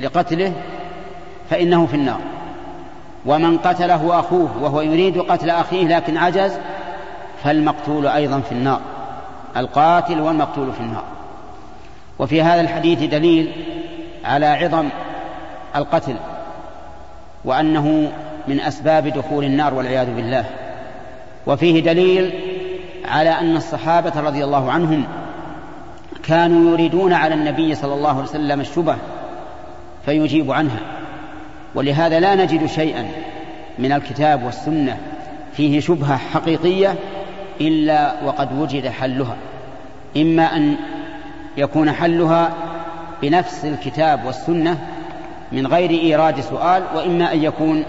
لقتله 0.00 0.52
فإنه 1.50 1.86
في 1.86 1.94
النار. 1.94 2.20
ومن 3.26 3.58
قتله 3.58 4.20
أخوه 4.20 4.50
وهو 4.62 4.80
يريد 4.80 5.18
قتل 5.18 5.50
أخيه 5.50 5.88
لكن 5.88 6.16
عجز 6.16 6.52
فالمقتول 7.44 8.06
أيضا 8.06 8.40
في 8.40 8.52
النار. 8.52 8.80
القاتل 9.56 10.20
والمقتول 10.20 10.72
في 10.72 10.80
النار. 10.80 11.04
وفي 12.18 12.42
هذا 12.42 12.60
الحديث 12.60 13.02
دليل 13.02 13.52
على 14.24 14.46
عظم 14.46 14.88
القتل 15.76 16.16
وأنه 17.44 18.12
من 18.48 18.60
أسباب 18.60 19.08
دخول 19.08 19.44
النار 19.44 19.74
والعياذ 19.74 20.14
بالله. 20.14 20.44
وفيه 21.46 21.80
دليل 21.82 22.32
على 23.04 23.30
أن 23.30 23.56
الصحابة 23.56 24.20
رضي 24.20 24.44
الله 24.44 24.72
عنهم 24.72 25.04
كانوا 26.22 26.70
يريدون 26.70 27.12
على 27.12 27.34
النبي 27.34 27.74
صلى 27.74 27.94
الله 27.94 28.08
عليه 28.08 28.22
وسلم 28.22 28.60
الشبه 28.60 28.96
فيجيب 30.06 30.52
عنها. 30.52 30.80
ولهذا 31.74 32.20
لا 32.20 32.34
نجد 32.34 32.66
شيئا 32.66 33.08
من 33.78 33.92
الكتاب 33.92 34.42
والسنة 34.42 34.96
فيه 35.52 35.80
شبهة 35.80 36.16
حقيقية 36.16 36.94
إلا 37.60 38.14
وقد 38.24 38.60
وجد 38.60 38.88
حلها. 38.88 39.36
إما 40.16 40.56
أن 40.56 40.76
يكون 41.56 41.92
حلها 41.92 42.52
بنفس 43.22 43.64
الكتاب 43.64 44.24
والسنة 44.24 44.78
من 45.52 45.66
غير 45.66 45.90
إيراد 45.90 46.40
سؤال 46.40 46.82
وإما 46.94 47.32
أن 47.32 47.42
يكون 47.42 47.84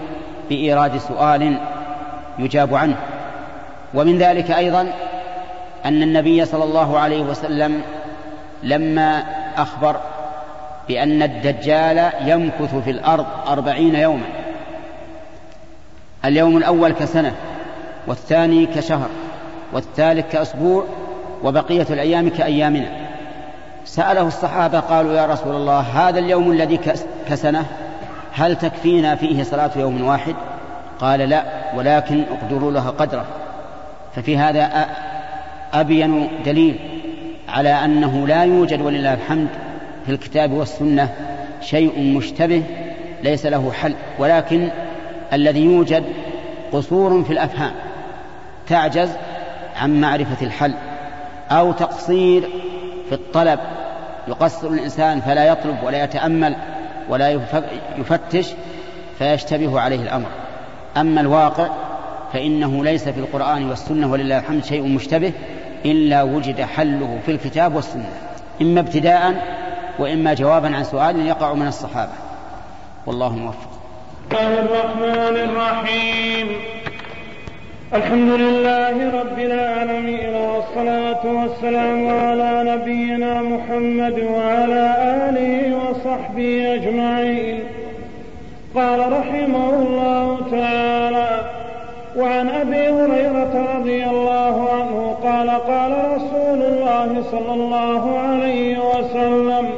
بإيراد 0.50 0.98
سؤال 0.98 1.58
يجاب 2.38 2.74
عنه. 2.74 2.96
ومن 3.94 4.18
ذلك 4.18 4.50
أيضا 4.50 4.92
أن 5.84 6.02
النبي 6.02 6.44
صلى 6.44 6.64
الله 6.64 6.98
عليه 6.98 7.22
وسلم 7.22 7.82
لما 8.62 9.24
أخبر 9.56 9.96
بأن 10.88 11.22
الدجال 11.22 12.10
يمكث 12.24 12.74
في 12.74 12.90
الأرض 12.90 13.26
أربعين 13.48 13.94
يوما 13.94 14.26
اليوم 16.24 16.56
الأول 16.56 16.92
كسنة 16.92 17.34
والثاني 18.06 18.66
كشهر 18.66 19.08
والثالث 19.72 20.32
كأسبوع 20.32 20.84
وبقية 21.42 21.86
الأيام 21.90 22.28
كأيامنا. 22.28 22.86
سأله 23.84 24.26
الصحابة 24.26 24.80
قالوا 24.80 25.12
يا 25.12 25.26
رسول 25.26 25.56
الله 25.56 25.80
هذا 25.80 26.18
اليوم 26.18 26.50
الذي 26.50 26.80
كسنة؟ 27.28 27.64
هل 28.32 28.56
تكفينا 28.56 29.14
فيه 29.14 29.42
صلاة 29.42 29.70
يوم 29.76 30.02
واحد؟ 30.02 30.34
قال 30.98 31.20
لا 31.20 31.44
ولكن 31.76 32.24
اقدروا 32.30 32.72
لها 32.72 32.90
قدره. 32.90 33.24
ففي 34.16 34.38
هذا 34.38 34.86
أبين 35.72 36.28
دليل 36.44 36.78
على 37.48 37.68
أنه 37.68 38.26
لا 38.26 38.44
يوجد 38.44 38.80
ولله 38.80 39.14
الحمد 39.14 39.48
في 40.06 40.12
الكتاب 40.12 40.52
والسنة 40.52 41.08
شيء 41.60 42.00
مشتبه 42.16 42.62
ليس 43.22 43.46
له 43.46 43.72
حل 43.72 43.94
ولكن 44.18 44.68
الذي 45.32 45.64
يوجد 45.64 46.04
قصور 46.72 47.24
في 47.24 47.32
الأفهام 47.32 47.72
تعجز 48.68 49.10
عن 49.76 50.00
معرفة 50.00 50.46
الحل 50.46 50.74
أو 51.50 51.72
تقصير 51.72 52.42
في 53.08 53.14
الطلب. 53.14 53.60
يقصر 54.28 54.68
الإنسان 54.68 55.20
فلا 55.20 55.44
يطلب 55.44 55.76
ولا 55.84 56.04
يتأمل. 56.04 56.56
ولا 57.10 57.40
يفتش 57.98 58.46
فيشتبه 59.18 59.80
عليه 59.80 60.02
الأمر. 60.02 60.28
أما 60.96 61.20
الواقع 61.20 61.68
فإنه 62.32 62.84
ليس 62.84 63.08
في 63.08 63.20
القرآن 63.20 63.68
والسنة 63.68 64.12
ولله 64.12 64.38
الحمد 64.38 64.64
شيء 64.64 64.82
مشتبه 64.82 65.32
إلا 65.84 66.22
وجد 66.22 66.60
حله 66.60 67.18
في 67.26 67.32
الكتاب 67.32 67.74
والسنة. 67.74 68.08
إما 68.62 68.80
ابتداء 68.80 69.34
وإما 69.98 70.34
جوابا 70.34 70.76
عن 70.76 70.84
سؤال 70.84 71.26
يقع 71.26 71.54
من 71.54 71.66
الصحابة. 71.66 72.12
والله 73.06 73.36
موفق. 73.36 73.70
الله 74.32 74.58
الرحمن 74.58 75.36
الرحيم. 75.50 76.48
الحمد 77.94 78.30
لله 78.30 79.20
رب 79.20 79.38
العالمين 79.38 80.34
والصلاة 80.34 81.22
والسلام 81.24 82.08
على 82.08 82.52
نبينا 82.72 83.42
محمد 83.42 84.18
وعلى 84.34 84.84
آله 85.28 85.76
وصحبه 85.76 86.74
أجمعين. 86.74 87.60
قال 88.74 89.12
رحمه 89.12 89.70
الله 89.70 90.38
تعالى 90.50 91.30
وعن 92.16 92.48
أبي 92.48 92.88
هريرة 92.88 93.54
رضي 93.76 94.04
الله 94.04 94.68
عنه 94.72 95.16
قال 95.22 95.50
قال 95.50 95.92
رسول 96.16 96.62
الله 96.62 97.22
صلى 97.30 97.54
الله 97.54 98.18
عليه 98.18 98.78
وسلم 98.78 99.68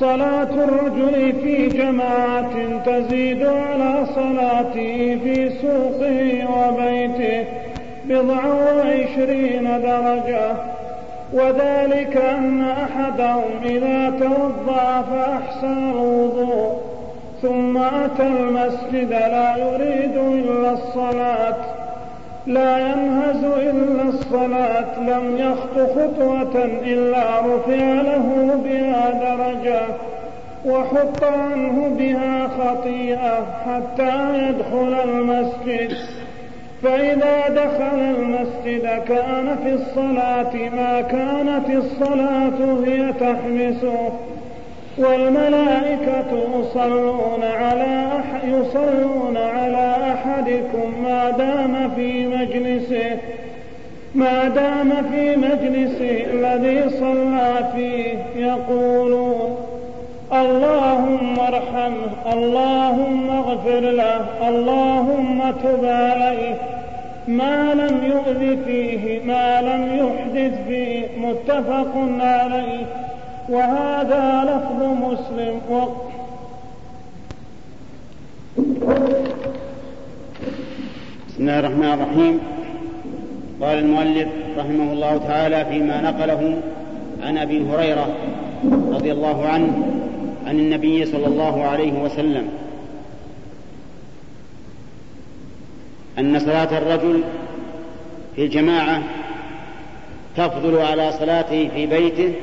صلاة 0.00 0.54
الرجل 0.54 1.32
في 1.42 1.68
جماعة 1.68 2.50
تزيد 2.86 3.46
على 3.46 4.06
صلاته 4.14 5.18
في 5.24 5.50
سوقه 5.62 6.48
وبيته 6.56 7.44
بضع 8.04 8.46
وعشرين 8.46 9.64
درجة. 9.64 10.52
وذلك 11.32 12.16
أن 12.16 12.62
أحدهم 12.62 13.50
إذا 13.64 14.10
توضأ 14.20 15.02
فأحسن 15.10 15.90
الوضوء 15.90 16.80
ثم 17.42 17.78
أتى 17.78 18.22
المسجد 18.26 19.10
لا 19.10 19.56
يريد 19.56 20.16
إلا 20.16 20.72
الصلاة. 20.72 21.56
لا 22.46 22.78
ينهز 22.78 23.44
إلا 23.44 24.02
الصلاة 24.02 25.00
لم 25.00 25.36
يخط 25.38 25.90
خطوة 25.90 26.64
إلا 26.64 27.40
رفع 27.40 28.00
له 28.00 28.60
بها 28.64 29.10
درجة 29.10 29.82
وحط 30.64 31.24
عنه 31.24 31.88
بها 31.98 32.48
خطيئة 32.48 33.46
حتى 33.66 34.38
يدخل 34.38 34.94
المسجد. 35.04 35.96
فإذا 36.82 37.48
دخل 37.48 37.98
المسجد 37.98 39.02
كان 39.08 39.56
في 39.64 39.74
الصلاة 39.74 40.54
ما 40.76 41.00
كانت 41.00 41.70
الصلاة 41.70 42.84
هي 42.86 43.12
تحبسه. 43.12 44.12
والملائكة 45.00 46.60
يصلون 46.60 47.42
على 47.42 48.10
يصلون 48.44 49.36
على 49.36 49.94
أحدكم 50.14 51.02
ما 51.02 51.30
دام 51.30 51.90
في 51.96 52.26
مجلسه 52.26 53.18
ما 54.14 54.48
دام 54.48 54.92
في 55.12 55.36
مجلسه 55.36 56.24
الذي 56.32 56.90
صلى 56.90 57.70
فيه. 57.74 58.18
يقولون 58.36 59.56
اللهم 60.32 61.38
ارحمه 61.40 62.32
اللهم 62.32 63.30
اغفر 63.30 63.80
له 63.80 64.48
اللهم 64.48 65.42
تب 65.62 65.84
عليه. 65.84 66.54
ما 67.28 67.74
لم 67.74 68.04
يؤذ 68.04 68.64
فيه 68.64 69.24
ما 69.24 69.60
لم 69.60 69.98
يحدث 69.98 70.66
فيه. 70.68 71.06
متفق 71.18 71.92
عليه. 72.20 72.86
وهذا 73.50 74.44
لفظ 74.44 74.80
مسلم. 74.82 75.60
و 75.70 75.86
بسم 81.28 81.40
الله 81.40 81.58
الرحمن 81.58 81.92
الرحيم. 81.92 82.40
قال 83.62 83.78
المؤلف 83.78 84.28
رحمه 84.58 84.92
الله 84.92 85.16
تعالى 85.16 85.64
فيما 85.64 86.00
نقله 86.00 86.60
عن 87.22 87.38
أبي 87.38 87.66
هريرة 87.70 88.06
رضي 88.92 89.12
الله 89.12 89.46
عنه 89.46 89.72
عن 90.46 90.58
النبي 90.58 91.04
صلى 91.04 91.26
الله 91.26 91.64
عليه 91.64 91.92
وسلم. 91.92 92.48
أن 96.18 96.38
صلاة 96.38 96.78
الرجل 96.78 97.22
في 98.36 98.44
الجماعة 98.44 99.02
تفضل 100.36 100.78
على 100.78 101.12
صلاته 101.12 101.68
في 101.68 101.86
بيته 101.86 102.34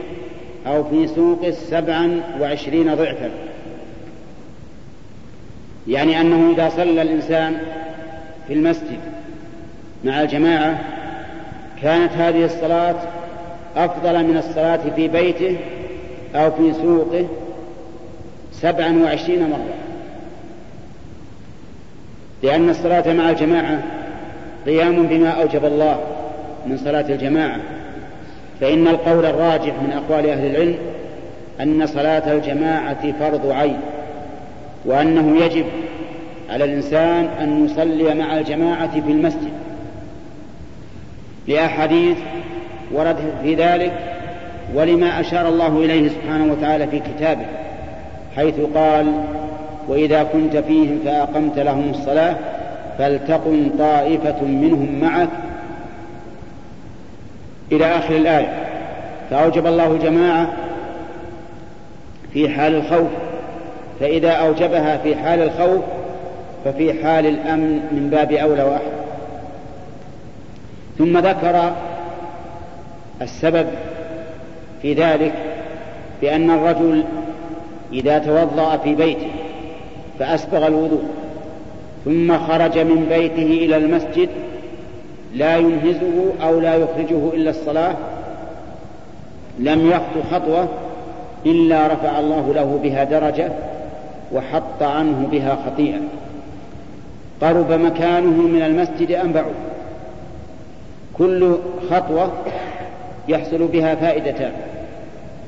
أو 0.67 0.83
في 0.83 1.07
سوقه 1.07 1.51
سبعا 1.51 2.21
وعشرين 2.41 2.95
ضعفا. 2.95 3.29
يعني 5.87 6.21
أنه 6.21 6.53
إذا 6.53 6.69
صلى 6.69 7.01
الإنسان 7.01 7.57
في 8.47 8.53
المسجد 8.53 8.99
مع 10.03 10.21
الجماعة 10.21 10.79
كانت 11.81 12.11
هذه 12.13 12.45
الصلاة 12.45 12.95
أفضل 13.75 14.23
من 14.23 14.37
الصلاة 14.37 14.79
في 14.95 15.07
بيته 15.07 15.57
أو 16.35 16.51
في 16.51 16.73
سوقه 16.73 17.27
سبعا 18.51 19.03
وعشرين 19.03 19.49
مرة. 19.49 19.73
لأن 22.43 22.69
الصلاة 22.69 23.13
مع 23.13 23.29
الجماعة 23.29 23.83
قيام 24.65 25.07
بما 25.07 25.29
أوجب 25.29 25.65
الله 25.65 25.99
من 26.65 26.77
صلاة 26.77 27.05
الجماعة. 27.09 27.59
فإن 28.61 28.87
القول 28.87 29.25
الراجح 29.25 29.73
من 29.81 29.91
أقوال 29.91 30.29
أهل 30.29 30.45
العلم 30.45 30.75
أن 31.61 31.87
صلاة 31.87 32.31
الجماعة 32.33 33.11
فرض 33.19 33.51
عين 33.51 33.79
وأنه 34.85 35.45
يجب 35.45 35.65
على 36.49 36.63
الإنسان 36.63 37.27
أن 37.41 37.65
يصلي 37.65 38.13
مع 38.13 38.37
الجماعة 38.37 39.01
في 39.01 39.11
المسجد. 39.11 39.51
لأحاديث 41.47 42.17
وردت 42.91 43.33
في 43.43 43.55
ذلك 43.55 43.93
ولما 44.75 45.19
أشار 45.19 45.49
الله 45.49 45.77
إليه 45.77 46.09
سبحانه 46.09 46.51
وتعالى 46.51 46.87
في 46.87 46.99
كتابه 46.99 47.45
حيث 48.35 48.55
قال 48.75 49.07
وإذا 49.87 50.23
كنت 50.23 50.57
فيهم 50.57 50.99
فأقمت 51.05 51.59
لهم 51.59 51.89
الصلاة 51.89 52.35
فلتقم 52.97 53.69
طائفة 53.79 54.43
منهم 54.43 54.99
معك 55.01 55.29
إلى 57.71 57.85
آخر 57.85 58.15
الآية. 58.15 58.67
فأوجب 59.29 59.67
الله 59.67 59.91
الجماعة 59.91 60.53
في 62.33 62.49
حال 62.49 62.75
الخوف 62.75 63.07
فإذا 63.99 64.31
أوجبها 64.31 64.97
في 64.97 65.15
حال 65.15 65.41
الخوف 65.41 65.83
ففي 66.65 67.03
حال 67.03 67.25
الأمن 67.25 67.71
من 67.91 68.09
باب 68.09 68.31
أولى 68.31 68.63
وأحد. 68.63 68.97
ثم 70.97 71.17
ذكر 71.17 71.73
السبب 73.21 73.67
في 74.81 74.93
ذلك 74.93 75.33
بأن 76.21 76.51
الرجل 76.51 77.03
إذا 77.93 78.19
توضأ 78.19 78.77
في 78.77 78.95
بيته 78.95 79.27
فأسبغ 80.19 80.67
الوضوء 80.67 81.03
ثم 82.05 82.37
خرج 82.37 82.79
من 82.79 83.05
بيته 83.09 83.65
إلى 83.65 83.77
المسجد 83.77 84.29
لا 85.35 85.57
ينهزه 85.57 86.33
أو 86.43 86.59
لا 86.59 86.75
يخرجه 86.75 87.33
إلا 87.33 87.49
الصلاة 87.49 87.95
لم 89.59 89.91
يخطو 89.91 90.29
خطوة 90.31 90.67
إلا 91.45 91.87
رفع 91.87 92.19
الله 92.19 92.53
له 92.53 92.79
بها 92.83 93.03
درجة 93.03 93.51
وحط 94.33 94.83
عنه 94.83 95.27
بها 95.31 95.57
خطيئة. 95.65 95.99
قرب 97.41 97.71
مكانه 97.71 98.41
من 98.41 98.61
المسجد 98.61 99.11
أم 99.11 99.31
بعد 99.31 99.53
كل 101.17 101.55
خطوة 101.91 102.31
يحصل 103.27 103.67
بها 103.67 103.95
فائدتان. 103.95 104.51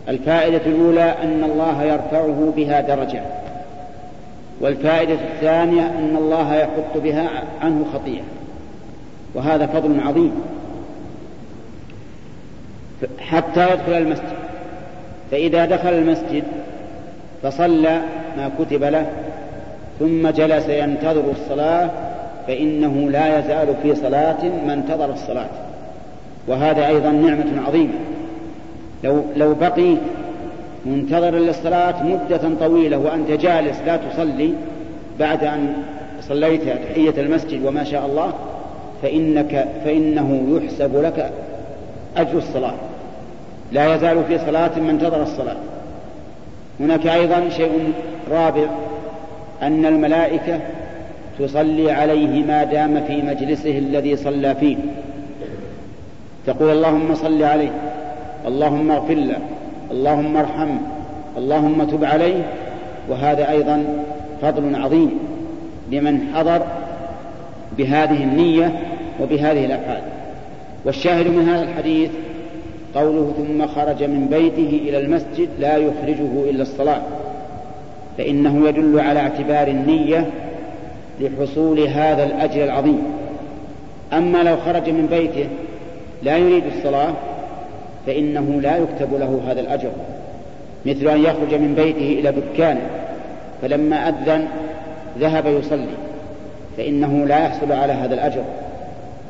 الفائدة 0.09 0.61
الأولى 0.65 1.15
أن 1.23 1.43
الله 1.43 1.83
يرفعه 1.83 2.53
بها 2.55 2.81
درجة. 2.81 3.21
والفائدة 4.61 5.13
الثانية 5.13 5.81
أن 5.81 6.15
الله 6.17 6.55
يحط 6.55 6.97
بها 7.03 7.29
عنه 7.61 7.85
خطيئة. 7.93 8.23
وهذا 9.35 9.65
فضل 9.65 9.99
عظيم. 9.99 10.31
حتى 13.19 13.73
يدخل 13.73 13.91
المسجد. 13.97 14.39
فإذا 15.31 15.65
دخل 15.65 15.93
المسجد 15.93 16.43
فصلى 17.43 18.01
ما 18.37 18.51
كتب 18.59 18.83
له 18.83 19.05
ثم 19.99 20.29
جلس 20.29 20.69
ينتظر 20.69 21.23
الصلاة 21.31 21.89
فإنه 22.47 23.09
لا 23.09 23.39
يزال 23.39 23.75
في 23.83 23.95
صلاة 23.95 24.43
ما 24.67 24.73
انتظر 24.73 25.13
الصلاة. 25.13 25.49
وهذا 26.47 26.87
أيضا 26.87 27.11
نعمة 27.11 27.67
عظيمة. 27.67 27.93
لو 29.03 29.23
لو 29.35 29.53
بقيت 29.53 29.99
منتظرا 30.85 31.39
للصلاة 31.39 32.03
مدة 32.03 32.41
طويلة 32.59 32.97
وأنت 32.97 33.31
جالس 33.31 33.77
لا 33.85 33.97
تصلي 33.97 34.53
بعد 35.19 35.43
أن 35.43 35.73
صليت 36.21 36.61
تحية 36.63 37.13
المسجد 37.17 37.65
وما 37.65 37.83
شاء 37.83 38.05
الله 38.05 38.33
فإنك 39.01 39.67
فإنه 39.85 40.59
يحسب 40.61 40.95
لك 40.95 41.31
أجر 42.17 42.37
الصلاة. 42.37 42.73
لا 43.71 43.95
يزال 43.95 44.23
في 44.27 44.37
صلاة 44.37 44.79
من 44.79 44.89
انتظر 44.89 45.23
الصلاة. 45.23 45.57
هناك 46.79 47.07
أيضا 47.07 47.49
شيء 47.49 47.93
رابع 48.31 48.65
أن 49.61 49.85
الملائكة 49.85 50.59
تصلي 51.39 51.91
عليه 51.91 52.43
ما 52.43 52.63
دام 52.63 53.03
في 53.07 53.21
مجلسه 53.21 53.77
الذي 53.77 54.15
صلى 54.15 54.55
فيه. 54.55 54.77
تقول 56.47 56.69
اللهم 56.69 57.15
صل 57.15 57.43
عليه 57.43 57.71
اللهم 58.47 58.91
اغفر 58.91 59.13
له 59.13 59.39
اللهم 59.91 60.37
ارحمه 60.37 60.79
اللهم 61.37 61.83
تب 61.83 62.03
عليه. 62.03 62.43
وهذا 63.09 63.49
أيضا 63.49 63.83
فضل 64.41 64.75
عظيم 64.75 65.19
لمن 65.91 66.31
حضر 66.35 66.61
بهذه 67.77 68.23
النية 68.23 68.79
وبهذه 69.21 69.65
الأفعال. 69.65 70.01
والشاهد 70.85 71.27
من 71.27 71.49
هذا 71.49 71.63
الحديث 71.63 72.09
قوله 72.95 73.33
ثم 73.37 73.67
خرج 73.67 74.03
من 74.03 74.27
بيته 74.31 74.89
إلى 74.89 74.99
المسجد 74.99 75.49
لا 75.59 75.77
يخرجه 75.77 76.49
إلا 76.49 76.61
الصلاة 76.61 77.01
فإنه 78.17 78.67
يدل 78.67 78.99
على 78.99 79.19
اعتبار 79.19 79.67
النية 79.67 80.29
لحصول 81.19 81.79
هذا 81.79 82.23
الأجر 82.23 82.63
العظيم. 82.63 83.03
أما 84.13 84.43
لو 84.43 84.57
خرج 84.57 84.89
من 84.89 85.07
بيته 85.11 85.47
لا 86.23 86.37
يريد 86.37 86.63
الصلاة 86.77 87.13
فإنه 88.05 88.61
لا 88.61 88.77
يكتب 88.77 89.13
له 89.19 89.41
هذا 89.47 89.59
الأجر 89.59 89.91
مثل 90.85 91.07
أن 91.07 91.23
يخرج 91.23 91.53
من 91.53 91.73
بيته 91.75 92.19
إلى 92.19 92.31
دكانه 92.31 92.89
فلما 93.61 94.09
أذن 94.09 94.47
ذهب 95.19 95.45
يصلي. 95.45 96.08
فإنه 96.79 97.25
لا 97.25 97.39
يحصل 97.39 97.71
على 97.71 97.93
هذا 97.93 98.13
الأجر. 98.13 98.43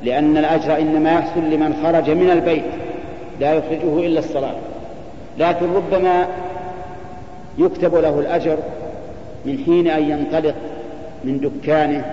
لأن 0.04 0.38
الأجر 0.38 0.78
إنما 0.78 1.12
يحصل 1.12 1.40
لمن 1.40 1.74
خرج 1.84 2.10
من 2.10 2.30
البيت 2.30 2.64
لا 3.40 3.54
يخرجه 3.54 4.06
إلا 4.06 4.20
الصلاة. 4.20 4.56
لكن 5.38 5.66
ربما 5.74 6.28
يكتب 7.58 7.96
له 7.96 8.20
الأجر 8.20 8.58
من 9.46 9.58
حين 9.66 9.88
أن 9.88 10.10
ينطلق 10.10 10.56
من 11.24 11.40
دكانه 11.40 12.06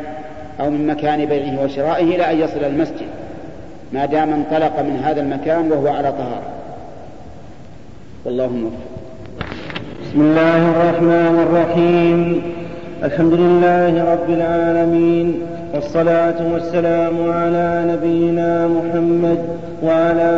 أو 0.61 0.71
من 0.71 0.87
مكان 0.87 1.25
بيعه 1.25 1.65
وشرائه 1.65 2.05
إلى 2.05 2.31
أن 2.31 2.41
يصل 2.41 2.65
المسجد. 2.65 3.09
ما 3.93 4.07
دام 4.07 4.33
انطلق 4.33 4.81
من 4.81 5.01
هذا 5.05 5.21
المكان 5.21 5.73
وهو 5.73 5.89
على 5.89 6.13
طهارة. 6.13 6.51
والله 8.25 8.47
موفق. 8.47 8.77
بسم 10.03 10.21
الله 10.21 10.71
الرحمن 10.71 11.47
الرحيم. 11.49 12.56
الحمد 13.05 13.33
لله 13.33 14.13
رب 14.13 14.31
العالمين 14.31 15.35
والصلاة 15.75 16.53
والسلام 16.53 17.31
على 17.31 17.85
نبينا 17.93 18.69
محمد 18.69 19.39
وعلى 19.83 20.31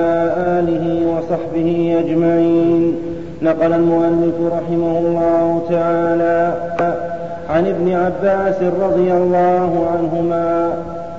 آله 0.59 1.07
وصحبه 1.07 1.97
أجمعين. 2.05 2.95
نقل 3.43 3.73
المؤلف 3.73 4.35
رحمه 4.53 4.99
الله 4.99 5.63
تعالى 5.71 6.55
عن 7.51 7.67
ابن 7.67 7.93
عباس 7.93 8.63
رضي 8.63 9.13
الله 9.13 9.87
عنهما 9.93 10.73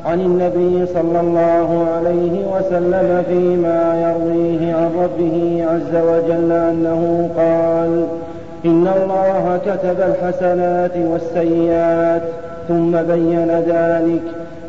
عن 0.06 0.20
النبي 0.20 0.86
صلى 0.86 1.20
الله 1.20 1.88
عليه 1.96 2.36
وسلم 2.54 3.24
فيما 3.30 3.82
يرويه 4.02 4.74
عن 4.74 4.90
ربه 5.04 5.66
عز 5.72 5.96
وجل 5.96 6.52
أنه 6.52 7.30
قال 7.38 8.06
إن 8.66 8.88
الله 8.88 9.60
كتب 9.66 9.98
الحسنات 10.02 10.92
والسيئات 11.12 12.22
ثم 12.68 12.92
بين 12.92 13.48
ذلك 13.68 14.22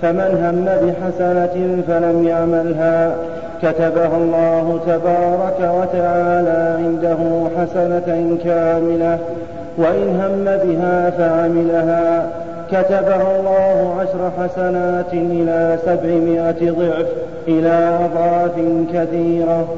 فمن 0.02 0.30
هم 0.44 0.64
بحسنة 0.64 1.82
فلم 1.88 2.28
يعملها. 2.28 3.14
كتبها 3.62 4.16
الله 4.16 4.80
تبارك 4.86 5.58
وتعالى 5.60 6.76
عنده 6.78 7.18
حسنة 7.58 8.36
كاملة 8.44 9.18
وإن 9.78 10.20
هم 10.20 10.44
بها 10.44 11.10
فعملها. 11.10 12.26
كتبها 12.72 13.40
الله 13.40 13.94
عشر 14.00 14.30
حسنات 14.38 15.12
إلى 15.12 15.78
سبعمائة 15.86 16.70
ضعف 16.70 17.06
إلى 17.48 17.98
أضعاف 18.04 18.52
كثيرة. 18.94 19.68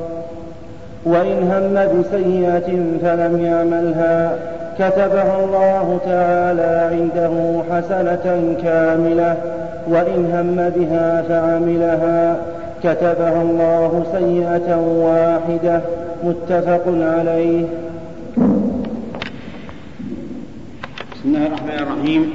وإن 1.05 1.51
هم 1.53 1.75
بسيئة 1.75 2.69
فلم 3.03 3.45
يعملها. 3.45 4.37
كتبها 4.79 5.45
الله 5.45 6.01
تعالى 6.05 6.91
عنده 6.93 7.63
حسنة 7.71 8.55
كاملة. 8.63 9.37
وإن 9.89 10.31
هم 10.35 10.73
بها 10.77 11.23
فعملها. 11.23 12.37
كتبها 12.85 13.43
الله 13.43 14.05
سيئة 14.13 14.77
واحدة. 14.77 15.81
متفق 16.25 16.83
عليه. 16.87 17.65
بسم 21.13 21.25
الله 21.25 21.47
الرحمن 21.47 21.79
الرحيم. 21.79 22.31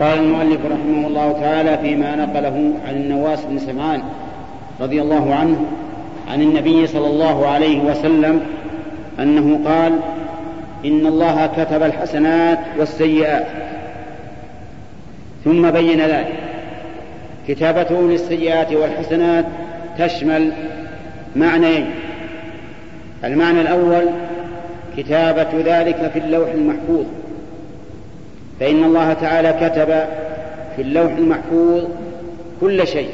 قال 0.00 0.18
المؤلف 0.18 0.60
رحمه 0.66 1.06
الله 1.06 1.32
تعالى 1.32 1.78
فيما 1.78 2.16
نقله 2.16 2.70
عن 2.88 2.94
النواس 2.94 3.44
بن 3.50 3.58
سمعان 3.58 4.00
رضي 4.80 5.02
الله 5.02 5.34
عنه 5.34 5.56
عن 6.34 6.42
النبي 6.42 6.86
صلى 6.86 7.06
الله 7.06 7.46
عليه 7.46 7.80
وسلم 7.80 8.40
أنه 9.18 9.60
قال 9.64 9.98
إن 10.84 11.06
الله 11.06 11.46
كتب 11.46 11.82
الحسنات 11.82 12.58
والسيئات. 12.78 13.46
ثم 15.44 15.70
بين 15.70 16.00
ذلك 16.00 16.32
كتابته 17.48 18.02
للسيئات 18.02 18.72
والحسنات 18.72 19.44
تشمل 19.98 20.52
معنيين. 21.36 21.90
المعنى 23.24 23.60
الأول 23.60 24.04
كتابة 24.96 25.48
ذلك 25.64 26.10
في 26.12 26.18
اللوح 26.18 26.50
المحفوظ. 26.50 27.06
فإن 28.60 28.84
الله 28.84 29.12
تعالى 29.12 29.52
كتب 29.52 30.04
في 30.76 30.82
اللوح 30.82 31.12
المحفوظ 31.12 31.84
كل 32.60 32.86
شيء. 32.86 33.10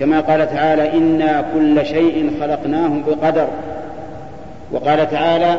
كما 0.00 0.20
قال 0.20 0.50
تعالى 0.50 0.92
إنا 0.92 1.44
كل 1.54 1.86
شيء 1.86 2.30
خلقناه 2.40 2.90
بقدر. 3.06 3.46
وقال 4.72 5.10
تعالى 5.10 5.56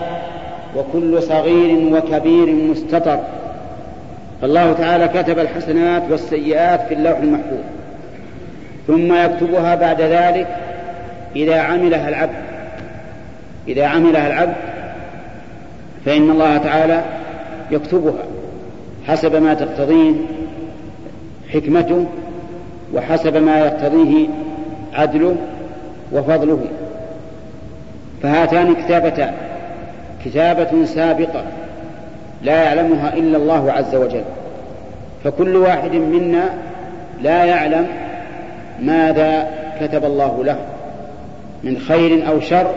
وكل 0.75 1.23
صغير 1.23 1.95
وكبير 1.95 2.45
مستطر. 2.47 3.19
فالله 4.41 4.73
تعالى 4.73 5.07
كتب 5.07 5.39
الحسنات 5.39 6.03
والسيئات 6.09 6.87
في 6.87 6.93
اللوح 6.93 7.17
المحفوظ. 7.17 7.59
ثم 8.87 9.13
يكتبها 9.13 9.75
بعد 9.75 10.01
ذلك 10.01 10.47
إذا 11.35 11.59
عملها 11.59 12.09
العبد. 12.09 12.41
إذا 13.67 13.85
عملها 13.85 14.27
العبد 14.27 14.55
فإن 16.05 16.29
الله 16.29 16.57
تعالى 16.57 17.01
يكتبها 17.71 18.23
حسب 19.07 19.35
ما 19.35 19.53
تقتضيه 19.53 20.13
حكمته 21.53 22.05
وحسب 22.93 23.37
ما 23.37 23.59
يقتضيه 23.59 24.27
عدله 24.93 25.35
وفضله. 26.11 26.59
فهاتان 28.23 28.75
كتابتان 28.75 29.33
كتابة 30.25 30.85
سابقة 30.85 31.43
لا 32.43 32.63
يعلمها 32.63 33.13
إلا 33.13 33.37
الله 33.37 33.71
عز 33.71 33.95
وجل. 33.95 34.23
فكل 35.23 35.55
واحد 35.55 35.95
منا 35.95 36.49
لا 37.21 37.45
يعلم 37.45 37.87
ماذا 38.81 39.47
كتب 39.81 40.05
الله 40.05 40.43
له 40.43 40.57
من 41.63 41.77
خير 41.77 42.27
أو 42.29 42.39
شر 42.39 42.71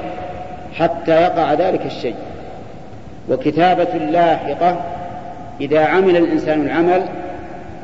حتى 0.75 1.23
يقع 1.23 1.53
ذلك 1.53 1.87
الشيء. 1.87 2.15
وكتابة 3.31 3.99
لاحقة 4.11 4.81
إذا 5.61 5.85
عمل 5.85 6.17
الإنسان 6.17 6.61
العمل 6.61 7.03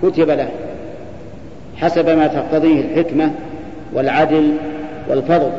كتب 0.03 0.31
له. 0.31 0.49
حسب 1.81 2.09
ما 2.09 2.27
تقتضيه 2.27 2.81
الحكمة 2.81 3.31
والعدل 3.93 4.53
والفضل. 5.09 5.51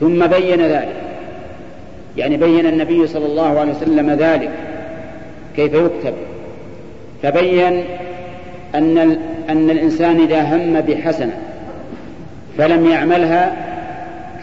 ثم 0.00 0.26
بين 0.26 0.60
ذلك 0.60 0.96
يعني 2.16 2.36
بين 2.36 2.66
النبي 2.66 3.06
صلى 3.06 3.26
الله 3.26 3.60
عليه 3.60 3.72
وسلم 3.72 4.10
ذلك 4.10 4.50
كيف 5.56 5.74
يكتب. 5.74 6.14
فبين 7.22 7.84
أن 8.74 9.18
أن 9.48 9.70
الإنسان 9.70 10.20
إذا 10.20 10.40
هم 10.42 10.80
بحسنة 10.80 11.38
فلم 12.58 12.86
يعملها 12.90 13.56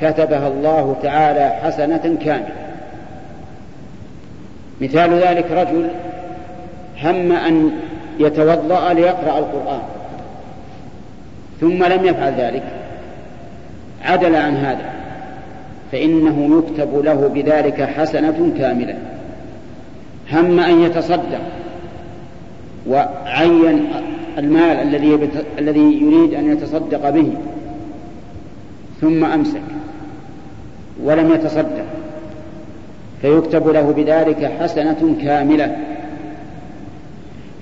كتبها 0.02 0.48
الله 0.48 0.96
تعالى 1.04 1.50
حسنة 1.64 2.18
كاملة. 2.26 2.56
مثال 4.82 5.14
ذلك 5.14 5.46
رجل 5.52 5.88
هم 7.04 7.32
أن 7.32 7.72
يتوضأ 8.20 8.94
ليقرأ 8.94 9.40
القرآن. 9.40 9.82
ثم 11.62 11.84
لم 11.84 12.06
يفعل 12.06 12.34
ذلك. 12.34 12.64
عدل 14.03 14.36
عن 14.36 14.56
هذا. 14.56 14.93
فإنه 15.91 16.58
يكتب 16.58 17.06
له 17.06 17.28
بذلك 17.28 17.82
حسنة 17.82 18.53
كاملة. 18.58 18.95
هم 20.32 20.60
أن 20.60 20.82
يتصدق 20.82 21.41
وعين 22.88 23.88
المال 24.38 24.62
الذي 24.62 25.30
الذي 25.60 25.99
يريد 26.01 26.34
أن 26.34 26.51
يتصدق 26.51 27.10
به 27.10 27.32
ثم 29.01 29.26
أمسك 29.26 29.62
ولم 31.03 31.34
يتصدق. 31.34 31.86
فيكتب 33.22 33.68
له 33.68 33.93
بذلك 33.97 34.51
حسنة 34.60 35.16
كاملة. 35.22 35.78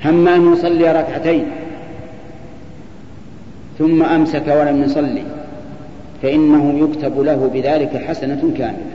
هم 0.05 0.27
أن 0.27 0.53
يصلي 0.53 0.91
ركعتين. 0.91 1.45
ثم 3.79 4.03
أمسك 4.03 4.47
ولم 4.47 4.83
يصلي 4.83 5.23
فإنه 6.21 6.79
يكتب 6.79 7.19
له 7.19 7.51
بذلك 7.53 7.97
حسنة 8.07 8.51
كاملة. 8.57 8.93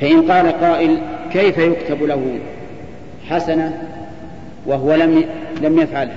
فإن 0.00 0.30
قال 0.30 0.60
قائل 0.60 0.98
كيف 1.32 1.58
يكتب 1.58 2.02
له 2.02 2.38
حسنة 3.28 3.82
وهو 4.66 4.94
لم 4.94 5.24
لم 5.62 5.78
يفعلها 5.78 6.16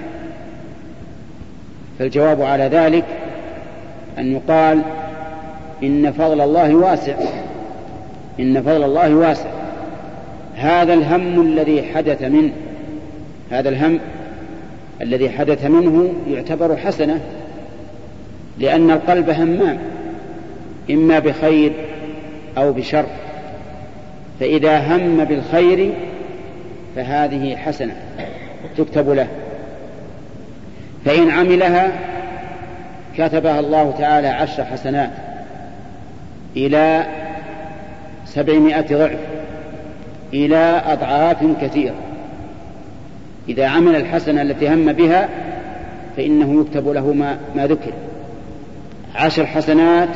فالجواب 2.00 2.42
على 2.42 2.64
ذلك 2.64 3.06
أن 4.18 4.32
يقال 4.32 4.82
إن 5.84 6.12
فضل 6.12 6.42
الله 6.42 6.76
واسع 6.76 7.16
إن 8.40 8.62
فضل 8.62 8.84
الله 8.84 9.16
واسع. 9.16 9.50
هذا 10.56 10.94
الهم 10.94 11.42
الذي 11.42 11.84
حدث 11.84 12.22
منه 12.22 12.52
هذا 13.52 13.70
الهم 13.70 14.00
الذي 15.02 15.30
حدث 15.30 15.66
منه 15.66 16.14
يعتبر 16.30 16.78
حسنة 16.78 17.20
لأن 18.58 18.92
القلب 18.92 19.30
همام 19.30 19.78
إما 20.90 21.20
بخير 21.20 21.72
أو 22.58 22.74
بشر. 22.74 23.06
فإذا 24.40 24.80
هم 24.80 25.26
بالخير 25.26 25.94
فهذه 26.96 27.56
حسنة 27.56 27.96
تكتب 28.78 29.10
له. 29.10 29.28
فإن 31.06 31.30
عملها 31.30 31.92
كتبها 33.18 33.60
الله 33.60 33.94
تعالى 34.00 34.28
عشر 34.28 34.64
حسنات 34.64 35.12
إلى 36.58 37.06
سبعمائة 38.26 38.96
ضعف 38.98 39.20
إلى 40.34 40.82
أضعاف 40.86 41.38
كثيرة. 41.62 42.09
إذا 43.50 43.68
عمل 43.68 43.96
الحسنة 43.96 44.42
التي 44.42 44.70
هم 44.74 44.94
بها 44.94 45.30
فإنه 46.18 46.62
يكتب 46.62 46.88
له 46.88 47.14
ما, 47.14 47.38
ما 47.56 47.68
ذكر. 47.68 47.92
عشر 49.16 49.46
حسنات 49.46 50.10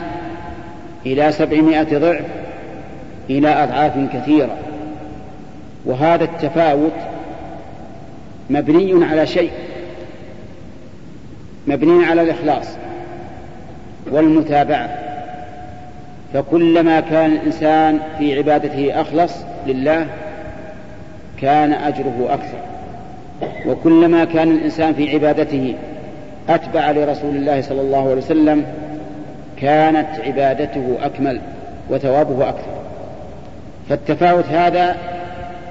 إلى 1.06 1.32
سبعمائة 1.32 1.98
ضعف 1.98 2.26
إلى 3.30 3.64
أضعاف 3.64 3.94
كثيرة. 4.14 4.58
وهذا 5.86 6.24
التفاوت 6.24 6.94
مبني 8.50 9.06
على 9.06 9.28
شيء 9.28 9.52
مبني 11.68 12.06
على 12.06 12.22
الإخلاص 12.22 12.68
والمتابعة. 14.12 14.90
فكلما 16.34 17.00
كان 17.00 17.32
الإنسان 17.32 18.00
في 18.18 18.38
عبادته 18.38 19.02
أخلص 19.02 19.34
لله 19.68 20.08
كان 21.42 21.74
أجره 21.74 22.28
أكثر. 22.30 22.73
وكلما 23.68 24.26
كان 24.26 24.52
الإنسان 24.52 24.94
في 24.94 25.14
عبادته 25.14 25.76
أتبع 26.50 26.92
لرسول 26.92 27.36
الله 27.36 27.62
صلى 27.62 27.82
الله 27.82 28.02
عليه 28.02 28.16
وسلم 28.16 28.66
كانت 29.62 30.08
عبادته 30.26 30.98
أكمل 31.02 31.42
وثوابه 31.90 32.50
أكثر. 32.50 32.74
فالتفاوت 33.90 34.46
هذا 34.46 34.96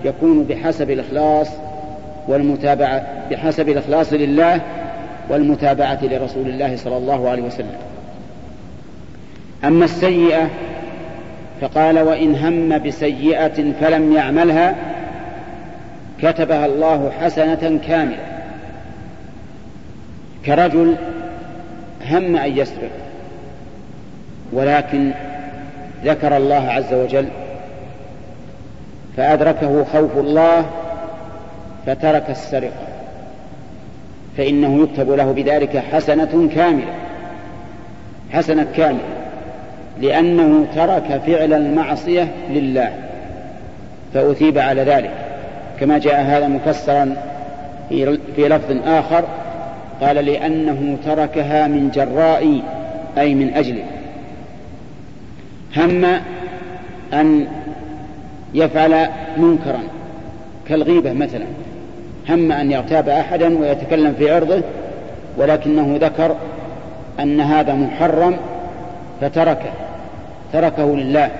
يكون 0.05 0.45
بحسب 0.45 0.91
الإخلاص 0.91 1.49
والمتابعة 2.29 3.07
بحسب 3.31 3.69
الإخلاص 3.69 4.13
لله 4.13 4.61
والمتابعة 5.31 5.99
لرسول 6.03 6.49
الله 6.49 6.77
صلى 6.77 6.97
الله 6.97 7.31
عليه 7.31 7.43
وسلم. 7.43 7.77
أما 9.65 9.85
السيئة 9.85 10.49
فقال 11.61 11.99
وإن 11.99 12.35
هم 12.35 12.79
بسيئة 12.79 13.73
فلم 13.81 14.13
يعملها 14.13 14.75
كتبها 16.23 16.67
الله 16.67 17.11
حسنة 17.21 17.81
كاملة. 17.89 18.33
كرجل 20.47 20.97
هم 22.11 22.37
أن 22.37 22.59
يسرق 22.59 22.91
ولكن 24.53 25.11
ذكر 26.05 26.37
الله 26.37 26.71
عز 26.71 26.95
وجل 26.95 27.29
فأدركه 29.17 29.85
خوف 29.85 30.19
الله 30.19 30.65
فترك 31.87 32.31
السرقة 32.31 32.89
فإنه 34.37 34.83
يكتب 34.83 35.11
له 35.11 35.33
بذلك 35.33 35.77
حسنة 35.77 36.49
كاملة 36.55 36.95
حسنة 38.33 38.67
كاملة 38.77 39.05
لأنه 40.01 40.67
ترك 40.75 41.21
فعل 41.27 41.53
المعصية 41.53 42.29
لله 42.51 42.93
فأثيب 44.15 44.59
على 44.59 44.83
ذلك. 44.83 45.22
كما 45.83 45.99
جاء 45.99 46.23
هذا 46.23 46.49
مفسرا 46.49 47.17
في 48.37 48.49
لفظ 48.49 48.77
آخر 48.87 49.25
قال 50.01 50.17
لأنه 50.17 50.97
تركها 51.05 51.67
من 51.67 51.91
جراء 51.91 52.61
أي 53.19 53.35
من 53.35 53.55
أجله 53.55 53.85
هم 55.77 56.05
أن 57.13 57.47
يفعل 58.55 59.09
منكرا 59.37 59.81
كالغيبة 60.69 61.13
مثلا. 61.13 61.45
هم 62.29 62.53
أن 62.53 62.71
يغتاب 62.71 63.09
أحدا 63.09 63.59
ويتكلم 63.59 64.15
في 64.19 64.35
عرضه 64.35 64.63
ولكنه 65.37 65.99
ذكر 66.01 66.37
أن 67.21 67.41
هذا 67.41 67.75
محرم 67.75 68.37
فتركه. 69.21 69.73
تركه 70.53 70.97
لله 70.97 71.31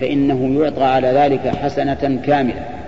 فإنه 0.00 0.62
يعطى 0.62 0.84
على 0.84 1.08
ذلك 1.08 1.56
حسنة 1.62 2.20
كاملة. 2.26 2.79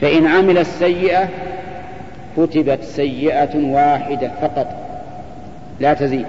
فإن 0.00 0.26
عمل 0.26 0.58
السيئة 0.58 1.28
كتبت 2.36 2.82
سيئة 2.82 3.56
واحدة 3.56 4.30
فقط. 4.42 4.66
لا 5.80 5.94
تزيد. 5.94 6.26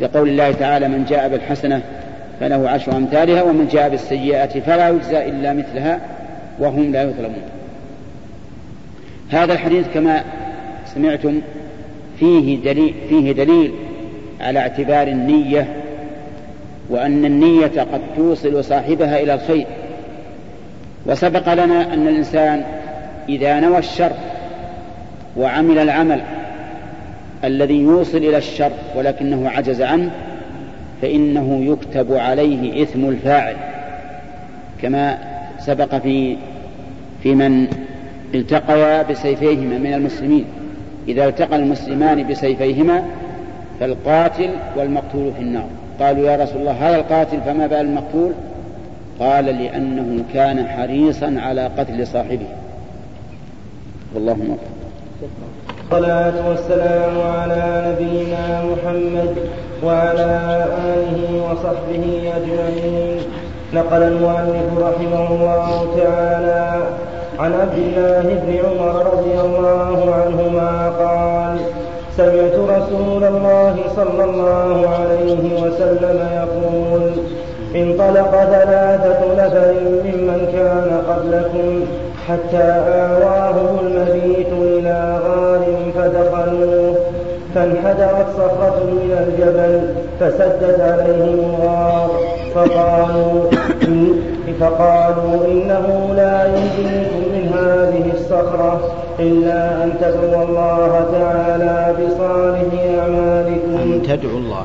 لقول 0.00 0.28
الله 0.28 0.52
تعالى 0.52 0.88
من 0.88 1.04
جاء 1.04 1.28
بالحسنة 1.28 1.82
فله 2.40 2.68
عشر 2.68 2.96
أمثالها 2.96 3.42
ومن 3.42 3.68
جاء 3.68 3.88
بالسيئة 3.88 4.60
فلا 4.60 4.88
يجزى 4.88 5.28
إلا 5.28 5.52
مثلها 5.52 6.00
وهم 6.58 6.92
لا 6.92 7.02
يظلمون. 7.02 7.42
هذا 9.30 9.52
الحديث 9.52 9.86
كما 9.94 10.24
سمعتم 10.94 11.40
فيه 12.18 12.62
دليل, 12.62 12.94
فيه 13.08 13.32
دليل 13.32 13.72
على 14.40 14.58
اعتبار 14.58 15.08
النية 15.08 15.66
وأن 16.90 17.24
النية 17.24 17.80
قد 17.80 18.00
توصل 18.16 18.64
صاحبها 18.64 19.20
إلى 19.20 19.34
الخير. 19.34 19.66
وسبق 21.06 21.54
لنا 21.54 21.94
أن 21.94 22.08
الإنسان 22.08 22.62
إذا 23.28 23.60
نوى 23.60 23.78
الشر 23.78 24.12
وعمل 25.36 25.78
العمل 25.78 26.20
الذي 27.44 27.80
يوصل 27.80 28.18
إلى 28.18 28.36
الشر 28.36 28.72
ولكنه 28.96 29.48
عجز 29.48 29.82
عنه 29.82 30.10
فإنه 31.02 31.64
يكتب 31.64 32.12
عليه 32.12 32.82
إثم 32.82 33.08
الفاعل. 33.08 33.56
كما 34.82 35.18
سبق 35.58 35.94
في 35.94 36.36
في 37.22 37.34
من 37.34 37.66
التقيا 38.34 39.02
بسيفيهما 39.02 39.78
من 39.78 39.94
المسلمين. 39.94 40.44
إذا 41.08 41.28
التقى 41.28 41.56
المسلمان 41.56 42.28
بسيفيهما 42.28 43.02
فالقاتل 43.80 44.50
والمقتول 44.76 45.32
في 45.32 45.42
النار. 45.42 45.68
قالوا 46.00 46.30
يا 46.30 46.36
رسول 46.36 46.60
الله 46.60 46.72
هذا 46.72 46.96
القاتل 46.96 47.40
فما 47.40 47.66
بال 47.66 47.80
المقتول؟ 47.80 48.32
قال 49.20 49.44
لأنه 49.44 50.24
كان 50.34 50.66
حريصا 50.66 51.34
على 51.38 51.70
قتل 51.78 52.06
صاحبه. 52.06 52.46
والله 54.14 54.34
موفق 54.34 54.60
الصلاة 55.92 56.48
والسلام 56.48 57.20
على 57.20 57.62
نبينا 57.88 58.64
محمد 58.64 59.36
وعلى 59.84 60.66
آله 60.84 61.42
وصحبه 61.44 62.32
أجمعين. 62.36 63.20
نقل 63.74 64.02
المؤلف 64.02 64.78
رحمه 64.78 65.30
الله 65.30 65.96
تعالى 65.96 66.82
عن 67.38 67.52
عبد 67.52 67.78
الله 67.78 68.22
بن 68.22 68.50
عمر 68.64 68.94
رضي 69.12 69.40
الله 69.40 70.14
عنهما 70.14 70.88
قال 70.88 71.58
سمعت 72.16 72.54
رسول 72.54 73.24
الله 73.24 73.76
صلى 73.96 74.24
الله 74.24 74.88
عليه 74.88 75.62
وسلم 75.62 76.18
يقول 76.40 77.10
انطلق 77.74 78.30
ثلاثة 78.30 79.34
نفر 79.34 79.74
ممن 80.04 80.48
كان 80.52 81.02
قبلكم 81.08 81.84
حتى 82.28 82.66
آواهم 82.88 83.78
المبيت 83.86 84.52
إلى 84.52 85.18
غار 85.24 85.64
فدخلوه 85.94 86.96
فانحدرت 87.54 88.26
صخرة 88.36 88.80
من 88.84 89.26
الجبل 89.26 89.94
فسدت 90.20 90.80
عليهم 90.80 91.38
الغار. 91.38 92.10
فقالوا 92.54 93.50
فقالوا 94.60 95.44
إنه 95.48 96.14
لا 96.16 96.46
ينجيكم 96.46 97.22
من 97.32 97.52
هذه 97.54 98.12
الصخرة 98.14 98.80
إلا 99.18 99.84
أن 99.84 99.92
تدعوا 100.00 100.44
الله 100.44 101.06
تعالى 101.12 101.94
بصالح 101.98 102.60
أعمالكم. 102.98 103.76
أن 103.82 104.02
تدعوا 104.02 104.38
الله. 104.38 104.64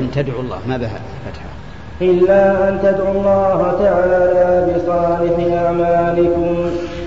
أن 0.00 0.10
تدعوا 0.14 0.42
الله. 0.42 0.58
ما 0.68 0.76
بها 0.76 1.00
فتحة؟ 1.26 1.50
إلا 2.02 2.68
أن 2.68 2.78
تدعوا 2.82 3.14
الله 3.14 3.60
تعالى 3.82 4.66
بصالح 4.66 5.36
أعمالكم. 5.62 6.56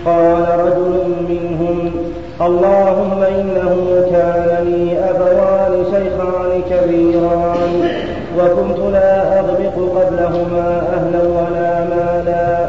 قال 0.05 0.45
رجل 0.59 0.93
منهم 1.29 1.91
اللهم 2.41 3.24
إنه 3.24 3.74
كان 4.11 4.49
لي 4.65 4.99
أبوان 5.09 5.74
شيخان 5.93 6.51
كبيران 6.70 7.71
وكنت 8.37 8.79
لا 8.93 9.39
أغبق 9.39 9.75
قبلهما 9.97 10.67
أهلا 10.95 11.21
ولا 11.37 11.70
مالا. 11.91 12.67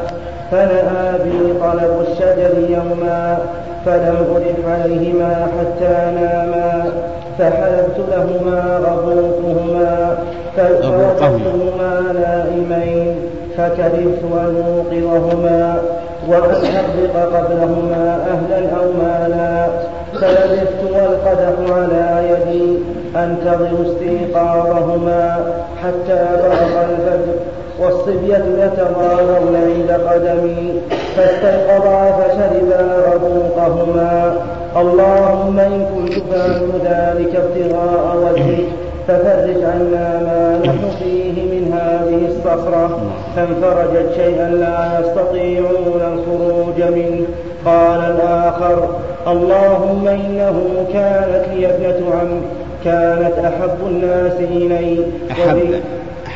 فنأى 0.51 1.19
بي 1.25 1.39
طلب 1.61 2.07
الشجر 2.09 2.55
يوما 2.71 3.39
فلم 3.87 4.17
أرح 4.37 4.81
عليهما 4.81 5.47
حتى 5.59 5.95
ناما. 6.19 6.93
فحلبت 7.39 7.99
لهما 8.11 8.81
ربوقهما 8.89 10.17
فوقفتهما 10.57 12.01
نائمين 12.15 13.17
فكرهت 13.57 14.23
أن 14.33 14.57
أوقظهما 14.67 15.83
وأن 16.29 16.55
أغرق 16.55 17.35
قبلهما 17.37 18.19
أهلا 18.31 18.77
أو 18.77 18.93
مالا 19.03 19.67
فلبثت 20.15 20.83
والقدح 20.93 21.73
على 21.77 22.29
يدي 22.31 22.79
أنتظر 23.17 23.87
استيقاظهما 23.87 25.37
حتى 25.83 26.27
برق 26.43 26.89
الفجر 26.91 27.35
والصبية 27.81 28.45
يتضارون 28.59 29.57
عند 29.57 30.01
قدمي 30.09 30.81
فاستيقظا 31.17 32.13
فشربا 32.13 33.03
ربوقهما 33.13 34.35
اللهم 34.77 35.59
إن 35.59 35.87
كنت 35.95 36.13
فعلت 36.13 36.63
ذلك 36.85 37.37
ابتغاء 37.37 38.17
وجهك 38.23 38.65
ففرج 39.09 39.65
عنا 39.65 40.21
ما 40.27 40.61
نحن 40.65 40.91
فيه 40.99 41.33
من 41.43 41.73
هذه 41.73 42.29
الصخرة. 42.29 43.01
فانفرجت 43.37 44.13
شيئا 44.17 44.49
لا 44.51 45.01
يستطيعون 45.01 46.01
الخروج 46.15 46.93
منه. 46.93 47.27
قال 47.65 48.01
الآخر 48.01 48.89
اللهم 49.27 50.09
إنه 50.09 50.87
كانت 50.93 51.45
لي 51.55 51.67
ابنة 51.67 52.11
عم 52.21 52.41
كانت 52.85 53.39
أحب 53.39 53.79
الناس 53.87 54.33
إلي. 54.41 54.99
أحب. 55.31 55.81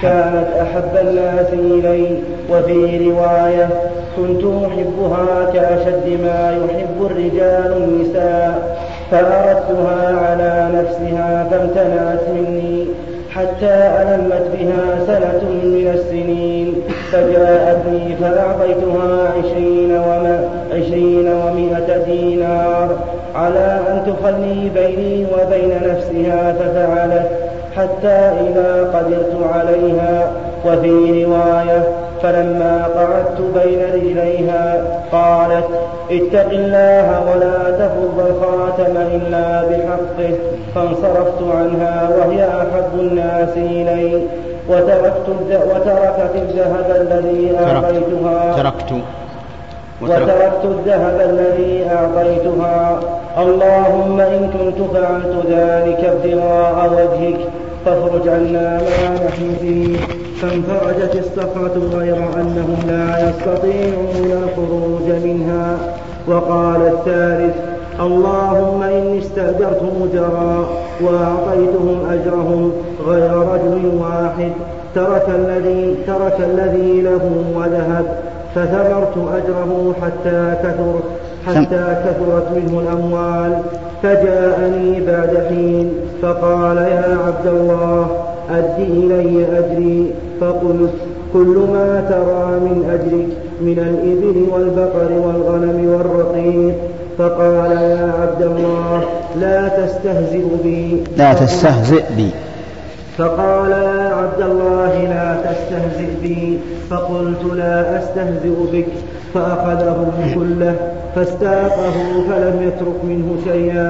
كانت 0.02 0.46
أحب 0.62 1.06
الناس 1.08 1.46
إلي 1.52 2.18
وفي 2.50 3.08
رواية 3.10 3.68
كنت 4.16 4.44
أحبها 4.44 5.50
كأشد 5.54 6.20
ما 6.22 6.56
يحب 6.64 7.06
الرجال 7.10 7.72
النساء 7.76 8.78
فأردتها 9.10 10.16
على 10.18 10.68
نفسها 10.74 11.48
فامتنعت 11.50 12.20
مني 12.34 12.86
حتى 13.30 13.74
ألمت 14.02 14.46
بها 14.52 15.04
سنة 15.06 15.50
من 15.50 15.90
السنين 15.94 16.74
فجاءتني 17.12 18.16
فأعطيتها 18.16 19.32
عشرين, 19.38 19.90
وما 19.90 20.48
عشرين 20.72 21.28
ومائة 21.28 22.04
دينار 22.06 22.96
على 23.34 23.80
أن 23.88 24.02
تخلي 24.06 24.70
بيني 24.74 25.26
وبين 25.26 25.70
نفسها 25.70 26.52
ففعلت 26.52 27.47
حتى 27.78 28.18
إذا 28.48 28.90
قدرت 28.94 29.36
عليها 29.54 30.30
وفي 30.66 31.24
رواية 31.24 31.82
فلما 32.22 32.86
قعدت 32.96 33.40
بين 33.40 33.80
رجليها 33.94 34.84
قالت 35.12 35.68
اتق 36.10 36.50
الله 36.50 37.06
ولا 37.30 37.70
تفض 37.70 38.26
الخاتم 38.30 38.96
إلا 38.96 39.62
بحقه 39.62 40.34
فانصرفت 40.74 41.42
عنها 41.56 42.08
وهي 42.18 42.48
أحب 42.48 43.00
الناس 43.00 43.56
إلي. 43.56 44.22
وتركت 44.68 45.28
وتركت 45.50 46.34
الذهب 46.34 46.88
الذي 47.00 47.56
أعطيتها. 47.60 48.62
تركت 48.62 48.92
وتركت. 50.02 50.64
الذهب 50.64 51.20
الذي 51.20 51.86
أعطيتها. 51.90 53.00
اللهم 53.38 54.20
إن 54.20 54.50
كنت 54.50 54.78
فعلت 54.94 55.34
ذلك 55.50 56.00
ابتغاء 56.04 56.90
وجهك 56.92 57.38
فاخرج 57.84 58.28
عنا 58.28 58.78
ما 58.78 59.14
نحن 59.26 59.56
فيه 59.60 59.96
فانفرجت 60.42 61.14
الصخرة 61.14 61.80
غير 61.94 62.16
أنهم 62.16 62.76
لا 62.88 63.28
يستطيعون 63.28 64.42
الخروج 64.42 65.24
منها. 65.24 65.78
وقال 66.28 66.80
الثالث 66.86 67.56
اللهم 68.00 68.82
إني 68.82 69.18
استأجرت 69.18 69.82
مجرا 70.00 70.68
وأعطيتهم 71.00 71.98
أجرهم 72.10 72.72
غير 73.06 73.32
رجل 73.32 73.90
واحد. 74.00 74.52
ترك 74.94 75.26
الذي 75.28 75.96
ترك 76.06 76.36
الذي 76.40 77.00
له 77.00 77.44
وذهب 77.56 78.04
فثمرت 78.54 79.16
أجره 79.34 79.94
حتى 80.02 80.54
كثر. 80.62 80.94
حتى 81.48 81.96
كثرت 82.04 82.46
منه 82.56 82.80
الأموال 82.80 83.52
فجاءني 84.02 85.00
بعد 85.06 85.46
حين 85.48 85.92
فقال 86.22 86.76
يا 86.76 87.18
عبد 87.26 87.46
الله 87.46 88.06
أد 88.50 88.74
إلي 88.78 89.46
أجري 89.58 90.10
فقلت 90.40 90.94
كل 91.32 91.58
ما 91.72 92.04
ترى 92.10 92.60
من 92.60 92.78
أجرك 92.90 93.28
من 93.60 93.78
الإبل 93.78 94.36
والبقر 94.52 95.12
والغنم 95.12 95.78
والرقيق. 95.92 96.74
فقال 97.18 97.70
يا 97.70 98.12
عبد 98.22 98.42
الله 98.42 99.02
لا 99.40 99.68
تستهزئ 99.68 100.44
بي. 100.62 101.02
لا 101.16 101.32
تستهزئ 101.34 102.02
بي. 102.16 102.30
فقال 103.18 103.70
يا 103.70 104.14
عبد 104.14 104.40
الله 104.40 104.92
لا 105.14 105.28
تستهزئ 105.46 106.10
بي. 106.22 106.58
فقلت 106.90 107.44
لا 107.54 107.98
أستهزئ 107.98 108.56
بك. 108.72 108.86
فأخذه 109.34 110.10
كله 110.34 110.76
فاستاقه 111.14 111.96
فلم 112.28 112.62
يترك 112.62 113.04
منه 113.04 113.36
شيئا. 113.44 113.88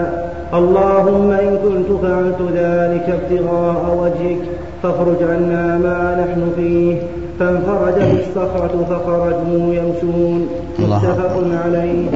اللهم 0.54 1.30
إن 1.30 1.58
كنت 1.64 1.90
فعلت 2.02 2.40
ذلك 2.54 3.06
ابتغاء 3.18 3.98
وجهك 4.00 4.42
فاخرج 4.82 5.22
عنا 5.22 5.78
ما 5.78 5.98
نحن 6.20 6.52
فيه. 6.56 7.02
فانفرجت 7.40 8.20
الصخرة 8.20 8.74
فخرجوا 8.90 9.74
يمشون. 9.74 10.48
متفق 10.78 11.34
عليه. 11.64 12.08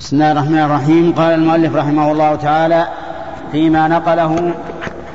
بسم 0.00 0.16
الله 0.16 0.32
الرحمن 0.32 0.58
الرحيم. 0.58 1.12
قال 1.12 1.34
المؤلف 1.34 1.76
رحمه 1.76 2.12
الله 2.12 2.34
تعالى 2.34 2.84
فيما 3.52 3.88
نقله 3.88 4.36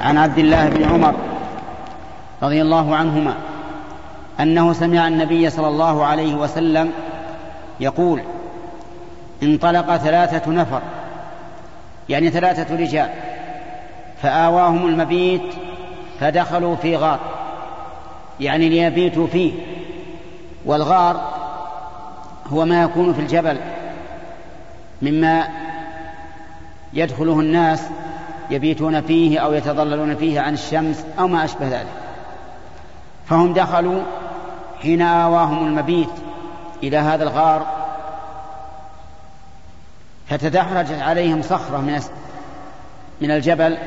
عن 0.04 0.18
عبد 0.18 0.38
الله 0.38 0.70
بن 0.70 0.84
عمر 0.84 1.14
رضي 2.44 2.62
الله 2.62 2.96
عنهما 2.96 3.36
أنه 4.40 4.74
سمع 4.74 5.08
النبي 5.08 5.50
صلى 5.50 5.68
الله 5.68 6.06
عليه 6.06 6.36
وسلم 6.36 6.92
يقول 7.80 8.22
انطلق 9.44 9.98
ثلاثة 9.98 10.52
نفر 10.52 10.82
يعني 12.10 12.30
ثلاثة 12.30 12.76
رجال 12.76 13.10
فآواهم 14.22 14.88
المبيت 14.88 15.54
فدخلوا 16.20 16.76
في 16.76 16.96
غار 16.96 17.20
يعني 18.40 18.70
ليبيتوا 18.70 19.28
فيه 19.28 19.52
والغار 20.66 21.34
هو 22.48 22.66
ما 22.66 22.84
يكون 22.84 23.14
في 23.14 23.20
الجبل 23.22 23.58
مما 25.02 25.48
يدخله 26.94 27.40
الناس 27.40 27.84
يبيتون 28.54 29.02
فيه 29.02 29.40
أو 29.40 29.54
يتظللون 29.54 30.16
فيه 30.16 30.42
عن 30.42 30.54
الشمس 30.54 31.06
أو 31.20 31.28
ما 31.28 31.46
أشبه 31.46 31.68
ذلك. 31.68 31.94
فهم 33.26 33.54
دخلوا 33.54 34.02
حين 34.82 35.02
آواهم 35.02 35.68
المبيت 35.68 36.10
إلى 36.84 36.98
هذا 36.98 37.24
الغار 37.24 37.66
فتدحرجت 40.30 41.02
عليهم 41.02 41.42
صخرة 41.42 41.78
من 41.78 42.02
من 43.22 43.32
الجبل 43.32 43.78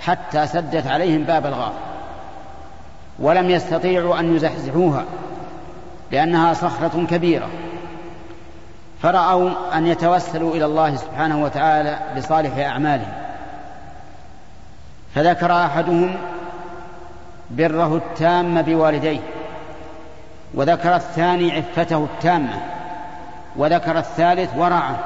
حتى 0.00 0.46
سدت 0.46 0.86
عليهم 0.86 1.22
باب 1.22 1.46
الغار. 1.46 1.72
ولم 3.18 3.50
يستطيعوا 3.50 4.20
أن 4.20 4.36
يزحزحوها 4.36 5.04
لأنها 6.12 6.54
صخرة 6.54 7.06
كبيرة. 7.10 7.48
فرأوا 9.02 9.50
أن 9.74 9.86
يتوسلوا 9.86 10.54
إلى 10.54 10.64
الله 10.64 10.96
سبحانه 10.96 11.44
وتعالى 11.44 11.98
بصالح 12.16 12.58
أعمالهم. 12.58 13.25
فذكر 15.16 15.52
أحدهم 15.52 16.16
بره 17.50 17.96
التام 17.96 18.62
بوالديه 18.62 19.20
وذكر 20.54 20.96
الثاني 20.96 21.52
عفته 21.52 22.04
التامة 22.04 22.60
وذكر 23.56 23.98
الثالث 23.98 24.50
ورعه 24.56 24.98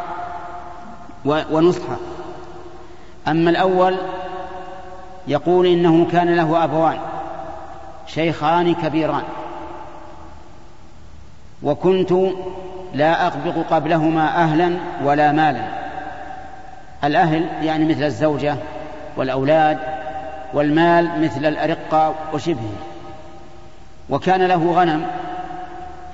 ونصحه 1.25 1.97
أما 3.29 3.51
الأول 3.51 3.97
يقول 5.29 5.67
إنه 5.67 6.07
كان 6.13 6.37
له 6.37 6.65
أبوان 6.65 6.99
شيخان 8.07 8.75
كبيران 8.75 9.23
وكنت 11.63 12.13
لا 12.95 13.27
أغبق 13.27 13.67
قبلهما 13.71 14.29
أهلا 14.29 14.77
ولا 15.05 15.33
مالا. 15.33 15.65
الأهل 17.05 17.47
يعني 17.63 17.85
مثل 17.85 18.03
الزوجة 18.03 18.57
والأولاد 19.17 19.90
والمال 20.55 21.23
مثل 21.25 21.47
الأرقة 21.47 22.15
وشبهه. 22.35 22.73
وكان 24.11 24.43
له 24.43 24.73
غنم 24.73 25.07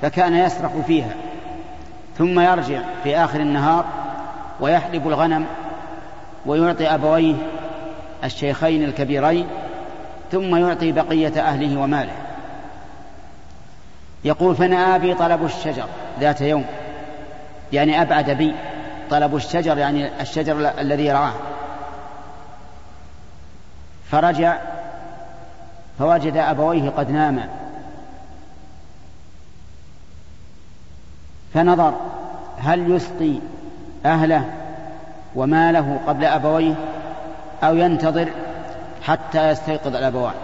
فكان 0.03 0.35
يسرح 0.35 0.73
فيها 0.87 1.15
ثم 2.19 2.41
يرجع 2.41 2.81
في 3.05 3.17
آخر 3.17 3.41
النهار 3.41 3.85
ويحلب 4.61 5.09
الغنم 5.09 5.47
ويعطي 6.47 6.95
أبويه 6.95 7.35
الشيخين 8.25 8.85
الكبيرين 8.85 9.47
ثم 10.33 10.57
يعطي 10.57 10.93
بقية 10.93 11.41
أهله 11.41 11.81
وماله. 11.81 12.13
يقول 14.25 14.57
فنأى 14.57 14.99
بي 14.99 15.15
طلب 15.15 15.45
الشجر 15.45 15.87
ذات 16.21 16.41
يوم. 16.41 16.65
يعني 17.73 18.03
أبعد 18.03 18.31
بي 18.31 18.55
طلب 19.11 19.37
الشجر 19.37 19.79
يعني 19.79 20.21
الشجر 20.21 20.71
الذي 20.79 21.13
رعاه 21.13 21.33
فرجع 24.11 24.57
فوجد 25.99 26.37
أبويه 26.37 26.91
قد 26.91 27.11
ناما 27.11 27.49
فنظر 31.55 31.95
هل 32.59 32.91
يسقي 32.91 33.35
أهله 34.07 34.45
وماله 35.35 36.01
قبل 36.07 36.25
أبويه 36.25 36.75
أو 37.63 37.77
ينتظر 37.77 38.29
حتى 39.03 39.51
يستيقظ 39.51 39.97
الأبوان. 39.97 40.35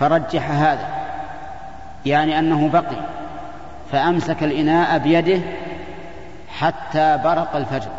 فرجح 0.00 0.50
هذا 0.50 0.88
يعني 2.06 2.38
أنه 2.38 2.68
بقي 2.68 2.96
فأمسك 3.92 4.42
الإناء 4.42 4.98
بيده 4.98 5.40
حتى 6.58 7.20
برق 7.24 7.56
الفجر. 7.56 7.90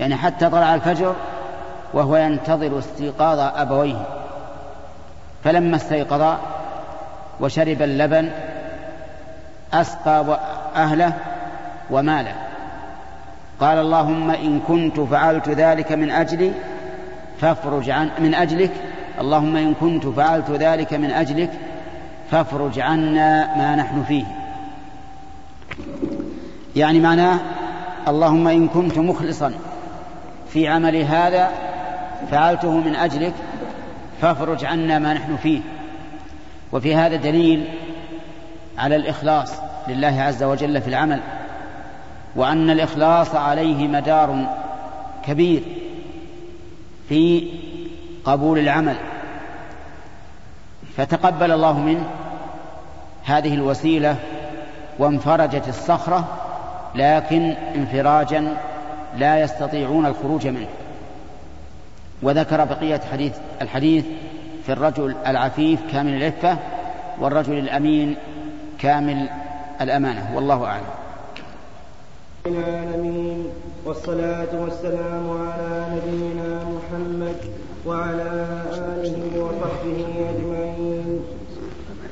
يعني 0.00 0.16
حتى 0.16 0.50
طلع 0.50 0.74
الفجر 0.74 1.14
وهو 1.94 2.16
ينتظر 2.16 2.78
استيقاظ 2.78 3.38
أبويه. 3.38 4.06
فلما 5.44 5.76
استيقظا 5.76 6.38
وشرب 7.40 7.82
اللبن 7.82 8.30
أسقى 9.72 10.38
أهله 10.76 11.12
وماله. 11.90 12.34
قال 13.60 13.78
اللهم 13.78 14.30
إن 14.30 14.60
كنت 14.68 15.00
فعلت 15.00 15.48
ذلك 15.48 15.92
من 15.92 16.10
أجلي 16.10 16.52
فافرج 17.40 17.90
عن 17.90 18.10
من 18.18 18.34
أجلك. 18.34 18.72
اللهم 19.20 19.56
إن 19.56 19.74
كنت 19.74 20.06
فعلت 20.06 20.50
ذلك 20.50 20.94
من 20.94 21.10
أجلك 21.10 21.50
فافرج 22.30 22.80
عنا 22.80 23.56
ما 23.56 23.76
نحن 23.76 24.04
فيه. 24.08 24.24
يعني 26.76 27.00
معناه 27.00 27.38
اللهم 28.08 28.48
إن 28.48 28.68
كنت 28.68 28.98
مخلصا 28.98 29.52
في 30.52 30.68
عمل 30.68 30.96
هذا 30.96 31.48
فعلته 32.30 32.70
من 32.70 32.94
أجلك 32.96 33.32
فافرج 34.20 34.64
عنا 34.64 34.98
ما 34.98 35.14
نحن 35.14 35.36
فيه. 35.36 35.60
وفي 36.72 36.94
هذا 36.94 37.16
دليل 37.16 37.64
على 38.78 38.96
الإخلاص 38.96 39.52
لله 39.88 40.22
عز 40.22 40.42
وجل 40.42 40.80
في 40.80 40.88
العمل 40.88 41.20
وأن 42.36 42.70
الإخلاص 42.70 43.34
عليه 43.34 43.88
مدار 43.88 44.46
كبير 45.26 45.62
في 47.08 47.48
قبول 48.24 48.58
العمل. 48.58 48.96
فتقبل 50.96 51.52
الله 51.52 51.78
منه 51.78 52.04
هذه 53.24 53.54
الوسيلة 53.54 54.16
وانفرجت 54.98 55.68
الصخرة 55.68 56.24
لكن 56.94 57.54
انفراجا 57.74 58.56
لا 59.16 59.40
يستطيعون 59.40 60.06
الخروج 60.06 60.46
منه. 60.46 60.68
وذكر 62.22 62.64
بقية 62.64 63.00
حديث 63.12 63.32
الحديث 63.62 64.04
في 64.66 64.72
الرجل 64.72 65.14
العفيف 65.26 65.80
كامل 65.92 66.14
العفة 66.14 66.58
والرجل 67.20 67.58
الأمين 67.58 68.16
كامل 68.78 69.28
الأمانة. 69.80 70.36
والله 70.36 70.64
أعلم. 70.64 70.84
العالمين 72.46 73.46
والصلاة 73.84 74.48
والسلام 74.60 75.30
على 75.30 75.86
نبينا 75.92 76.64
محمد 76.64 77.36
وعلى 77.86 78.46
آله 78.72 79.42
وصحبه 79.42 80.06
أجمعين. 80.30 81.20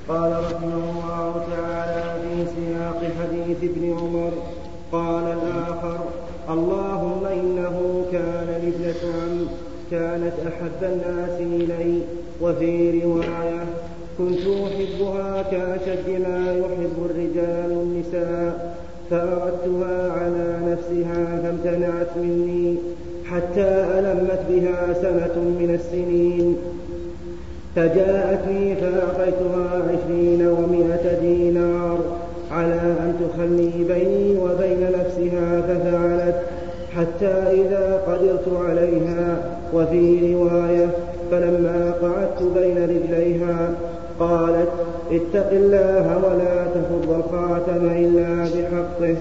قال 0.09 0.33
رحمه 0.33 0.75
الله 0.75 1.45
تعالى 1.57 2.21
في 2.23 2.47
سياق 2.57 3.01
حديث 3.21 3.59
ابن 3.71 3.99
عمر 3.99 4.33
قال 4.93 5.25
الآخر 5.25 5.99
اللهم 6.51 7.27
إنه 7.27 8.07
كان 8.13 8.47
لابنة 8.47 9.03
عم. 9.15 9.66
كانت 9.91 10.33
أحب 10.47 10.83
الناس 10.93 11.41
إلي 11.41 12.01
وفي 12.43 13.01
رواية 13.05 13.65
كنت 14.19 14.41
أحبها 14.41 15.43
كأشد 15.43 16.09
ما 16.09 16.55
يحب 16.59 17.11
الرجال 17.11 17.71
النساء 17.71 18.77
فأردتها 19.11 20.13
على 20.13 20.59
نفسها 20.73 21.41
فامتنعت 21.43 22.17
مني 22.17 22.77
حتى 23.25 23.69
ألمت 23.99 24.41
بها 24.49 24.95
سنة 25.03 25.43
من 25.43 25.79
السنين. 25.81 26.57
فجاءتني 27.77 28.77
فأعطيتها 28.77 29.83
عشرين 29.83 30.47
ومائة 30.47 31.21
دينار 31.21 31.99
على 32.51 32.75
أن 32.75 33.15
تخلي 33.21 33.85
بيني 33.85 34.39
وبين 34.39 34.81
نفسها 34.99 35.61
ففعلت 35.61 36.43
حتى 36.97 37.63
إذا 37.63 38.03
قدرت 38.07 38.49
عليها 38.69 39.56
وفي 39.75 40.35
رواية 40.35 40.89
فلما 41.31 41.93
قعدت 42.03 42.43
بين 42.59 42.85
رجليها 42.85 43.71
قالت 44.21 44.69
اتق 45.13 45.51
الله 45.53 46.21
ولا 46.25 46.65
تفض 46.75 47.11
الخاتم 47.19 47.87
إلا 47.87 48.45
بحقه. 48.45 49.17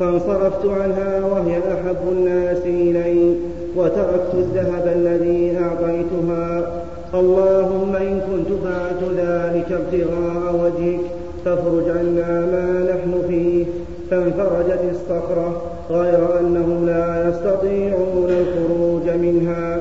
فانصرفت 0.00 0.66
عنها 0.66 1.24
وهي 1.24 1.58
أحب 1.58 2.08
الناس 2.12 2.58
إلي 2.66 3.34
وتركت 3.76 4.34
الذهب 4.34 4.92
الذي 4.96 5.58
أعطيتها. 5.58 6.72
اللهم 7.14 7.96
إن 7.96 8.20
كنت 8.20 8.48
فعلت 8.64 9.02
ذلك 9.18 9.72
ابتغاء 9.72 10.54
وجهك 10.64 11.00
فافرج 11.44 11.88
عنا 11.88 12.40
ما 12.40 12.86
نحن 12.90 13.28
فيه. 13.28 13.64
فانفرجت 14.10 14.80
الصخرة. 14.90 15.62
غير 15.90 16.40
أنهم 16.40 16.86
لا 16.86 17.28
يستطيعون 17.28 18.30
الخروج 18.30 19.08
منها. 19.20 19.78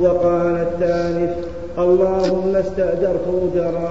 وقال 0.00 0.56
الثالث 0.56 1.46
اللهم 1.78 2.56
استأجرت 2.56 3.26
أجرا 3.54 3.90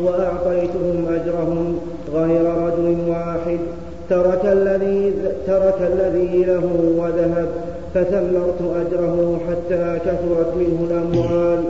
وأعطيتهم 0.00 1.06
أجرهم 1.08 1.78
غير 2.14 2.44
رجل 2.44 2.96
واحد. 3.08 3.58
ترك 4.10 4.44
الذي 4.44 5.12
ترك 5.46 5.90
الذي 5.92 6.44
له 6.44 6.94
وذهب 6.98 7.48
فثمرت 7.94 8.60
أجره 8.60 9.38
حتى 9.48 9.98
كثرت 10.06 10.54
منه 10.56 10.86
الأموال. 10.90 11.64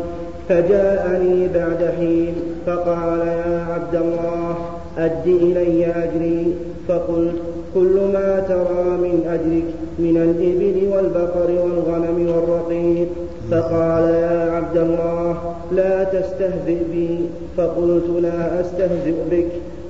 فجاءني 0.48 1.48
بعد 1.48 1.92
حين 1.98 2.34
فقال 2.66 3.20
يا 3.20 3.66
عبد 3.74 3.94
الله 3.94 4.54
أد 4.98 5.26
إلي 5.26 5.86
أجري. 5.86 6.54
فقلت 6.88 7.40
كل 7.74 8.00
ما 8.12 8.44
ترى 8.48 8.84
من 8.84 9.26
أجرك 9.28 9.74
من 9.98 10.16
الإبل 10.16 10.96
والبقر 10.96 11.50
والغنم 11.50 12.28
والرقيق. 12.28 13.08
فقال 13.50 14.02
يا 14.02 14.50
عبد 14.52 14.76
الله 14.76 15.54
لا 15.72 16.04
تستهزئ 16.04 16.78
بي. 16.92 17.18
فقلت 17.56 18.22
لا 18.22 18.60
أستهزئ 18.60 19.14
بك. 19.30 19.46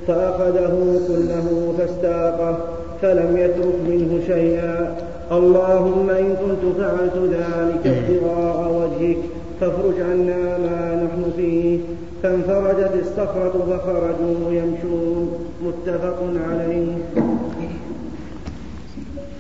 فأخذه 0.07 1.01
كله 1.09 1.75
فاستاقه 1.79 2.59
فلم 3.03 3.37
يترك 3.37 3.75
منه 3.89 4.21
شيئا. 4.27 4.95
اللهم 5.33 6.11
إن 6.11 6.37
كنت 6.37 6.83
فعلت 6.83 7.17
ذلك 7.17 7.87
ابتغاء 7.87 8.73
وجهك 8.73 9.17
فافرج 9.61 10.01
عنا 10.01 10.59
ما 10.59 11.05
نحن 11.05 11.31
فيه. 11.37 11.79
فانفرجت 12.23 12.93
الصخرة 13.01 13.67
فخرجوا 13.71 14.53
يمشون. 14.53 15.33
متفق 15.67 16.19
عليه. 16.51 16.87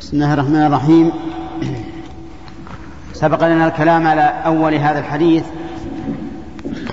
بسم 0.04 0.16
الله 0.16 0.34
الرحمن 0.34 0.66
الرحيم. 0.66 1.12
سبق 3.12 3.46
لنا 3.46 3.66
الكلام 3.66 4.06
على 4.06 4.32
أول 4.46 4.74
هذا 4.74 4.98
الحديث 4.98 5.44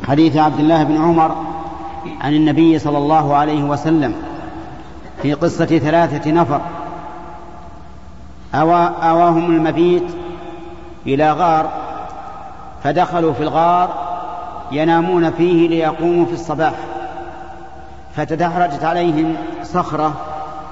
حديث 0.08 0.38
عبد 0.38 0.60
الله 0.60 0.84
بن 0.84 1.02
عمر 1.02 1.36
عن 2.22 2.34
النبي 2.34 2.80
صلى 2.80 2.98
الله 2.98 3.36
عليه 3.36 3.64
وسلم 3.64 4.14
في 5.22 5.34
قصة 5.34 5.66
ثلاثة 5.66 6.32
نفر. 6.32 6.62
أوى 8.56 8.92
أواهم 9.02 9.46
المبيت 9.46 10.08
إلى 11.08 11.32
غار 11.32 11.70
فدخلوا 12.84 13.34
في 13.34 13.44
الغار 13.44 13.90
ينامون 14.72 15.32
فيه 15.32 15.70
ليقوموا 15.70 16.26
في 16.26 16.34
الصباح 16.34 16.74
فتدحرجت 18.16 18.84
عليهم 18.84 19.36
صخرة 19.64 20.31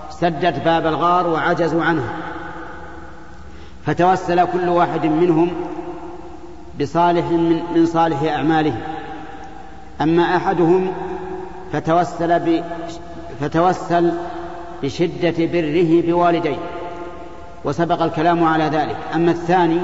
سدت 0.09 0.59
باب 0.65 0.87
الغار 0.87 1.27
وعجزوا 1.27 1.83
عنها 1.83 2.13
فتوسل 3.85 4.45
كل 4.45 4.69
واحد 4.69 5.05
منهم 5.05 5.51
بصالح 6.79 7.25
من, 7.25 7.61
من 7.75 7.85
صالح 7.85 8.23
أعمالهم 8.23 8.81
أما 10.01 10.35
أحدهم 10.35 10.91
فتوسل 11.73 12.39
ب 12.39 12.63
فتوسل 13.41 14.11
بشدة 14.83 15.33
بره 15.37 16.01
بوالديه 16.01 16.57
وسبق 17.63 18.01
الكلام 18.01 18.43
على 18.43 18.63
ذلك. 18.63 18.95
أما 19.15 19.31
الثاني 19.31 19.79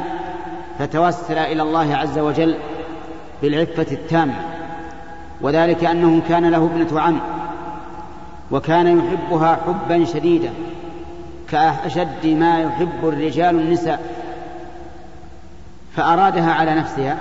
فتوسل 0.79 1.37
إلى 1.37 1.61
الله 1.61 1.95
عز 1.95 2.19
وجل 2.19 2.55
بالعفة 3.41 3.87
التامة 3.91 4.33
وذلك 5.41 5.83
أنه 5.83 6.21
كان 6.29 6.51
له 6.51 6.57
ابنة 6.57 7.01
عم. 7.01 7.19
وكان 8.51 8.99
يحبها 8.99 9.59
حبا 9.67 10.05
شديدا 10.05 10.53
كأشد 11.49 12.25
ما 12.25 12.59
يحب 12.59 12.99
الرجال 13.03 13.59
النساء. 13.59 14.15
فأرادها 15.95 16.53
على 16.53 16.75
نفسها 16.75 17.17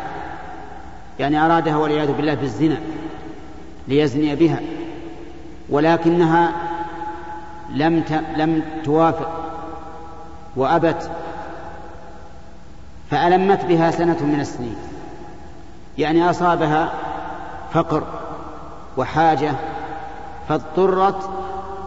يعني 1.18 1.44
أرادها 1.46 1.76
والعياذ 1.76 2.12
بالله 2.12 2.34
بالزنا 2.34 2.76
ليزني 3.88 4.34
بها 4.34 4.60
ولكنها 5.68 6.52
لم 7.70 8.04
لم 8.36 8.62
توافق 8.84 9.44
وأبت 10.56 11.10
فألمت 13.10 13.64
بها 13.64 13.90
سنة 13.90 14.22
من 14.22 14.40
السنين. 14.40 14.76
يعني 15.98 16.30
أصابها 16.30 16.92
فقر 17.72 18.02
وحاجة 18.96 19.52
فاضطرت 20.48 21.30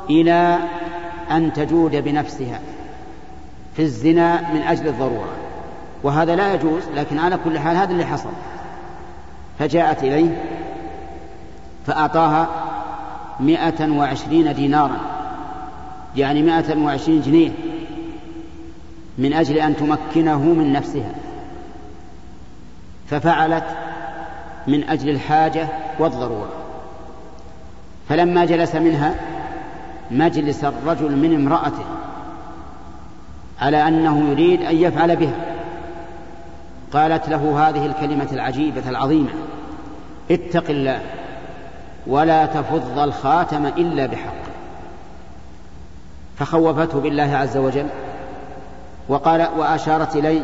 إلى 0.09 0.59
أن 1.31 1.53
تجود 1.53 1.95
بنفسها 1.95 2.59
في 3.75 3.81
الزنا 3.81 4.53
من 4.53 4.61
أجل 4.61 4.87
الضرورة. 4.87 5.29
وهذا 6.03 6.35
لا 6.35 6.53
يجوز 6.53 6.83
لكن 6.95 7.19
على 7.19 7.37
كل 7.43 7.59
حال 7.59 7.75
هذا 7.75 7.91
اللي 7.91 8.05
حصل. 8.05 8.29
فجاءت 9.59 10.03
إليه 10.03 10.43
فأعطاها 11.85 12.47
مئة 13.39 13.91
وعشرين 13.91 14.53
دينارا 14.53 14.99
يعني 16.15 16.43
مئة 16.43 16.77
وعشرين 16.77 17.21
جنيه 17.21 17.51
من 19.17 19.33
أجل 19.33 19.57
أن 19.57 19.75
تمكنه 19.75 20.39
من 20.39 20.73
نفسها. 20.73 21.11
ففعلت 23.09 23.65
من 24.67 24.89
أجل 24.89 25.09
الحاجة 25.09 25.67
والضرورة. 25.99 26.66
فلما 28.09 28.45
جلس 28.45 28.75
منها 28.75 29.15
مجلس 30.11 30.63
الرجل 30.63 31.15
من 31.15 31.35
امرأته 31.35 31.85
على 33.61 33.87
أنه 33.87 34.29
يريد 34.29 34.61
أن 34.61 34.75
يفعل 34.75 35.15
بها 35.15 35.35
قالت 36.93 37.29
له 37.29 37.69
هذه 37.69 37.85
الكلمة 37.85 38.27
العجيبة 38.31 38.89
العظيمة 38.89 39.29
اتق 40.31 40.69
الله 40.69 41.01
ولا 42.07 42.45
تفض 42.45 42.99
الخاتم 42.99 43.65
إلا 43.65 44.05
بحق. 44.05 44.47
فخوفته 46.39 46.99
بالله 46.99 47.37
عز 47.37 47.57
وجل 47.57 47.87
وقال 49.09 49.47
وأشارت 49.57 50.15
إلي 50.15 50.41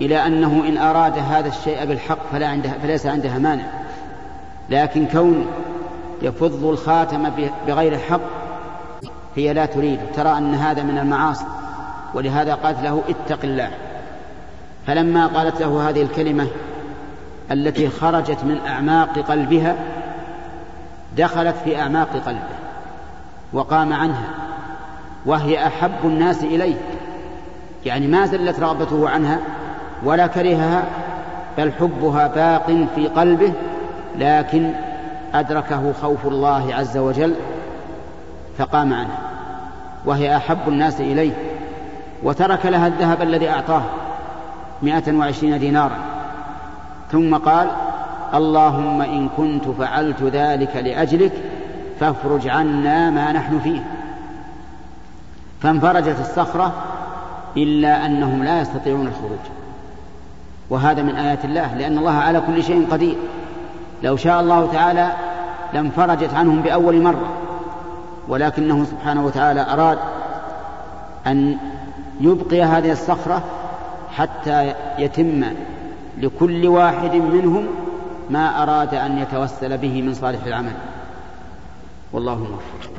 إلى 0.00 0.26
أنه 0.26 0.64
إن 0.68 0.78
أراد 0.78 1.18
هذا 1.18 1.48
الشيء 1.48 1.84
بالحق 1.84 2.18
فلا 2.32 2.48
عندها 2.48 2.72
فليس 2.82 3.06
عندها 3.06 3.38
مانع 3.38 3.64
لكن 4.70 5.06
كون 5.06 5.46
يفض 6.22 6.64
الخاتم 6.64 7.30
بغير 7.66 7.98
حق. 7.98 8.20
هي 9.36 9.52
لا 9.52 9.66
تريد. 9.66 10.00
ترى 10.14 10.38
أن 10.38 10.54
هذا 10.54 10.82
من 10.82 10.98
المعاصي. 10.98 11.44
ولهذا 12.14 12.54
قالت 12.54 12.82
له 12.82 13.02
اتق 13.08 13.38
الله. 13.44 13.70
فلما 14.86 15.26
قالت 15.26 15.60
له 15.60 15.88
هذه 15.88 16.02
الكلمة 16.02 16.46
التي 17.50 17.88
خرجت 17.88 18.44
من 18.44 18.58
أعماق 18.66 19.18
قلبها 19.18 19.76
دخلت 21.16 21.54
في 21.64 21.80
أعماق 21.80 22.08
قلبه 22.26 22.58
وقام 23.52 23.92
عنها 23.92 24.28
وهي 25.26 25.66
أحب 25.66 26.04
الناس 26.04 26.42
إليه. 26.44 26.76
يعني 27.86 28.06
ما 28.06 28.26
زلت 28.26 28.60
رغبته 28.60 29.08
عنها 29.08 29.38
ولا 30.04 30.26
كرهها 30.26 30.84
بل 31.58 31.72
حبها 31.72 32.26
باق 32.26 32.86
في 32.94 33.06
قلبه 33.06 33.52
لكن 34.18 34.72
أدركه 35.34 35.92
خوف 35.92 36.26
الله 36.26 36.74
عز 36.74 36.96
وجل 36.96 37.34
فقام 38.58 38.92
عنها 38.92 39.18
وهي 40.04 40.36
أحب 40.36 40.58
الناس 40.68 41.00
إليه 41.00 41.32
وترك 42.22 42.66
لها 42.66 42.86
الذهب 42.86 43.22
الذي 43.22 43.50
أعطاه 43.50 43.82
مائة 44.82 45.12
وعشرين 45.12 45.58
دينارا. 45.58 45.96
ثم 47.12 47.36
قال 47.36 47.70
اللهم 48.34 49.02
إن 49.02 49.28
كنت 49.36 49.64
فعلت 49.64 50.22
ذلك 50.22 50.76
لأجلك 50.76 51.32
فافرج 52.00 52.48
عنا 52.48 53.10
ما 53.10 53.32
نحن 53.32 53.58
فيه. 53.58 53.84
فانفرجت 55.62 56.16
الصخرة 56.20 56.72
إلا 57.56 58.06
أنهم 58.06 58.44
لا 58.44 58.60
يستطيعون 58.60 59.06
الخروج. 59.06 59.38
وهذا 60.70 61.02
من 61.02 61.16
آيات 61.16 61.44
الله 61.44 61.74
لأن 61.74 61.98
الله 61.98 62.14
على 62.14 62.40
كل 62.40 62.62
شيء 62.62 62.86
قدير. 62.90 63.16
لو 64.02 64.16
شاء 64.16 64.40
الله 64.40 64.72
تعالى 64.72 65.12
لانفرجت 65.74 66.34
عنهم 66.34 66.62
بأول 66.62 67.02
مرة 67.02 67.28
ولكنه 68.28 68.84
سبحانه 68.84 69.26
وتعالى 69.26 69.60
أراد 69.60 69.98
أن 71.26 71.56
يبقي 72.20 72.62
هذه 72.62 72.92
الصخرة 72.92 73.42
حتى 74.16 74.74
يتم 74.98 75.44
لكل 76.18 76.66
واحد 76.66 77.14
منهم 77.14 77.66
ما 78.30 78.62
أراد 78.62 78.94
أن 78.94 79.18
يتوسل 79.18 79.78
به 79.78 80.02
من 80.02 80.14
صالح 80.14 80.44
العمل. 80.44 80.72
والله 82.12 82.38
موفق. 82.38 82.90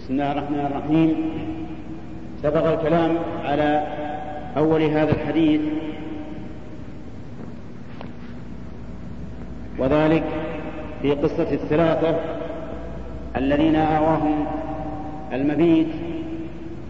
بسم 0.00 0.14
الله 0.14 0.32
الرحمن 0.32 0.66
الرحيم. 0.66 1.30
سبق 2.42 2.66
الكلام 2.66 3.16
على 3.44 3.86
أول 4.56 4.82
هذا 4.82 5.10
الحديث 5.10 5.60
وذلك 9.78 10.22
في 11.02 11.10
قصة 11.10 11.52
الثلاثة 11.52 12.16
الذين 13.36 13.76
آواهم 13.76 14.44
المبيت 15.32 15.88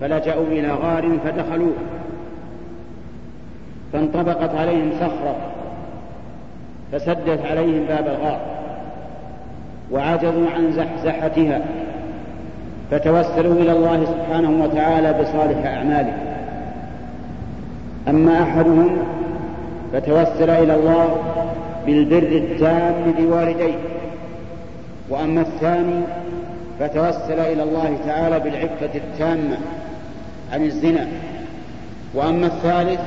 فلجأوا 0.01 0.47
إلى 0.47 0.71
غار 0.71 1.19
فدخلوه 1.25 1.75
فانطبقت 3.93 4.55
عليهم 4.55 4.91
صخرة 5.01 5.37
فسدت 6.93 7.47
عليهم 7.47 7.85
باب 7.89 8.07
الغار 8.07 8.41
وعجزوا 9.91 10.51
عن 10.57 10.73
زحزحتها 10.73 11.61
فتوسلوا 12.91 13.55
إلى 13.55 13.73
الله 13.73 14.05
سبحانه 14.05 14.65
وتعالى 14.65 15.13
بصالح 15.13 15.67
أعمالهم. 15.67 16.19
أما 18.09 18.43
أحدهم 18.43 18.97
فتوسل 19.93 20.51
إلى 20.51 20.75
الله 20.75 21.17
بالبر 21.87 22.37
التام 22.37 23.13
بوالديه 23.19 23.79
وأما 25.09 25.41
الثاني 25.41 26.03
فتوسل 26.81 27.41
إلى 27.41 27.63
الله 27.63 27.99
تعالى 28.07 28.41
بالعفة 28.41 28.91
التامة 28.95 29.57
عن 30.53 30.65
الزنا. 30.65 31.07
وأما 32.15 32.47
الثالث 32.47 33.01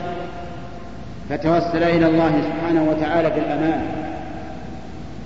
فتوسل 1.30 1.84
إلى 1.84 2.08
الله 2.08 2.32
سبحانه 2.42 2.90
وتعالى 2.90 3.30
بالأمان 3.30 3.82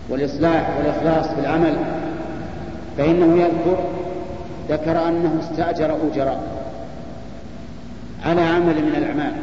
والإصلاح 0.09 0.69
والإخلاص 0.77 1.27
في 1.27 1.39
العمل. 1.39 1.75
فإنه 2.97 3.41
يذكر 3.41 3.77
ذكر 4.69 5.07
أنه 5.07 5.39
استأجر 5.39 5.97
أجراء 6.11 6.43
على 8.25 8.41
عمل 8.41 8.75
من 8.75 8.95
الأعمال 8.97 9.33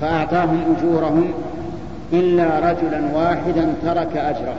فأعطاهم 0.00 0.76
أجورهم 0.78 1.32
إلا 2.12 2.58
رجلا 2.58 3.00
واحدا 3.14 3.74
ترك 3.84 4.16
أجره. 4.16 4.54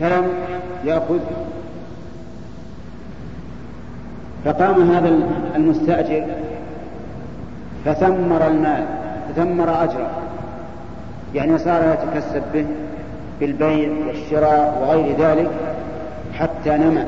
فلم 0.00 0.28
يأخذ. 0.84 1.18
فقام 4.44 4.90
هذا 4.90 5.18
المستأجر 5.56 6.24
فثمر 7.84 8.46
المال 8.46 8.84
ثمر 9.36 9.84
أجره. 9.84 10.10
يعني 11.34 11.58
صار 11.58 11.82
يتكسب 11.94 12.42
به 12.54 12.66
بالبيع 13.40 13.90
والشراء 14.06 14.78
وغير 14.82 15.16
ذلك 15.18 15.50
حتى 16.34 16.70
نمى. 16.70 17.04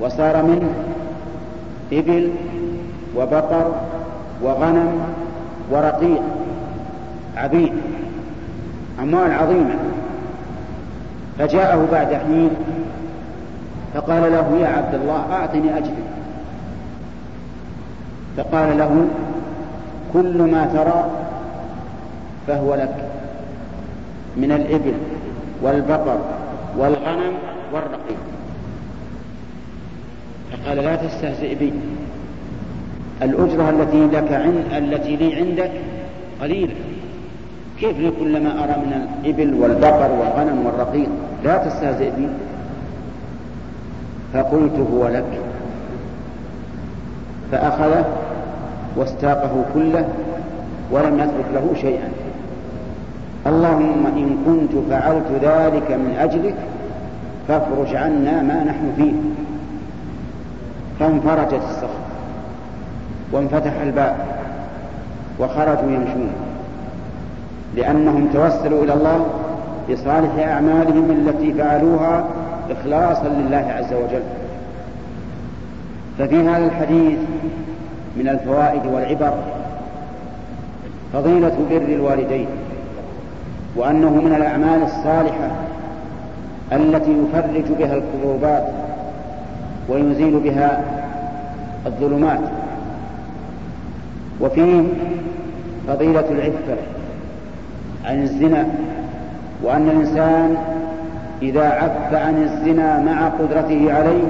وصار 0.00 0.42
منه 0.42 0.70
إبل 1.92 2.30
وبقر 3.16 3.74
وغنم 4.42 5.00
ورقيق. 5.70 6.22
عبيد 7.40 7.72
أموال 9.00 9.32
عظيمة. 9.32 9.74
فجاءه 11.38 11.88
بعد 11.92 12.14
حين 12.14 12.50
فقال 13.94 14.32
له 14.32 14.58
يا 14.60 14.68
عبد 14.68 14.94
الله 14.94 15.32
أعطني 15.32 15.78
أجري. 15.78 16.04
فقال 18.36 18.78
له 18.78 19.06
كل 20.12 20.42
ما 20.42 20.66
ترى 20.66 21.10
فهو 22.46 22.74
لك 22.74 22.96
من 24.36 24.52
الإبل 24.52 24.94
والبقر 25.62 26.18
والغنم 26.78 27.32
والرقيق. 27.72 28.18
فقال 30.52 30.76
لا 30.76 30.96
تستهزئ 30.96 31.54
بي 31.54 31.72
الأجرة 33.22 33.70
التي 33.70 34.06
لك 34.06 34.32
عند 34.32 34.64
التي 34.72 35.16
لي 35.16 35.34
عندك 35.34 35.70
قليلة. 36.42 36.74
كيف 37.80 37.98
لي 37.98 38.12
كل 38.20 38.42
ما 38.42 38.64
أرى 38.64 38.76
من 38.86 39.08
الإبل 39.24 39.54
والبقر 39.54 40.10
والغنم 40.12 40.66
والرقيق؟ 40.66 41.08
لا 41.44 41.56
تستهزئ 41.56 42.10
بي. 42.10 42.28
فقلت 44.34 44.86
هو 44.92 45.08
لك. 45.08 45.40
فأخذه 47.52 48.04
واستاقه 48.96 49.64
كله 49.74 50.08
ولم 50.90 51.18
يترك 51.18 51.44
له 51.54 51.74
شيئا. 51.80 52.08
اللهم 53.46 54.06
إن 54.06 54.36
كنت 54.46 54.90
فعلت 54.90 55.26
ذلك 55.42 55.90
من 55.90 56.16
أجلك 56.20 56.54
فافرج 57.48 57.96
عنا 57.96 58.42
ما 58.42 58.64
نحن 58.64 58.92
فيه. 58.96 59.12
فانفرجت 61.00 61.62
الصخر 61.70 62.00
وانفتح 63.32 63.80
الباب 63.82 64.16
وخرجوا 65.40 65.90
يمشون. 65.90 66.49
لأنهم 67.76 68.28
توسلوا 68.32 68.84
إلى 68.84 68.92
الله 68.92 69.26
بصالح 69.90 70.48
أعمالهم 70.48 71.10
التي 71.10 71.52
فعلوها 71.52 72.24
إخلاصا 72.70 73.28
لله 73.28 73.74
عز 73.78 73.92
وجل. 73.92 74.22
ففي 76.18 76.36
هذا 76.36 76.66
الحديث 76.66 77.18
من 78.16 78.28
الفوائد 78.28 78.86
والعبر 78.86 79.34
فضيلة 81.12 81.56
بر 81.70 81.94
الوالدين 81.94 82.46
وأنه 83.76 84.10
من 84.10 84.34
الأعمال 84.36 84.82
الصالحة 84.82 85.50
التي 86.72 87.10
يفرج 87.10 87.64
بها 87.78 87.94
الكروبات 87.96 88.66
ويزيل 89.88 90.40
بها 90.40 90.84
الظلمات. 91.86 92.40
وفيه 94.40 94.82
فضيلة 95.88 96.24
العفة 96.30 96.76
عن 98.04 98.22
الزنا 98.22 98.66
وأن 99.62 99.88
الإنسان 99.88 100.56
إذا 101.42 101.68
عف 101.68 102.14
عن 102.14 102.42
الزنا 102.42 103.02
مع 103.02 103.28
قدرته 103.28 103.92
عليه 103.92 104.24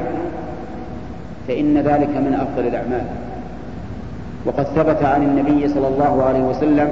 فإن 1.49 1.79
ذلك 1.79 2.17
من 2.17 2.39
أفضل 2.41 2.67
الأعمال. 2.67 3.05
وقد 4.47 4.65
ثبت 4.65 5.05
عن 5.05 5.23
النبي 5.23 5.69
صلى 5.69 5.89
الله 5.89 6.23
عليه 6.23 6.41
وسلم 6.41 6.89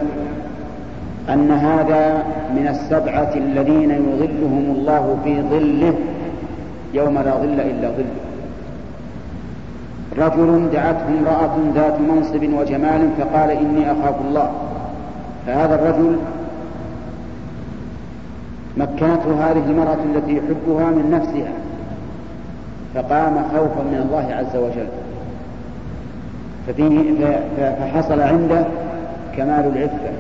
أن 1.29 1.51
هذا 1.51 2.23
من 2.57 2.69
السبعة 2.69 3.31
الذين 3.37 3.91
يظلهم 3.91 4.75
الله 4.79 5.19
في 5.25 5.43
ظله 5.43 5.95
يوم 6.95 7.15
لا 7.15 7.35
ظل 7.35 7.61
إلا 7.61 7.89
ظله. 7.89 8.19
رجل 10.19 10.71
دعته 10.73 11.09
امرأة 11.19 11.57
ذات 11.75 12.01
منصب 12.01 12.43
وجمال 12.61 13.09
فقال 13.19 13.51
إني 13.51 13.93
أخاف 13.93 14.15
الله. 14.29 14.51
فهذا 15.47 15.75
الرجل 15.75 16.17
مكنته 18.79 19.51
هذه 19.51 19.63
المرأة 19.71 19.99
التي 20.15 20.37
يحبها 20.37 20.91
من 20.91 21.11
نفسها 21.11 21.53
فقام 22.95 23.35
خوفا 23.35 23.83
من 23.83 24.01
الله 24.07 24.35
عز 24.35 24.57
وجل. 24.57 24.89
ففيه 26.67 27.15
فحصل 27.57 28.21
عنده 28.21 28.65
كمال 29.37 29.73
العفة. 29.77 30.11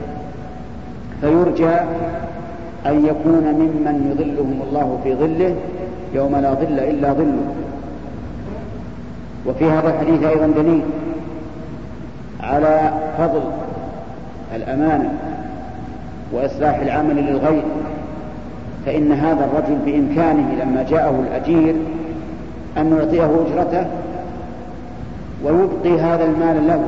فيرجى 1.20 1.76
أن 2.86 3.06
يكون 3.06 3.44
ممن 3.54 4.10
يظلهم 4.10 4.62
الله 4.68 4.98
في 5.04 5.14
ظله 5.14 5.54
يوم 6.14 6.36
لا 6.36 6.54
ظل 6.54 6.78
إلا 6.78 7.12
ظله. 7.12 7.54
وفي 9.46 9.64
هذا 9.64 9.88
الحديث 9.88 10.22
أيضا 10.22 10.46
دليل 10.46 10.82
على 12.40 12.92
فضل 13.18 13.42
الأمانة 14.54 15.10
وإصلاح 16.32 16.76
العمل 16.76 17.16
للغير. 17.16 17.62
فإن 18.88 19.12
هذا 19.12 19.44
الرجل 19.44 19.78
بإمكانه 19.86 20.64
لما 20.64 20.82
جاءه 20.82 21.24
الأجير 21.28 21.74
أن 22.78 22.96
يعطيه 22.98 23.24
أجرته 23.24 23.86
ويبقي 25.44 26.00
هذا 26.00 26.24
المال 26.24 26.66
له. 26.66 26.80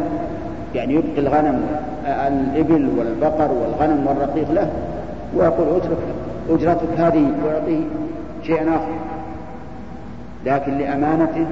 يعني 0.75 0.95
يبقي 0.95 1.19
الغنم 1.19 1.63
الإبل 2.07 2.89
والبقر 2.99 3.51
والغنم 3.53 4.07
والرقيق 4.07 4.51
له 4.53 4.71
ويقول 5.37 5.77
اترك 5.77 5.99
أجرتك 6.51 7.01
هذه 7.01 7.33
ويعطيه 7.45 7.81
شيئا 8.43 8.63
آخر. 8.63 8.95
لكن 10.47 10.79
لأمانته 10.79 11.47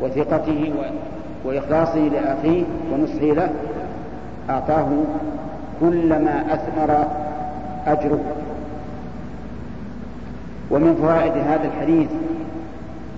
وثقته 0.00 0.72
وإخلاصه 1.44 2.00
لأخيه 2.08 2.64
ونصحه 2.92 3.26
له 3.26 3.50
أعطاه 4.50 4.88
كل 5.80 6.08
ما 6.08 6.44
أثمر 6.54 7.06
أجره. 7.86 8.20
ومن 10.70 10.96
فوائد 11.02 11.32
هذا 11.32 11.64
الحديث 11.64 12.08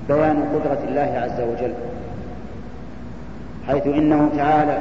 بيان 0.09 0.37
قدرة 0.55 0.79
الله 0.89 1.21
عز 1.25 1.41
وجل 1.41 1.75
حيث 3.69 3.87
إنه 3.87 4.31
تعالى 4.37 4.79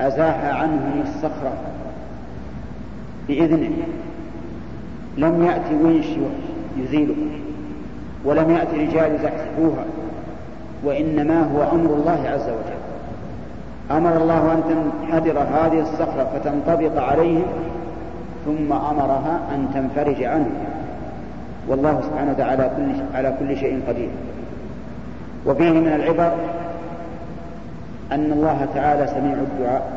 أزاح 0.00 0.44
عنهم 0.44 1.02
الصخرة 1.02 1.52
بإذنه 3.28 3.76
لم 5.16 5.44
يأتي 5.44 5.74
ونش 5.74 6.06
يزيله 6.76 7.16
ولم 8.24 8.50
يأتي 8.50 8.76
رجال 8.76 9.14
يزحزحوها 9.14 9.84
وإنما 10.84 11.42
هو 11.42 11.62
أمر 11.62 11.94
الله 11.94 12.28
عز 12.28 12.48
وجل. 12.48 12.76
أمر 13.90 14.16
الله 14.16 14.52
أن 14.52 14.62
تنحدر 14.68 15.38
هذه 15.38 15.80
الصخرة 15.80 16.28
فتنطبق 16.34 17.02
عليهم 17.02 17.46
ثم 18.44 18.72
أمرها 18.72 19.40
أن 19.54 19.68
تنفرج 19.74 20.22
عنه 20.22 20.50
والله 21.68 22.00
سبحانه 22.00 22.30
وتعالى 22.30 22.70
كل 22.76 23.16
على 23.16 23.34
كل 23.38 23.56
شيء 23.56 23.80
قدير. 23.88 24.08
وفيه 25.46 25.70
من 25.70 25.88
العبر 25.88 26.32
أن 28.12 28.32
الله 28.32 28.66
تعالى 28.74 29.06
سميع 29.06 29.32
الدعاء 29.32 29.92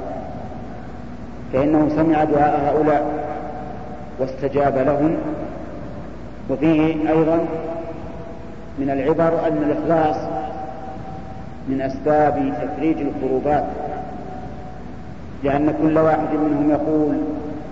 فإنه 1.53 1.89
سمع 1.89 2.23
دعاء 2.23 2.61
هؤلاء 2.65 3.03
واستجاب 4.19 4.77
لهم. 4.77 5.17
وفيه 6.49 7.09
أيضا 7.09 7.39
من 8.79 8.89
العبر 8.89 9.47
أن 9.47 9.57
الإخلاص 9.57 10.15
من 11.67 11.81
أسباب 11.81 12.53
تفريج 12.61 12.97
الكروبات 12.97 13.63
لأن 15.43 15.73
كل 15.81 15.97
واحد 15.97 16.33
منهم 16.33 16.69
يقول 16.69 17.15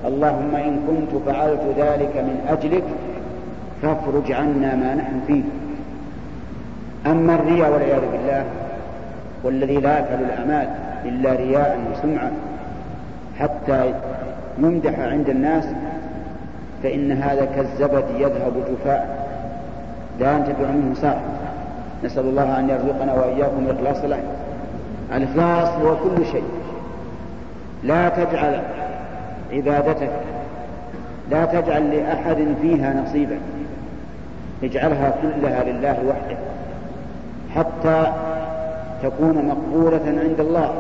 اللهم 0.06 0.56
إن 0.56 0.80
كنت 0.88 1.22
فعلت 1.26 1.62
ذلك 1.78 2.18
من 2.18 2.46
أجلك 2.50 2.84
فافرج 3.82 4.32
عنا 4.32 4.76
ما 4.76 4.96
نحن 4.96 5.20
فيه. 5.28 5.44
أما 7.12 7.36
الرياء 7.36 7.74
والعياذ 7.74 8.02
بالله 8.12 8.44
والذي 9.44 9.78
لا 9.78 10.00
يفعل 10.00 10.20
الأعمال 10.20 10.68
إلا 11.06 11.34
رياء 11.34 11.80
وسمعة 11.92 12.32
حتى 13.40 13.94
يمدح 14.60 15.00
عند 15.00 15.30
الناس 15.30 15.66
فإن 16.84 17.12
هذا 17.12 17.46
كالزبد 17.46 18.04
يذهب 18.18 18.54
جفاء. 18.72 19.28
لا 20.20 20.38
ينتفع 20.38 20.72
منه 20.72 20.96
صاحب 20.96 21.22
نسأل 22.04 22.26
الله 22.26 22.60
أن 22.60 22.70
يرزقنا 22.70 23.14
وإياكم 23.14 23.68
الإخلاص 23.70 24.04
له. 24.04 24.20
الإخلاص 25.16 25.70
هو 25.70 25.96
كل 25.96 26.26
شيء. 26.26 26.44
لا 27.84 28.10
تجعل 28.10 28.62
عبادتك 29.52 30.10
لا 31.32 31.46
تجعل 31.46 31.96
لأحد 31.96 32.48
فيها 32.62 32.94
نصيبا 32.94 33.38
اجعلها 34.64 35.14
كلها 35.22 35.64
لله 35.64 35.98
وحده 36.10 36.38
حتى 37.56 38.14
تكون 39.04 39.46
مقبولة 39.46 40.22
عند 40.24 40.40
الله 40.40 40.74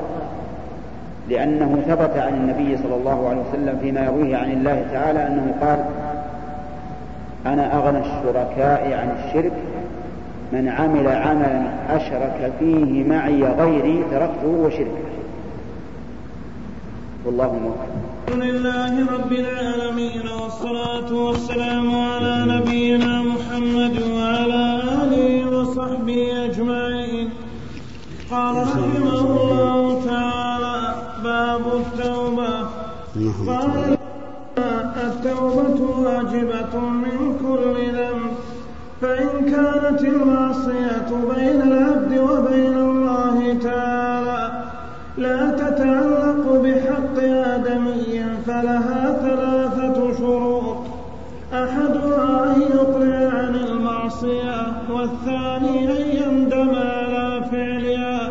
لأنه 1.29 1.83
ثبت 1.87 2.17
عن 2.17 2.33
النبي 2.33 2.77
صلى 2.77 2.95
الله 2.95 3.29
عليه 3.29 3.41
وسلم 3.49 3.79
فيما 3.81 4.05
يرويه 4.05 4.37
عن 4.37 4.51
الله 4.51 4.85
تعالى 4.93 5.27
أنه 5.27 5.53
قال 5.61 5.85
أنا 7.45 7.77
أغنى 7.77 7.99
الشركاء 7.99 8.93
عن 8.93 9.17
الشرك 9.19 9.53
من 10.51 10.69
عمل 10.69 11.07
عملا 11.07 11.61
أشرك 11.89 12.51
فيه 12.59 13.03
معي 13.03 13.43
غيري 13.43 14.03
تركته 14.11 14.47
وشركه. 14.47 15.07
والله 17.25 17.53
موفق. 17.53 17.87
الحمد 18.27 18.43
لله 18.43 18.93
رب 19.15 19.31
العالمين 19.31 20.25
والصلاة 20.41 21.11
والسلام 21.27 21.95
على 21.95 22.35
نبينا 22.53 23.13
محمد 23.21 23.95
وعلى 24.15 24.63
آله 25.01 25.27
وصحبه 25.55 26.45
أجمعين. 26.45 27.29
قال 28.31 28.55
رحمه 28.55 29.19
الله 29.19 30.01
تعالى 30.11 30.77
باب 31.23 31.65
التوبة. 31.81 32.53
قال 33.47 33.97
التوبة 35.07 35.79
واجبة 36.05 36.73
من 37.03 37.17
كل 37.43 37.75
ذنب 37.97 38.31
فإن 39.01 39.29
كانت 39.53 40.01
المعصية 40.13 41.09
بين 41.31 41.59
العبد 41.69 42.11
وبين 42.29 42.75
الله 42.89 43.37
تعالى 43.63 44.41
لا 45.17 45.39
تتعلق 45.61 46.43
بحق 46.63 47.06
فلها 48.61 49.19
ثلاثة 49.21 50.17
شروط. 50.17 50.77
أحدها 51.53 52.55
أن 52.55 52.61
يقلع 52.61 53.39
عن 53.39 53.55
المعصية 53.55 54.67
والثاني 54.91 55.91
أن 55.91 56.07
يندم 56.23 56.75
على 56.75 57.41
فعلها 57.51 58.29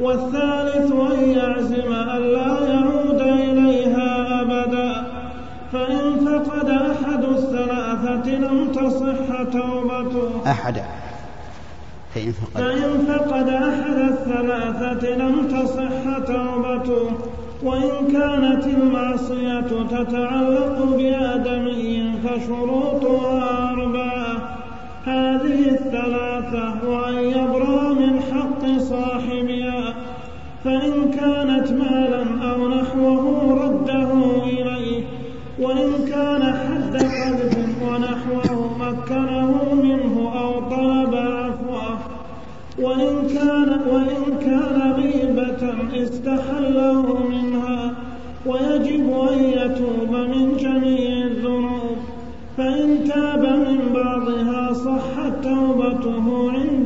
والثالث 0.00 0.92
أن 0.92 1.30
يعزم 1.30 1.92
ألا 1.92 2.74
يعود 2.74 3.20
إليها 3.20 4.40
أبدا. 4.42 5.06
فإن 5.72 6.16
فقد 6.26 6.68
أحد 6.70 7.24
الثلاثة 7.24 8.30
لم 8.30 8.72
تصح 8.72 9.42
توبته. 9.52 10.50
أحد. 10.50 10.82
فإن 12.14 12.32
فقد. 12.32 12.62
فإن 12.62 13.06
فقد 13.08 13.48
أحد 13.48 13.98
الثلاثة 13.98 15.16
لم 15.16 15.48
تصح 15.48 16.18
توبته. 16.26 17.10
وإن 17.62 18.12
كانت 18.12 18.66
المعصية 18.66 19.60
تتعلق 19.90 20.96
بآدمي 20.96 22.12
فشروطها 22.24 23.70
أربعة. 23.70 24.56
هذه 25.04 25.68
الثلاثة 25.68 26.88
وأن 26.88 27.14
يبرأ 27.14 27.92
من 27.92 28.20
حق 28.20 28.78
صاحبها 28.78 29.94
فإن 30.64 31.10
كانت 31.10 31.72
مالا 31.72 32.50
أو 32.50 32.68
نحوه 32.68 33.54
رده 33.64 34.12
إليه 34.42 35.04
وإن 35.60 35.92
كان 36.08 36.42
حد 36.42 36.96
قذف 36.96 37.82
ونحوه 37.82 38.78
مكنه 38.78 39.74
منه 39.74 40.32
أو 40.38 40.60
طلب 40.60 41.14
عفوه. 41.14 41.98
وإن 42.78 43.28
كان 43.28 43.80
وإن 43.90 44.38
كان 44.40 44.92
غيبة 44.92 45.74
استحله 46.02 47.25
ويجب 48.48 49.06
أن 49.32 49.44
يتوب 49.44 50.10
من 50.10 50.56
جميع 50.56 51.26
الذنوب. 51.26 51.96
فإن 52.56 53.04
تاب 53.04 53.42
من 53.42 53.92
بعضها 53.94 54.72
صحت 54.72 55.44
توبته 55.44 56.50
عند 56.52 56.85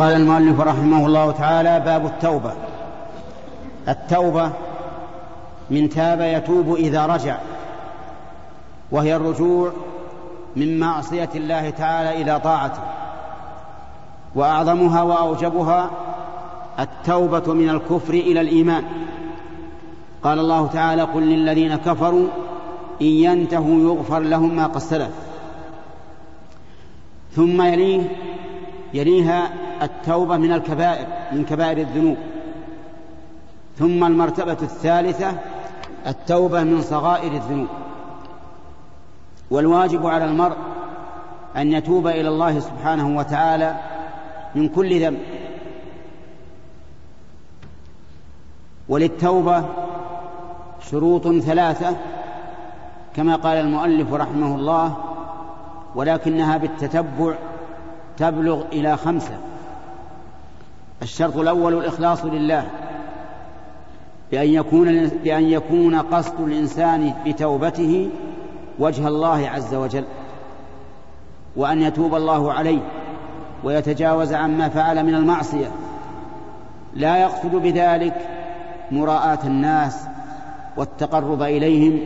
قال 0.00 0.12
المؤلف 0.12 0.60
رحمه 0.60 1.06
الله 1.06 1.30
تعالى 1.30 1.80
باب 1.80 2.06
التوبة. 2.06 2.52
التوبة 3.88 4.50
من 5.70 5.88
تاب 5.88 6.20
يتوب 6.20 6.74
إذا 6.74 7.06
رجع 7.06 7.38
وهي 8.90 9.16
الرجوع 9.16 9.72
من 10.56 10.80
معصية 10.80 11.28
الله 11.34 11.70
تعالى 11.70 12.22
إلى 12.22 12.40
طاعته. 12.40 12.80
وأعظمها 14.34 15.02
وأوجبها 15.02 15.90
التوبة 16.78 17.54
من 17.54 17.70
الكفر 17.70 18.14
إلى 18.14 18.40
الإيمان. 18.40 18.84
قال 20.22 20.38
الله 20.38 20.66
تعالى 20.66 21.02
قل 21.02 21.22
للذين 21.22 21.76
كفروا 21.76 22.28
إن 23.02 23.06
ينتهوا 23.06 23.80
يغفر 23.80 24.18
لهم 24.18 24.56
ما 24.56 24.66
قد 24.66 24.78
سلف. 24.78 25.12
ثم 27.36 27.62
يليه 27.62 28.02
يليها 28.94 29.50
التوبة 29.82 30.36
من 30.36 30.52
الكبائر 30.52 31.06
من 31.32 31.44
كبائر 31.44 31.78
الذنوب. 31.78 32.16
ثم 33.78 34.04
المرتبة 34.04 34.52
الثالثة 34.62 35.32
التوبة 36.06 36.62
من 36.62 36.82
صغائر 36.82 37.32
الذنوب. 37.32 37.68
والواجب 39.50 40.06
على 40.06 40.24
المرء 40.24 40.56
أن 41.56 41.72
يتوب 41.72 42.06
إلى 42.06 42.28
الله 42.28 42.60
سبحانه 42.60 43.16
وتعالى 43.16 43.76
من 44.54 44.68
كل 44.68 45.00
ذنب. 45.00 45.20
وللتوبة 48.88 49.64
شروط 50.90 51.28
ثلاثة 51.28 51.96
كما 53.16 53.36
قال 53.36 53.56
المؤلف 53.56 54.12
رحمه 54.12 54.54
الله 54.54 54.96
ولكنها 55.94 56.56
بالتتبع 56.56 57.34
تبلغ 58.16 58.62
إلى 58.72 58.96
خمسة. 58.96 59.38
الشرط 61.02 61.36
الأول 61.36 61.74
الإخلاص 61.74 62.24
لله. 62.24 62.66
بأن 64.30 64.48
يكون 64.48 65.06
بأن 65.06 65.44
يكون 65.44 65.94
قصد 65.94 66.40
الإنسان 66.40 67.14
بتوبته 67.26 68.08
وجه 68.78 69.08
الله 69.08 69.48
عز 69.48 69.74
وجل 69.74 70.04
وأن 71.56 71.82
يتوب 71.82 72.14
الله 72.14 72.52
عليه 72.52 72.80
ويتجاوز 73.64 74.32
عما 74.32 74.68
فعل 74.68 75.04
من 75.06 75.14
المعصية. 75.14 75.70
لا 76.94 77.16
يقصد 77.16 77.50
بذلك 77.56 78.14
مراءاة 78.90 79.38
الناس 79.44 79.96
والتقرب 80.76 81.42
إليهم 81.42 82.00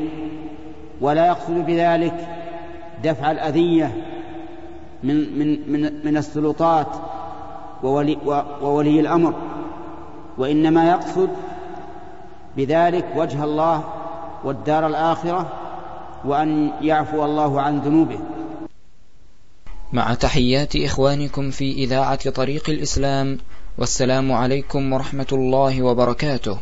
ولا 1.00 1.26
يقصد 1.26 1.66
بذلك 1.66 2.14
دفع 3.04 3.30
الأذية 3.30 3.92
من 5.02 5.38
من 5.38 5.72
من 5.72 5.92
من 6.04 6.16
السلطات 6.16 6.86
وولي 7.84 8.18
وولي 8.62 9.00
الأمر 9.00 9.34
وإنما 10.38 10.90
يقصد 10.90 11.28
بذلك 12.56 13.06
وجه 13.16 13.44
الله 13.44 13.84
والدار 14.44 14.86
الآخرة 14.86 15.52
وأن 16.24 16.70
يعفو 16.82 17.24
الله 17.24 17.60
عن 17.60 17.80
ذنوبه. 17.80 18.18
مع 19.92 20.14
تحيات 20.14 20.76
إخوانكم 20.76 21.50
في 21.50 21.72
إذاعة 21.72 22.30
طريق 22.30 22.70
الإسلام 22.70 23.38
والسلام 23.78 24.32
عليكم 24.32 24.92
ورحمة 24.92 25.26
الله 25.32 25.82
وبركاته. 25.82 26.58